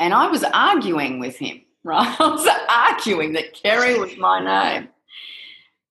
And 0.00 0.14
I 0.14 0.28
was 0.28 0.44
arguing 0.44 1.18
with 1.18 1.36
him, 1.36 1.62
right? 1.84 2.16
I 2.20 2.28
was 2.28 2.48
arguing 2.68 3.32
that 3.34 3.54
Kerry 3.54 3.98
was 3.98 4.16
my 4.16 4.40
name. 4.40 4.88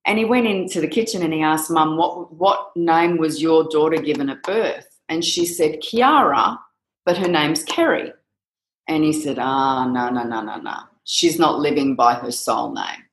And 0.05 0.17
he 0.17 0.25
went 0.25 0.47
into 0.47 0.79
the 0.79 0.87
kitchen 0.87 1.21
and 1.21 1.33
he 1.33 1.41
asked 1.41 1.69
Mum, 1.69 1.97
what, 1.97 2.33
what 2.33 2.71
name 2.77 3.17
was 3.17 3.41
your 3.41 3.65
daughter 3.65 3.97
given 3.97 4.29
at 4.29 4.41
birth? 4.43 4.87
And 5.09 5.23
she 5.23 5.45
said, 5.45 5.81
Chiara, 5.81 6.57
but 7.05 7.17
her 7.17 7.27
name's 7.27 7.63
Kerry. 7.63 8.13
And 8.87 9.03
he 9.03 9.11
said, 9.11 9.37
Ah, 9.37 9.85
no, 9.85 10.09
no, 10.09 10.23
no, 10.23 10.41
no, 10.41 10.57
no. 10.57 10.77
She's 11.03 11.37
not 11.37 11.59
living 11.59 11.95
by 11.95 12.13
her 12.15 12.31
soul 12.31 12.73
name. 12.73 13.03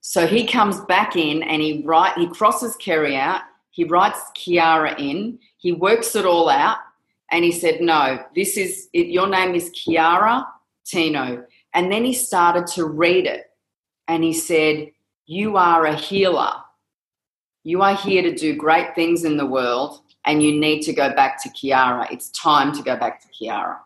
So 0.00 0.26
he 0.26 0.46
comes 0.46 0.80
back 0.82 1.16
in 1.16 1.42
and 1.42 1.60
he 1.60 1.82
write 1.84 2.16
he 2.16 2.28
crosses 2.28 2.74
Kerry 2.76 3.16
out, 3.16 3.42
he 3.70 3.84
writes 3.84 4.20
Chiara 4.34 4.98
in, 4.98 5.38
he 5.58 5.72
works 5.72 6.16
it 6.16 6.24
all 6.24 6.48
out, 6.48 6.78
and 7.30 7.44
he 7.44 7.52
said, 7.52 7.80
No, 7.80 8.24
this 8.34 8.56
is, 8.56 8.88
it, 8.92 9.08
your 9.08 9.28
name 9.28 9.54
is 9.54 9.70
Chiara 9.70 10.46
Tino. 10.84 11.44
And 11.74 11.92
then 11.92 12.04
he 12.04 12.14
started 12.14 12.66
to 12.68 12.86
read 12.86 13.26
it. 13.26 13.44
And 14.06 14.24
he 14.24 14.32
said, 14.32 14.90
You 15.26 15.56
are 15.56 15.84
a 15.86 15.94
healer. 15.94 16.52
You 17.64 17.82
are 17.82 17.94
here 17.94 18.22
to 18.22 18.34
do 18.34 18.56
great 18.56 18.94
things 18.94 19.24
in 19.24 19.36
the 19.36 19.44
world, 19.44 20.00
and 20.24 20.42
you 20.42 20.58
need 20.58 20.82
to 20.82 20.92
go 20.92 21.14
back 21.14 21.42
to 21.42 21.50
Chiara. 21.50 22.08
It's 22.10 22.30
time 22.30 22.72
to 22.72 22.82
go 22.82 22.96
back 22.96 23.20
to 23.20 23.28
Chiara. 23.28 23.80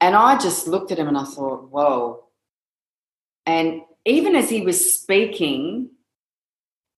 And 0.00 0.16
I 0.16 0.38
just 0.38 0.66
looked 0.66 0.90
at 0.92 0.98
him 0.98 1.08
and 1.08 1.18
I 1.18 1.24
thought, 1.24 1.70
Whoa. 1.70 2.24
And 3.44 3.82
even 4.06 4.36
as 4.36 4.48
he 4.48 4.62
was 4.62 4.94
speaking, 4.94 5.90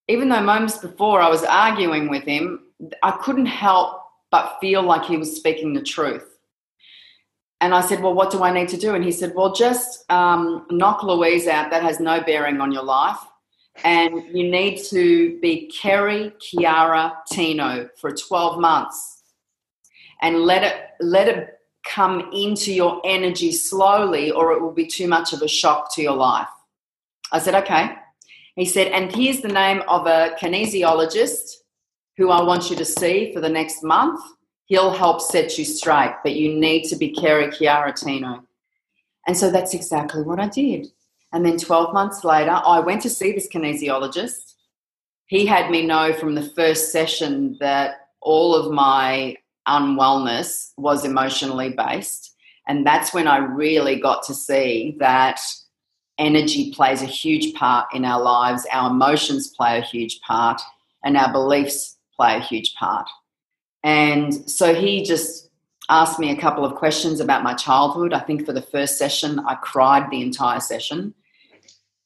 even 0.06 0.28
though 0.28 0.42
moments 0.42 0.78
before 0.78 1.20
I 1.20 1.28
was 1.28 1.42
arguing 1.42 2.08
with 2.08 2.24
him, 2.24 2.60
I 3.02 3.12
couldn't 3.12 3.46
help 3.46 4.01
but 4.32 4.56
feel 4.60 4.82
like 4.82 5.04
he 5.04 5.16
was 5.16 5.36
speaking 5.36 5.74
the 5.74 5.82
truth. 5.82 6.26
And 7.60 7.72
I 7.72 7.82
said, 7.82 8.02
Well, 8.02 8.14
what 8.14 8.32
do 8.32 8.42
I 8.42 8.52
need 8.52 8.68
to 8.70 8.76
do? 8.76 8.96
And 8.96 9.04
he 9.04 9.12
said, 9.12 9.34
Well, 9.36 9.54
just 9.54 10.10
um, 10.10 10.66
knock 10.70 11.04
Louise 11.04 11.46
out. 11.46 11.70
That 11.70 11.84
has 11.84 12.00
no 12.00 12.20
bearing 12.20 12.60
on 12.60 12.72
your 12.72 12.82
life. 12.82 13.18
And 13.84 14.24
you 14.36 14.50
need 14.50 14.82
to 14.90 15.38
be 15.40 15.68
Kerry 15.68 16.32
Chiara 16.40 17.14
Tino 17.30 17.88
for 18.00 18.10
12 18.10 18.60
months 18.60 19.22
and 20.20 20.40
let 20.40 20.62
it 20.62 20.88
let 21.00 21.28
it 21.28 21.58
come 21.86 22.28
into 22.32 22.72
your 22.72 23.00
energy 23.04 23.52
slowly 23.52 24.30
or 24.30 24.52
it 24.52 24.60
will 24.60 24.72
be 24.72 24.86
too 24.86 25.08
much 25.08 25.32
of 25.32 25.42
a 25.42 25.48
shock 25.48 25.94
to 25.94 26.02
your 26.02 26.16
life. 26.16 26.48
I 27.32 27.38
said, 27.38 27.54
okay. 27.54 27.90
He 28.56 28.66
said, 28.66 28.88
and 28.88 29.10
here's 29.10 29.40
the 29.40 29.48
name 29.48 29.82
of 29.88 30.06
a 30.06 30.36
kinesiologist 30.40 31.61
who 32.16 32.30
I 32.30 32.42
want 32.42 32.70
you 32.70 32.76
to 32.76 32.84
see 32.84 33.32
for 33.32 33.40
the 33.40 33.48
next 33.48 33.82
month. 33.82 34.20
He'll 34.66 34.92
help 34.92 35.20
set 35.20 35.58
you 35.58 35.64
straight, 35.64 36.14
but 36.22 36.34
you 36.34 36.54
need 36.54 36.84
to 36.84 36.96
be 36.96 37.10
Kerry 37.10 37.48
Chiaratino. 37.48 38.42
And 39.26 39.36
so 39.36 39.50
that's 39.50 39.74
exactly 39.74 40.22
what 40.22 40.40
I 40.40 40.48
did. 40.48 40.88
And 41.32 41.44
then 41.44 41.58
12 41.58 41.94
months 41.94 42.24
later, 42.24 42.60
I 42.64 42.80
went 42.80 43.02
to 43.02 43.10
see 43.10 43.32
this 43.32 43.48
kinesiologist. 43.48 44.54
He 45.26 45.46
had 45.46 45.70
me 45.70 45.86
know 45.86 46.12
from 46.12 46.34
the 46.34 46.50
first 46.50 46.92
session 46.92 47.56
that 47.60 48.08
all 48.20 48.54
of 48.54 48.72
my 48.72 49.36
unwellness 49.66 50.72
was 50.76 51.04
emotionally 51.04 51.70
based. 51.70 52.34
And 52.68 52.86
that's 52.86 53.14
when 53.14 53.26
I 53.26 53.38
really 53.38 53.98
got 53.98 54.22
to 54.24 54.34
see 54.34 54.96
that 55.00 55.40
energy 56.18 56.72
plays 56.72 57.02
a 57.02 57.06
huge 57.06 57.54
part 57.54 57.86
in 57.94 58.04
our 58.04 58.20
lives, 58.20 58.66
our 58.72 58.90
emotions 58.90 59.48
play 59.48 59.78
a 59.78 59.82
huge 59.82 60.20
part, 60.20 60.60
and 61.04 61.16
our 61.16 61.32
beliefs 61.32 61.91
play 62.16 62.36
a 62.36 62.40
huge 62.40 62.74
part. 62.74 63.08
And 63.82 64.48
so 64.50 64.74
he 64.74 65.02
just 65.02 65.50
asked 65.88 66.18
me 66.18 66.30
a 66.30 66.40
couple 66.40 66.64
of 66.64 66.76
questions 66.76 67.20
about 67.20 67.42
my 67.42 67.54
childhood. 67.54 68.12
I 68.12 68.20
think 68.20 68.46
for 68.46 68.52
the 68.52 68.62
first 68.62 68.98
session, 68.98 69.40
I 69.40 69.56
cried 69.56 70.10
the 70.10 70.22
entire 70.22 70.60
session. 70.60 71.14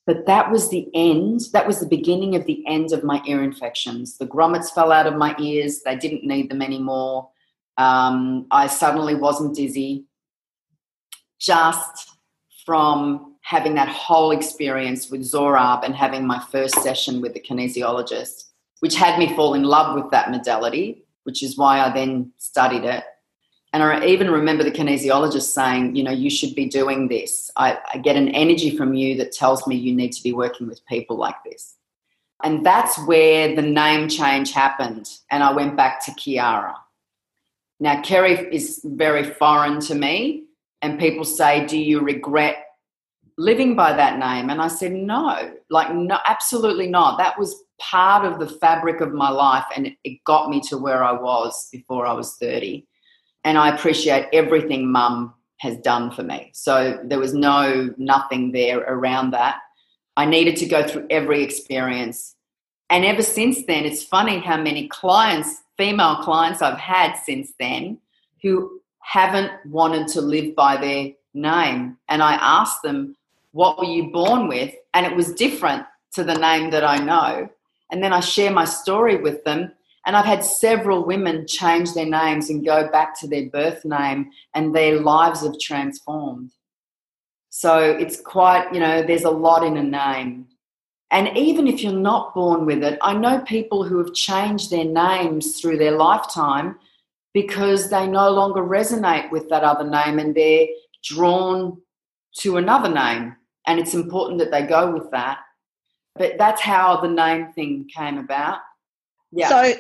But 0.07 0.26
that 0.26 0.50
was 0.50 0.70
the 0.70 0.88
end, 0.94 1.40
that 1.52 1.66
was 1.66 1.80
the 1.80 1.86
beginning 1.86 2.36
of 2.36 2.46
the 2.46 2.64
end 2.66 2.92
of 2.92 3.02
my 3.02 3.20
ear 3.26 3.42
infections. 3.42 4.18
The 4.18 4.26
grommets 4.26 4.72
fell 4.72 4.92
out 4.92 5.07
of 5.07 5.16
my 5.16 5.34
ears, 5.38 5.82
they 5.82 5.96
didn't 5.96 6.24
need 6.24 6.48
them 6.48 6.62
anymore. 6.62 7.28
Um, 7.76 8.46
I 8.50 8.68
suddenly 8.68 9.16
wasn't 9.16 9.57
dizzy 9.57 10.07
just 11.38 12.16
from 12.64 13.34
having 13.42 13.74
that 13.74 13.88
whole 13.88 14.30
experience 14.30 15.11
with 15.11 15.20
Zorab 15.20 15.84
and 15.84 15.94
having 15.94 16.26
my 16.26 16.40
first 16.50 16.82
session 16.82 17.20
with 17.20 17.34
the 17.34 17.40
kinesiologist, 17.40 18.45
which 18.80 18.94
had 18.94 19.18
me 19.18 19.34
fall 19.34 19.54
in 19.54 19.62
love 19.62 19.94
with 19.94 20.10
that 20.10 20.30
modality, 20.30 21.04
which 21.24 21.42
is 21.42 21.56
why 21.56 21.80
I 21.80 21.92
then 21.92 22.32
studied 22.38 22.84
it. 22.84 23.04
And 23.72 23.82
I 23.82 24.06
even 24.06 24.30
remember 24.30 24.64
the 24.64 24.70
kinesiologist 24.70 25.52
saying, 25.52 25.96
you 25.96 26.02
know, 26.02 26.12
you 26.12 26.30
should 26.30 26.54
be 26.54 26.66
doing 26.66 27.08
this. 27.08 27.50
I, 27.56 27.78
I 27.92 27.98
get 27.98 28.16
an 28.16 28.28
energy 28.28 28.76
from 28.76 28.94
you 28.94 29.16
that 29.16 29.32
tells 29.32 29.66
me 29.66 29.76
you 29.76 29.94
need 29.94 30.12
to 30.12 30.22
be 30.22 30.32
working 30.32 30.66
with 30.66 30.86
people 30.86 31.16
like 31.16 31.36
this. 31.44 31.76
And 32.42 32.64
that's 32.64 32.98
where 33.06 33.54
the 33.54 33.62
name 33.62 34.08
change 34.08 34.52
happened. 34.52 35.10
And 35.30 35.42
I 35.42 35.52
went 35.52 35.76
back 35.76 36.04
to 36.04 36.14
Chiara. 36.14 36.76
Now, 37.78 38.00
Kerry 38.02 38.32
is 38.54 38.80
very 38.84 39.22
foreign 39.22 39.80
to 39.80 39.94
me, 39.94 40.44
and 40.80 40.98
people 40.98 41.24
say, 41.24 41.66
Do 41.66 41.78
you 41.78 42.00
regret 42.00 42.56
living 43.36 43.76
by 43.76 43.92
that 43.92 44.18
name? 44.18 44.48
And 44.48 44.62
I 44.62 44.68
said, 44.68 44.92
No, 44.92 45.54
like, 45.68 45.94
no, 45.94 46.18
absolutely 46.26 46.86
not. 46.86 47.18
That 47.18 47.38
was 47.38 47.54
part 47.78 48.24
of 48.24 48.38
the 48.38 48.48
fabric 48.48 49.00
of 49.00 49.12
my 49.12 49.30
life, 49.30 49.64
and 49.74 49.92
it 50.04 50.24
got 50.24 50.50
me 50.50 50.60
to 50.68 50.78
where 50.78 51.02
I 51.04 51.12
was 51.12 51.68
before 51.70 52.06
I 52.06 52.12
was 52.12 52.34
30. 52.36 52.86
And 53.44 53.58
I 53.58 53.74
appreciate 53.74 54.26
everything 54.32 54.90
mum 54.90 55.34
has 55.58 55.76
done 55.78 56.10
for 56.10 56.22
me. 56.22 56.50
So 56.52 57.00
there 57.04 57.18
was 57.18 57.34
no, 57.34 57.94
nothing 57.96 58.52
there 58.52 58.80
around 58.80 59.30
that. 59.30 59.58
I 60.16 60.26
needed 60.26 60.56
to 60.56 60.66
go 60.66 60.86
through 60.86 61.06
every 61.10 61.42
experience. 61.42 62.34
And 62.90 63.04
ever 63.04 63.22
since 63.22 63.64
then, 63.66 63.84
it's 63.84 64.02
funny 64.02 64.38
how 64.38 64.56
many 64.56 64.88
clients 64.88 65.62
female 65.76 66.16
clients 66.16 66.62
I've 66.62 66.78
had 66.78 67.14
since 67.16 67.52
then 67.58 67.98
who 68.42 68.80
haven't 69.00 69.52
wanted 69.66 70.08
to 70.08 70.20
live 70.20 70.54
by 70.54 70.76
their 70.76 71.12
name. 71.34 71.96
And 72.08 72.22
I 72.22 72.34
asked 72.34 72.82
them, 72.82 73.16
What 73.52 73.78
were 73.78 73.84
you 73.84 74.10
born 74.10 74.48
with? 74.48 74.74
And 74.94 75.06
it 75.06 75.14
was 75.14 75.32
different 75.34 75.84
to 76.14 76.24
the 76.24 76.34
name 76.34 76.70
that 76.70 76.84
I 76.84 76.96
know. 76.96 77.48
And 77.91 78.03
then 78.03 78.12
I 78.12 78.20
share 78.20 78.51
my 78.51 78.64
story 78.64 79.16
with 79.16 79.45
them. 79.45 79.72
And 80.07 80.16
I've 80.16 80.24
had 80.24 80.45
several 80.45 81.05
women 81.05 81.47
change 81.47 81.93
their 81.93 82.07
names 82.07 82.49
and 82.49 82.64
go 82.64 82.89
back 82.91 83.18
to 83.20 83.26
their 83.26 83.51
birth 83.51 83.84
name, 83.84 84.30
and 84.55 84.74
their 84.74 85.01
lives 85.01 85.43
have 85.43 85.59
transformed. 85.59 86.53
So 87.51 87.78
it's 87.80 88.20
quite, 88.20 88.72
you 88.72 88.78
know, 88.78 89.03
there's 89.03 89.24
a 89.24 89.30
lot 89.30 89.64
in 89.64 89.76
a 89.76 89.82
name. 89.82 90.47
And 91.11 91.37
even 91.37 91.66
if 91.66 91.82
you're 91.82 91.93
not 91.93 92.34
born 92.34 92.66
with 92.66 92.82
it, 92.82 92.99
I 93.01 93.14
know 93.14 93.41
people 93.41 93.82
who 93.82 93.99
have 93.99 94.14
changed 94.14 94.70
their 94.70 94.84
names 94.84 95.61
through 95.61 95.78
their 95.78 95.97
lifetime 95.97 96.78
because 97.32 97.91
they 97.91 98.07
no 98.07 98.30
longer 98.30 98.62
resonate 98.62 99.30
with 99.30 99.49
that 99.49 99.62
other 99.62 99.89
name 99.89 100.18
and 100.18 100.34
they're 100.34 100.66
drawn 101.03 101.80
to 102.39 102.57
another 102.57 102.89
name. 102.89 103.37
And 103.66 103.80
it's 103.80 103.95
important 103.95 104.39
that 104.39 104.51
they 104.51 104.62
go 104.62 104.93
with 104.93 105.11
that. 105.12 105.39
But 106.18 106.38
that's 106.38 106.60
how 106.60 107.00
the 107.00 107.08
name 107.08 107.52
thing 107.52 107.88
came 107.94 108.18
about. 108.18 108.58
Yeah. 109.32 109.48
So, 109.48 109.74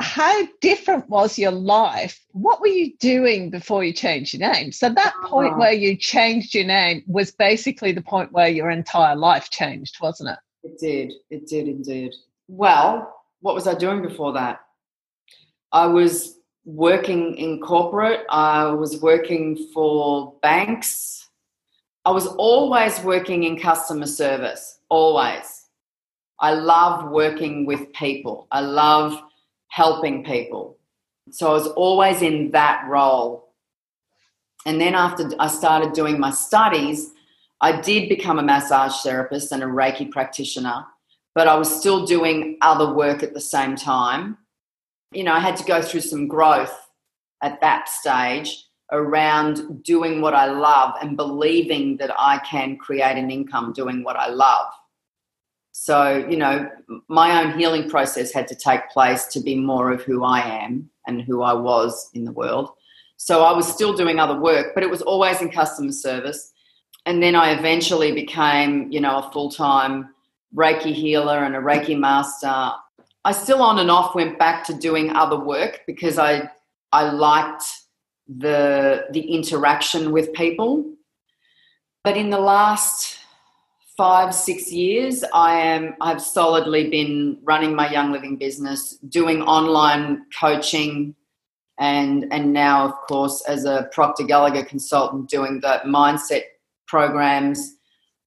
how 0.00 0.46
different 0.60 1.08
was 1.08 1.38
your 1.38 1.50
life? 1.50 2.20
What 2.32 2.60
were 2.60 2.68
you 2.68 2.96
doing 2.98 3.50
before 3.50 3.82
you 3.82 3.92
changed 3.92 4.34
your 4.34 4.52
name? 4.52 4.70
So, 4.72 4.88
that 4.90 5.14
ah. 5.22 5.28
point 5.28 5.54
oh. 5.54 5.58
where 5.58 5.72
you 5.72 5.96
changed 5.96 6.54
your 6.54 6.66
name 6.66 7.02
was 7.06 7.32
basically 7.32 7.92
the 7.92 8.02
point 8.02 8.32
where 8.32 8.48
your 8.48 8.70
entire 8.70 9.16
life 9.16 9.50
changed, 9.50 9.96
wasn't 10.00 10.30
it? 10.30 10.38
It 10.62 10.78
did. 10.78 11.12
It 11.30 11.46
did 11.46 11.68
indeed. 11.68 12.12
Well, 12.48 13.14
what 13.40 13.54
was 13.54 13.66
I 13.66 13.74
doing 13.74 14.02
before 14.02 14.32
that? 14.32 14.60
I 15.72 15.86
was 15.86 16.38
working 16.64 17.36
in 17.36 17.60
corporate, 17.60 18.26
I 18.28 18.66
was 18.66 19.00
working 19.00 19.68
for 19.72 20.34
banks. 20.42 21.26
I 22.04 22.10
was 22.10 22.26
always 22.26 23.00
working 23.00 23.44
in 23.44 23.58
customer 23.58 24.06
service, 24.06 24.80
always. 24.88 25.57
I 26.40 26.54
love 26.54 27.10
working 27.10 27.66
with 27.66 27.92
people, 27.92 28.46
I 28.50 28.60
love 28.60 29.20
helping 29.68 30.24
people. 30.24 30.76
So 31.30 31.50
I 31.50 31.52
was 31.52 31.66
always 31.68 32.22
in 32.22 32.50
that 32.52 32.84
role. 32.88 33.52
And 34.66 34.80
then 34.80 34.94
after 34.94 35.30
I 35.38 35.48
started 35.48 35.92
doing 35.92 36.18
my 36.18 36.30
studies, 36.30 37.10
I 37.60 37.80
did 37.80 38.08
become 38.08 38.38
a 38.38 38.42
massage 38.42 39.02
therapist 39.02 39.52
and 39.52 39.62
a 39.62 39.66
Reiki 39.66 40.10
practitioner, 40.10 40.86
but 41.34 41.48
I 41.48 41.56
was 41.56 41.74
still 41.74 42.06
doing 42.06 42.56
other 42.60 42.92
work 42.92 43.22
at 43.22 43.34
the 43.34 43.40
same 43.40 43.76
time. 43.76 44.38
You 45.12 45.24
know, 45.24 45.32
I 45.32 45.40
had 45.40 45.56
to 45.56 45.64
go 45.64 45.82
through 45.82 46.02
some 46.02 46.28
growth 46.28 46.74
at 47.42 47.60
that 47.60 47.88
stage 47.88 48.64
around 48.92 49.82
doing 49.82 50.20
what 50.20 50.34
I 50.34 50.46
love 50.46 50.94
and 51.02 51.16
believing 51.16 51.96
that 51.98 52.10
I 52.18 52.38
can 52.38 52.76
create 52.76 53.16
an 53.16 53.30
income 53.30 53.72
doing 53.72 54.02
what 54.02 54.16
I 54.16 54.28
love. 54.28 54.68
So, 55.80 56.26
you 56.28 56.36
know, 56.36 56.68
my 57.06 57.42
own 57.42 57.58
healing 57.58 57.88
process 57.88 58.32
had 58.32 58.48
to 58.48 58.54
take 58.54 58.90
place 58.90 59.26
to 59.26 59.40
be 59.40 59.54
more 59.54 59.92
of 59.92 60.02
who 60.02 60.24
I 60.24 60.40
am 60.40 60.90
and 61.06 61.22
who 61.22 61.42
I 61.42 61.52
was 61.52 62.10
in 62.14 62.24
the 62.24 62.32
world. 62.32 62.70
So 63.16 63.44
I 63.44 63.52
was 63.52 63.72
still 63.72 63.94
doing 63.94 64.18
other 64.18 64.38
work, 64.38 64.74
but 64.74 64.82
it 64.82 64.90
was 64.90 65.02
always 65.02 65.40
in 65.40 65.50
customer 65.50 65.92
service 65.92 66.52
and 67.08 67.22
then 67.22 67.34
I 67.34 67.52
eventually 67.52 68.12
became, 68.12 68.92
you 68.92 69.00
know, 69.00 69.18
a 69.18 69.30
full 69.32 69.50
time 69.50 70.10
Reiki 70.54 70.92
healer 70.92 71.38
and 71.44 71.56
a 71.56 71.58
Reiki 71.58 71.98
master. 71.98 72.72
I 73.24 73.32
still 73.32 73.62
on 73.62 73.78
and 73.78 73.90
off 73.90 74.14
went 74.14 74.38
back 74.38 74.64
to 74.64 74.74
doing 74.74 75.10
other 75.12 75.38
work 75.38 75.82
because 75.86 76.18
I 76.18 76.50
I 76.92 77.10
liked 77.10 77.64
the 78.26 79.06
the 79.12 79.20
interaction 79.20 80.12
with 80.12 80.32
people. 80.34 80.92
But 82.04 82.16
in 82.16 82.30
the 82.30 82.40
last 82.40 83.17
five 83.98 84.32
six 84.32 84.72
years, 84.72 85.24
I 85.34 85.58
am 85.58 85.96
I've 86.00 86.22
solidly 86.22 86.88
been 86.88 87.38
running 87.42 87.74
my 87.74 87.90
Young 87.90 88.12
Living 88.12 88.36
business, 88.36 88.96
doing 89.08 89.42
online 89.42 90.24
coaching, 90.40 91.14
and 91.78 92.32
and 92.32 92.52
now 92.52 92.86
of 92.86 92.92
course 93.08 93.42
as 93.46 93.66
a 93.66 93.90
Proctor 93.92 94.24
Gallagher 94.24 94.64
consultant, 94.64 95.28
doing 95.28 95.60
the 95.60 95.82
mindset 95.84 96.44
programs. 96.86 97.74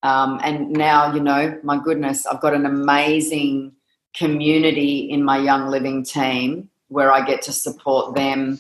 Um, 0.04 0.40
and 0.44 0.72
now, 0.72 1.14
you 1.14 1.22
know, 1.22 1.60
my 1.64 1.80
goodness, 1.82 2.26
I've 2.26 2.42
got 2.42 2.54
an 2.54 2.66
amazing 2.66 3.72
community 4.16 5.10
in 5.10 5.24
my 5.24 5.38
Young 5.38 5.70
Living 5.70 6.04
team 6.04 6.70
where 6.88 7.12
I 7.12 7.26
get 7.26 7.42
to 7.44 7.54
support 7.54 8.16
them. 8.16 8.60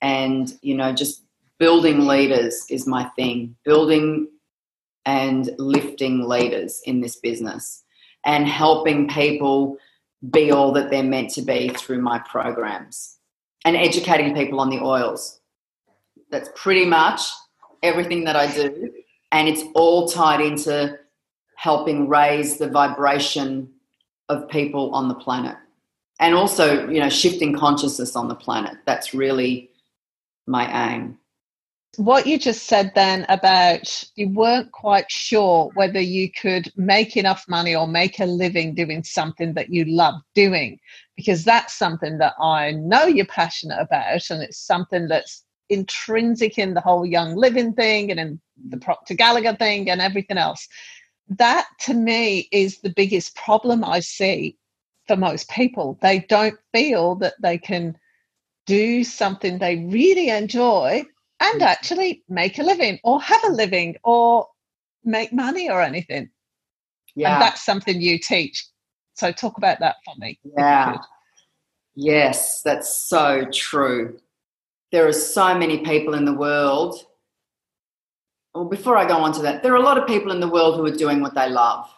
And, 0.00 0.52
you 0.62 0.76
know, 0.76 0.92
just 0.92 1.24
building 1.58 2.06
leaders 2.06 2.66
is 2.68 2.86
my 2.86 3.04
thing. 3.16 3.56
Building 3.64 4.28
and 5.06 5.50
lifting 5.58 6.28
leaders 6.28 6.80
in 6.84 7.00
this 7.00 7.16
business 7.16 7.84
and 8.24 8.46
helping 8.46 9.08
people 9.08 9.76
be 10.30 10.52
all 10.52 10.72
that 10.72 10.90
they're 10.90 11.02
meant 11.02 11.30
to 11.30 11.42
be 11.42 11.68
through 11.70 12.00
my 12.00 12.18
programs 12.20 13.18
and 13.64 13.76
educating 13.76 14.34
people 14.34 14.60
on 14.60 14.70
the 14.70 14.80
oils. 14.80 15.40
That's 16.30 16.50
pretty 16.54 16.84
much 16.84 17.22
everything 17.82 18.24
that 18.24 18.36
I 18.36 18.52
do. 18.52 18.92
And 19.32 19.48
it's 19.48 19.62
all 19.74 20.08
tied 20.08 20.40
into 20.40 20.96
helping 21.56 22.08
raise 22.08 22.58
the 22.58 22.68
vibration 22.68 23.70
of 24.28 24.48
people 24.48 24.94
on 24.94 25.08
the 25.08 25.14
planet. 25.14 25.56
And 26.20 26.34
also, 26.34 26.88
you 26.88 27.00
know, 27.00 27.08
shifting 27.08 27.56
consciousness 27.56 28.14
on 28.14 28.28
the 28.28 28.34
planet. 28.34 28.76
That's 28.86 29.12
really 29.12 29.70
my 30.46 30.92
aim 30.92 31.18
what 31.96 32.26
you 32.26 32.38
just 32.38 32.64
said 32.64 32.90
then 32.94 33.26
about 33.28 34.02
you 34.16 34.28
weren't 34.30 34.72
quite 34.72 35.10
sure 35.10 35.70
whether 35.74 36.00
you 36.00 36.30
could 36.32 36.72
make 36.74 37.16
enough 37.18 37.44
money 37.48 37.74
or 37.74 37.86
make 37.86 38.18
a 38.18 38.24
living 38.24 38.74
doing 38.74 39.04
something 39.04 39.52
that 39.52 39.68
you 39.68 39.84
love 39.84 40.14
doing 40.34 40.78
because 41.16 41.44
that's 41.44 41.74
something 41.74 42.16
that 42.16 42.32
i 42.40 42.70
know 42.72 43.04
you're 43.04 43.26
passionate 43.26 43.78
about 43.78 44.30
and 44.30 44.42
it's 44.42 44.58
something 44.58 45.06
that's 45.06 45.44
intrinsic 45.72 46.58
in 46.58 46.74
the 46.74 46.80
whole 46.80 47.06
young 47.06 47.34
living 47.34 47.72
thing 47.72 48.10
and 48.10 48.20
in 48.20 48.40
the 48.68 48.76
proctor 48.76 49.14
gallagher 49.14 49.54
thing 49.56 49.90
and 49.90 50.00
everything 50.00 50.38
else. 50.38 50.68
That 51.28 51.66
to 51.80 51.94
me 51.94 52.48
is 52.52 52.78
the 52.78 52.92
biggest 52.94 53.34
problem 53.34 53.84
i 53.84 54.00
see 54.00 54.56
for 55.08 55.16
most 55.16 55.48
people. 55.50 55.98
They 56.02 56.20
don't 56.20 56.58
feel 56.72 57.16
that 57.16 57.34
they 57.40 57.58
can 57.58 57.96
do 58.66 59.02
something 59.02 59.58
they 59.58 59.86
really 59.86 60.28
enjoy 60.28 61.04
and 61.42 61.62
actually 61.62 62.22
make 62.28 62.58
a 62.58 62.62
living 62.62 62.98
or 63.04 63.20
have 63.20 63.42
a 63.44 63.52
living 63.52 63.96
or 64.04 64.46
make 65.04 65.32
money 65.32 65.68
or 65.68 65.82
anything. 65.82 66.30
Yeah. 67.14 67.34
And 67.34 67.42
that's 67.42 67.64
something 67.64 68.00
you 68.00 68.18
teach. 68.18 68.64
So 69.14 69.32
talk 69.32 69.58
about 69.58 69.80
that 69.80 69.96
for 70.04 70.14
me. 70.18 70.38
Yeah. 70.56 70.98
Yes, 71.94 72.62
that's 72.62 72.96
so 72.96 73.44
true. 73.52 74.18
There 74.92 75.06
are 75.06 75.12
so 75.12 75.54
many 75.54 75.78
people 75.78 76.14
in 76.14 76.24
the 76.24 76.32
world. 76.32 77.04
Well, 78.54 78.66
before 78.66 78.96
I 78.96 79.06
go 79.06 79.16
on 79.16 79.32
to 79.32 79.42
that, 79.42 79.62
there 79.62 79.72
are 79.72 79.76
a 79.76 79.82
lot 79.82 79.98
of 79.98 80.06
people 80.06 80.32
in 80.32 80.40
the 80.40 80.48
world 80.48 80.76
who 80.76 80.86
are 80.86 80.96
doing 80.96 81.20
what 81.20 81.34
they 81.34 81.48
love. 81.48 81.88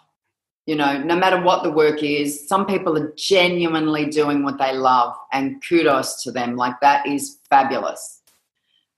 You 0.66 0.76
know, 0.76 0.97
no 0.99 1.14
matter 1.14 1.40
what 1.40 1.62
the 1.62 1.70
work 1.70 2.03
is, 2.03 2.49
some 2.49 2.64
people 2.66 2.97
are 2.97 3.12
genuinely 3.16 4.07
doing 4.07 4.45
what 4.45 4.59
they 4.59 4.72
love, 4.72 5.14
and 5.32 5.62
kudos 5.62 6.22
to 6.22 6.32
them. 6.32 6.57
Like, 6.57 6.80
that 6.80 7.07
is 7.07 7.38
fabulous. 7.51 8.22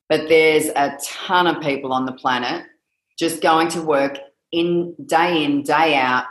But 0.09 0.29
there's 0.29 0.67
a 0.69 0.97
ton 1.03 1.47
of 1.47 1.63
people 1.63 1.93
on 1.93 2.07
the 2.07 2.13
planet 2.13 2.65
just 3.19 3.43
going 3.43 3.69
to 3.69 3.83
work 3.83 4.19
in 4.53 4.95
day 5.07 5.45
in, 5.45 5.63
day 5.63 5.97
out 5.97 6.25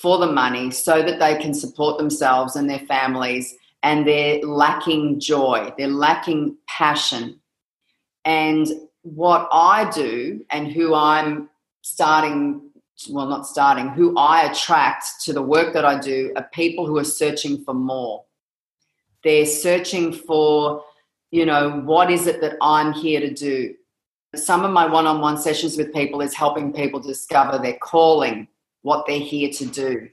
for 0.00 0.18
the 0.18 0.30
money 0.30 0.70
so 0.70 1.02
that 1.02 1.18
they 1.18 1.36
can 1.36 1.54
support 1.54 1.98
themselves 1.98 2.56
and 2.56 2.68
their 2.68 2.80
families 2.80 3.54
and 3.82 4.06
they're 4.06 4.40
lacking 4.42 5.20
joy, 5.20 5.72
they're 5.78 5.88
lacking 5.88 6.56
passion. 6.68 7.40
And 8.24 8.66
what 9.02 9.48
I 9.52 9.88
do 9.90 10.44
and 10.50 10.70
who 10.70 10.94
I'm 10.94 11.48
starting, 11.82 12.70
well, 13.08 13.28
not 13.28 13.46
starting, 13.46 13.88
who 13.88 14.16
I 14.18 14.50
attract 14.50 15.06
to 15.24 15.32
the 15.32 15.42
work 15.42 15.72
that 15.74 15.84
I 15.84 15.98
do 15.98 16.32
are 16.36 16.48
people 16.52 16.86
who 16.86 16.98
are 16.98 17.04
searching 17.04 17.64
for 17.64 17.74
more. 17.74 18.24
They're 19.24 19.46
searching 19.46 20.12
for 20.12 20.84
you 21.30 21.44
know, 21.44 21.80
what 21.80 22.10
is 22.10 22.26
it 22.26 22.40
that 22.40 22.56
I'm 22.60 22.92
here 22.92 23.20
to 23.20 23.32
do? 23.32 23.74
Some 24.34 24.64
of 24.64 24.72
my 24.72 24.86
one 24.86 25.06
on 25.06 25.20
one 25.20 25.38
sessions 25.38 25.76
with 25.76 25.92
people 25.92 26.20
is 26.20 26.34
helping 26.34 26.72
people 26.72 27.00
discover 27.00 27.58
their 27.58 27.78
calling, 27.78 28.48
what 28.82 29.06
they're 29.06 29.18
here 29.18 29.50
to 29.50 29.66
do. 29.66 30.08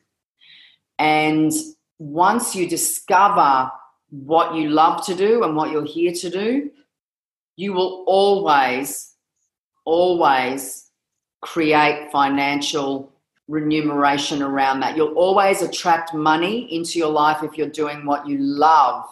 And 1.00 1.52
once 2.00 2.56
you 2.56 2.68
discover 2.68 3.72
what 4.10 4.56
you 4.56 4.70
love 4.70 5.06
to 5.06 5.16
do 5.16 5.44
and 5.44 5.56
what 5.56 5.72
you're 5.72 5.86
here 5.86 6.14
to 6.14 6.30
do, 6.30 6.72
you 7.58 7.74
will 7.74 8.04
always, 8.08 9.14
always 9.86 10.90
create 11.42 12.10
financial 12.12 13.12
remuneration 13.48 14.42
around 14.42 14.80
that. 14.80 14.98
You'll 14.98 15.14
always 15.14 15.62
attract 15.62 16.14
money 16.14 16.74
into 16.74 17.00
your 17.00 17.12
life 17.12 17.44
if 17.44 17.58
you're 17.58 17.68
doing 17.70 18.06
what 18.06 18.28
you 18.28 18.38
love 18.40 19.06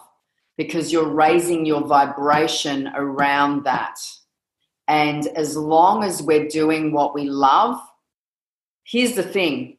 because 0.56 0.92
you're 0.92 1.08
raising 1.08 1.66
your 1.66 1.86
vibration 1.86 2.88
around 2.94 3.64
that. 3.64 3.96
And 4.86 5.26
as 5.28 5.56
long 5.56 6.04
as 6.04 6.22
we're 6.22 6.48
doing 6.48 6.92
what 6.92 7.14
we 7.14 7.24
love, 7.24 7.80
here's 8.84 9.14
the 9.14 9.22
thing 9.22 9.78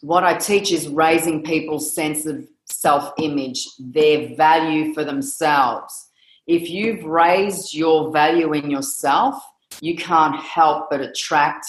what 0.00 0.22
I 0.22 0.34
teach 0.34 0.70
is 0.70 0.88
raising 0.88 1.42
people's 1.42 1.92
sense 1.94 2.24
of 2.26 2.46
self 2.66 3.12
image, 3.18 3.66
their 3.78 4.34
value 4.36 4.94
for 4.94 5.02
themselves. 5.04 6.08
If 6.46 6.70
you've 6.70 7.04
raised 7.04 7.74
your 7.74 8.12
value 8.12 8.52
in 8.52 8.70
yourself, 8.70 9.42
you 9.80 9.96
can't 9.96 10.36
help 10.36 10.88
but 10.90 11.00
attract 11.00 11.66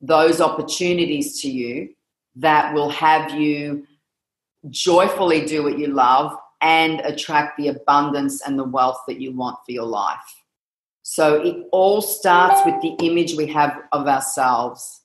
those 0.00 0.40
opportunities 0.40 1.40
to 1.42 1.50
you 1.50 1.90
that 2.36 2.74
will 2.74 2.90
have 2.90 3.32
you 3.32 3.86
joyfully 4.68 5.44
do 5.46 5.62
what 5.62 5.78
you 5.78 5.88
love 5.88 6.36
and 6.60 7.00
attract 7.00 7.56
the 7.56 7.68
abundance 7.68 8.42
and 8.42 8.58
the 8.58 8.64
wealth 8.64 9.00
that 9.08 9.20
you 9.20 9.32
want 9.32 9.58
for 9.64 9.72
your 9.72 9.86
life. 9.86 10.18
So 11.02 11.42
it 11.42 11.66
all 11.72 12.02
starts 12.02 12.60
with 12.64 12.80
the 12.82 13.04
image 13.04 13.34
we 13.34 13.46
have 13.48 13.76
of 13.92 14.06
ourselves. 14.06 15.00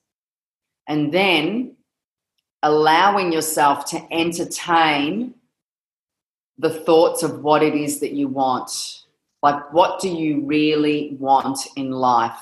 And 0.87 1.11
then 1.11 1.75
allowing 2.61 3.31
yourself 3.31 3.85
to 3.85 4.05
entertain 4.11 5.33
the 6.57 6.69
thoughts 6.69 7.23
of 7.23 7.41
what 7.41 7.63
it 7.63 7.75
is 7.75 7.99
that 8.01 8.11
you 8.11 8.27
want. 8.27 9.03
Like, 9.41 9.73
what 9.73 9.99
do 9.99 10.09
you 10.09 10.41
really 10.45 11.15
want 11.19 11.59
in 11.75 11.91
life? 11.91 12.39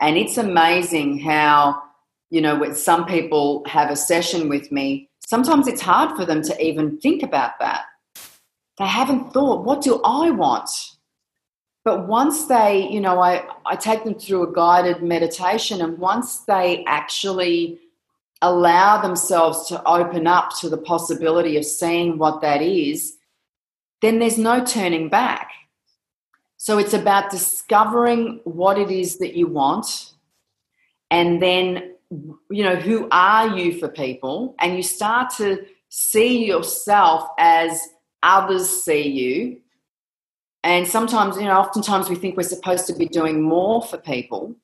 And 0.00 0.16
it's 0.16 0.38
amazing 0.38 1.18
how, 1.20 1.82
you 2.30 2.40
know, 2.40 2.56
when 2.56 2.74
some 2.74 3.06
people 3.06 3.64
have 3.66 3.90
a 3.90 3.96
session 3.96 4.48
with 4.48 4.72
me, 4.72 5.08
sometimes 5.26 5.68
it's 5.68 5.82
hard 5.82 6.16
for 6.16 6.24
them 6.24 6.42
to 6.42 6.64
even 6.64 6.98
think 6.98 7.22
about 7.22 7.58
that 7.60 7.84
they 8.78 8.86
haven't 8.86 9.32
thought, 9.32 9.64
what 9.64 9.82
do 9.82 10.00
I 10.04 10.30
want? 10.30 10.70
But 11.84 12.06
once 12.06 12.46
they, 12.46 12.88
you 12.88 13.00
know, 13.00 13.20
I, 13.20 13.44
I 13.66 13.76
take 13.76 14.04
them 14.04 14.14
through 14.14 14.44
a 14.44 14.52
guided 14.52 15.02
meditation, 15.02 15.80
and 15.80 15.98
once 15.98 16.40
they 16.40 16.84
actually 16.86 17.80
allow 18.40 19.00
themselves 19.00 19.66
to 19.68 19.82
open 19.88 20.26
up 20.26 20.50
to 20.60 20.68
the 20.68 20.78
possibility 20.78 21.56
of 21.56 21.64
seeing 21.64 22.18
what 22.18 22.40
that 22.40 22.62
is, 22.62 23.16
then 24.00 24.18
there's 24.18 24.38
no 24.38 24.64
turning 24.64 25.08
back. 25.08 25.50
So 26.56 26.78
it's 26.78 26.94
about 26.94 27.30
discovering 27.30 28.40
what 28.44 28.78
it 28.78 28.90
is 28.90 29.18
that 29.18 29.34
you 29.34 29.48
want 29.48 30.12
and 31.12 31.42
then, 31.42 31.92
you 32.50 32.64
know, 32.64 32.76
who 32.76 33.06
are 33.12 33.58
you 33.58 33.78
for 33.78 33.88
people? 33.88 34.54
And 34.58 34.76
you 34.76 34.82
start 34.82 35.30
to 35.36 35.66
see 35.90 36.46
yourself 36.46 37.28
as 37.38 37.86
others 38.22 38.68
see 38.68 39.08
you. 39.08 39.58
And 40.64 40.86
sometimes, 40.86 41.36
you 41.36 41.44
know, 41.44 41.58
oftentimes 41.58 42.08
we 42.08 42.16
think 42.16 42.36
we're 42.36 42.44
supposed 42.44 42.86
to 42.86 42.94
be 42.94 43.06
doing 43.06 43.42
more 43.42 43.82
for 43.82 43.98
people, 43.98 44.54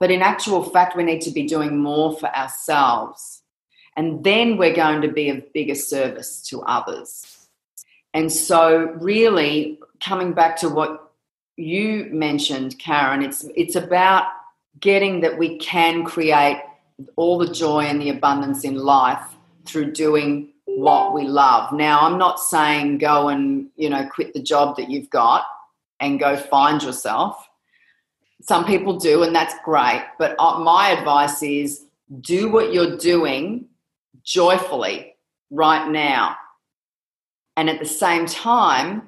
but 0.00 0.10
in 0.10 0.20
actual 0.20 0.62
fact, 0.62 0.96
we 0.96 1.04
need 1.04 1.20
to 1.22 1.30
be 1.30 1.46
doing 1.46 1.78
more 1.78 2.16
for 2.16 2.34
ourselves. 2.34 3.42
And 3.96 4.24
then 4.24 4.56
we're 4.56 4.74
going 4.74 5.02
to 5.02 5.08
be 5.08 5.30
of 5.30 5.52
bigger 5.52 5.74
service 5.74 6.42
to 6.48 6.62
others. 6.62 7.48
And 8.12 8.30
so, 8.32 8.94
really, 9.00 9.78
coming 10.02 10.32
back 10.32 10.56
to 10.58 10.68
what 10.68 11.12
you 11.56 12.08
mentioned, 12.10 12.78
Karen, 12.78 13.22
it's, 13.22 13.46
it's 13.54 13.76
about 13.76 14.26
getting 14.80 15.20
that 15.20 15.38
we 15.38 15.58
can 15.58 16.04
create 16.04 16.60
all 17.16 17.38
the 17.38 17.52
joy 17.52 17.80
and 17.80 18.00
the 18.00 18.10
abundance 18.10 18.64
in 18.64 18.76
life 18.76 19.22
through 19.64 19.92
doing 19.92 20.52
what 20.76 21.14
we 21.14 21.24
love. 21.24 21.72
Now, 21.72 22.00
I'm 22.00 22.18
not 22.18 22.38
saying 22.38 22.98
go 22.98 23.28
and, 23.28 23.68
you 23.76 23.88
know, 23.88 24.06
quit 24.06 24.34
the 24.34 24.42
job 24.42 24.76
that 24.76 24.90
you've 24.90 25.08
got 25.08 25.46
and 26.00 26.20
go 26.20 26.36
find 26.36 26.82
yourself. 26.82 27.48
Some 28.42 28.66
people 28.66 28.98
do, 28.98 29.22
and 29.22 29.34
that's 29.34 29.54
great. 29.64 30.04
But 30.18 30.36
uh, 30.38 30.58
my 30.58 30.90
advice 30.90 31.42
is 31.42 31.86
do 32.20 32.52
what 32.52 32.74
you're 32.74 32.98
doing 32.98 33.68
joyfully 34.22 35.14
right 35.50 35.90
now. 35.90 36.36
And 37.56 37.70
at 37.70 37.78
the 37.78 37.86
same 37.86 38.26
time, 38.26 39.02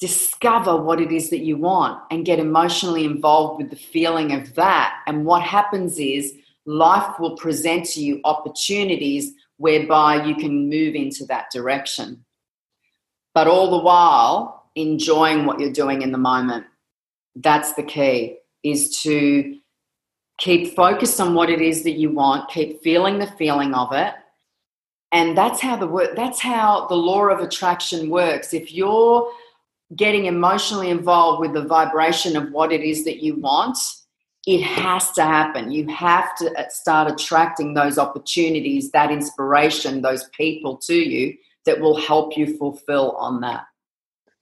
discover 0.00 0.76
what 0.76 1.00
it 1.00 1.12
is 1.12 1.30
that 1.30 1.44
you 1.44 1.58
want 1.58 2.02
and 2.10 2.26
get 2.26 2.40
emotionally 2.40 3.04
involved 3.04 3.62
with 3.62 3.70
the 3.70 3.76
feeling 3.76 4.32
of 4.32 4.52
that. 4.56 4.96
And 5.06 5.24
what 5.24 5.42
happens 5.42 5.96
is 6.00 6.34
life 6.66 7.20
will 7.20 7.36
present 7.36 7.86
to 7.90 8.00
you 8.02 8.20
opportunities 8.24 9.34
whereby 9.58 10.24
you 10.24 10.34
can 10.34 10.68
move 10.68 10.94
into 10.94 11.24
that 11.26 11.50
direction. 11.52 12.24
But 13.34 13.46
all 13.46 13.70
the 13.70 13.84
while, 13.84 14.70
enjoying 14.74 15.44
what 15.44 15.60
you're 15.60 15.72
doing 15.72 16.02
in 16.02 16.12
the 16.12 16.18
moment. 16.18 16.66
That's 17.36 17.74
the 17.74 17.82
key, 17.82 18.38
is 18.62 19.00
to 19.02 19.58
keep 20.38 20.74
focused 20.74 21.20
on 21.20 21.34
what 21.34 21.50
it 21.50 21.60
is 21.60 21.82
that 21.82 21.98
you 21.98 22.10
want, 22.10 22.50
keep 22.50 22.82
feeling 22.82 23.18
the 23.18 23.26
feeling 23.26 23.74
of 23.74 23.92
it. 23.92 24.14
And 25.10 25.36
that's 25.36 25.60
how 25.60 25.76
the 25.76 25.86
work 25.86 26.16
that's 26.16 26.40
how 26.40 26.86
the 26.86 26.94
law 26.94 27.28
of 27.28 27.40
attraction 27.40 28.10
works. 28.10 28.52
If 28.52 28.72
you're 28.72 29.30
getting 29.96 30.26
emotionally 30.26 30.90
involved 30.90 31.40
with 31.40 31.54
the 31.54 31.64
vibration 31.64 32.36
of 32.36 32.52
what 32.52 32.72
it 32.72 32.82
is 32.82 33.04
that 33.04 33.22
you 33.22 33.36
want, 33.36 33.78
it 34.48 34.62
has 34.62 35.12
to 35.12 35.22
happen. 35.22 35.70
You 35.70 35.86
have 35.88 36.34
to 36.36 36.50
uh, 36.58 36.70
start 36.70 37.12
attracting 37.12 37.74
those 37.74 37.98
opportunities, 37.98 38.90
that 38.92 39.10
inspiration, 39.10 40.00
those 40.00 40.26
people 40.30 40.78
to 40.78 40.94
you 40.94 41.36
that 41.66 41.80
will 41.80 41.98
help 41.98 42.34
you 42.34 42.56
fulfill 42.56 43.10
on 43.18 43.42
that. 43.42 43.64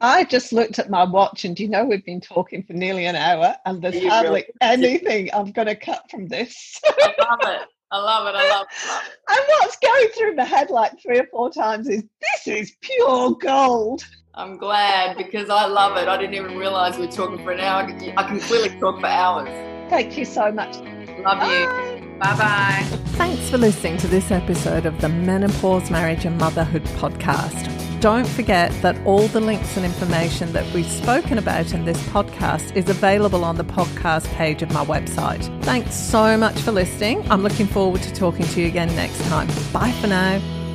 I 0.00 0.22
just 0.22 0.52
looked 0.52 0.78
at 0.78 0.90
my 0.90 1.02
watch, 1.02 1.44
and 1.44 1.58
you 1.58 1.68
know 1.68 1.84
we've 1.84 2.04
been 2.04 2.20
talking 2.20 2.62
for 2.62 2.74
nearly 2.74 3.06
an 3.06 3.16
hour, 3.16 3.56
and 3.66 3.82
there's 3.82 4.00
hardly 4.04 4.30
really 4.30 4.44
anything 4.60 5.28
I'm 5.34 5.50
going 5.50 5.66
to 5.66 5.74
cut 5.74 6.08
from 6.08 6.28
this. 6.28 6.80
I 6.84 7.12
love 7.18 7.38
it. 7.42 7.68
I 7.90 7.98
love 7.98 8.26
it. 8.28 8.38
I 8.38 8.48
love 8.48 8.66
it. 8.70 8.88
Love 8.88 9.02
it. 9.02 9.12
And 9.28 9.40
what's 9.48 9.76
going 9.78 10.08
through 10.16 10.36
my 10.36 10.44
head 10.44 10.70
like 10.70 11.02
three 11.02 11.18
or 11.18 11.26
four 11.32 11.50
times 11.50 11.88
is 11.88 12.04
this 12.20 12.46
is 12.46 12.76
pure 12.80 13.32
gold. 13.40 14.04
I'm 14.34 14.56
glad 14.56 15.16
because 15.16 15.50
I 15.50 15.66
love 15.66 15.96
it. 15.96 16.06
I 16.06 16.16
didn't 16.16 16.34
even 16.34 16.56
realize 16.56 16.96
we 16.96 17.06
were 17.06 17.12
talking 17.12 17.42
for 17.42 17.50
an 17.50 17.58
hour. 17.58 17.82
I 18.16 18.22
can 18.22 18.38
clearly 18.38 18.68
talk 18.78 19.00
for 19.00 19.06
hours. 19.06 19.75
Thank 19.88 20.16
you 20.18 20.24
so 20.24 20.50
much. 20.52 20.76
Love 21.18 21.40
Bye. 21.40 21.96
you. 22.00 22.06
Bye 22.18 22.36
bye. 22.36 22.98
Thanks 23.16 23.50
for 23.50 23.58
listening 23.58 23.98
to 23.98 24.06
this 24.06 24.30
episode 24.30 24.86
of 24.86 25.00
the 25.00 25.08
Menopause, 25.08 25.90
Marriage 25.90 26.24
and 26.24 26.38
Motherhood 26.38 26.84
podcast. 26.84 27.72
Don't 28.00 28.26
forget 28.26 28.70
that 28.82 28.96
all 29.06 29.26
the 29.28 29.40
links 29.40 29.76
and 29.76 29.84
information 29.84 30.52
that 30.52 30.70
we've 30.74 30.86
spoken 30.86 31.38
about 31.38 31.72
in 31.72 31.84
this 31.84 32.00
podcast 32.08 32.74
is 32.76 32.88
available 32.88 33.44
on 33.44 33.56
the 33.56 33.64
podcast 33.64 34.26
page 34.34 34.62
of 34.62 34.70
my 34.72 34.84
website. 34.84 35.44
Thanks 35.64 35.94
so 35.94 36.36
much 36.36 36.58
for 36.60 36.72
listening. 36.72 37.28
I'm 37.30 37.42
looking 37.42 37.66
forward 37.66 38.02
to 38.02 38.12
talking 38.12 38.46
to 38.46 38.60
you 38.60 38.66
again 38.66 38.94
next 38.96 39.20
time. 39.28 39.48
Bye 39.72 39.92
for 40.00 40.06
now. 40.06 40.65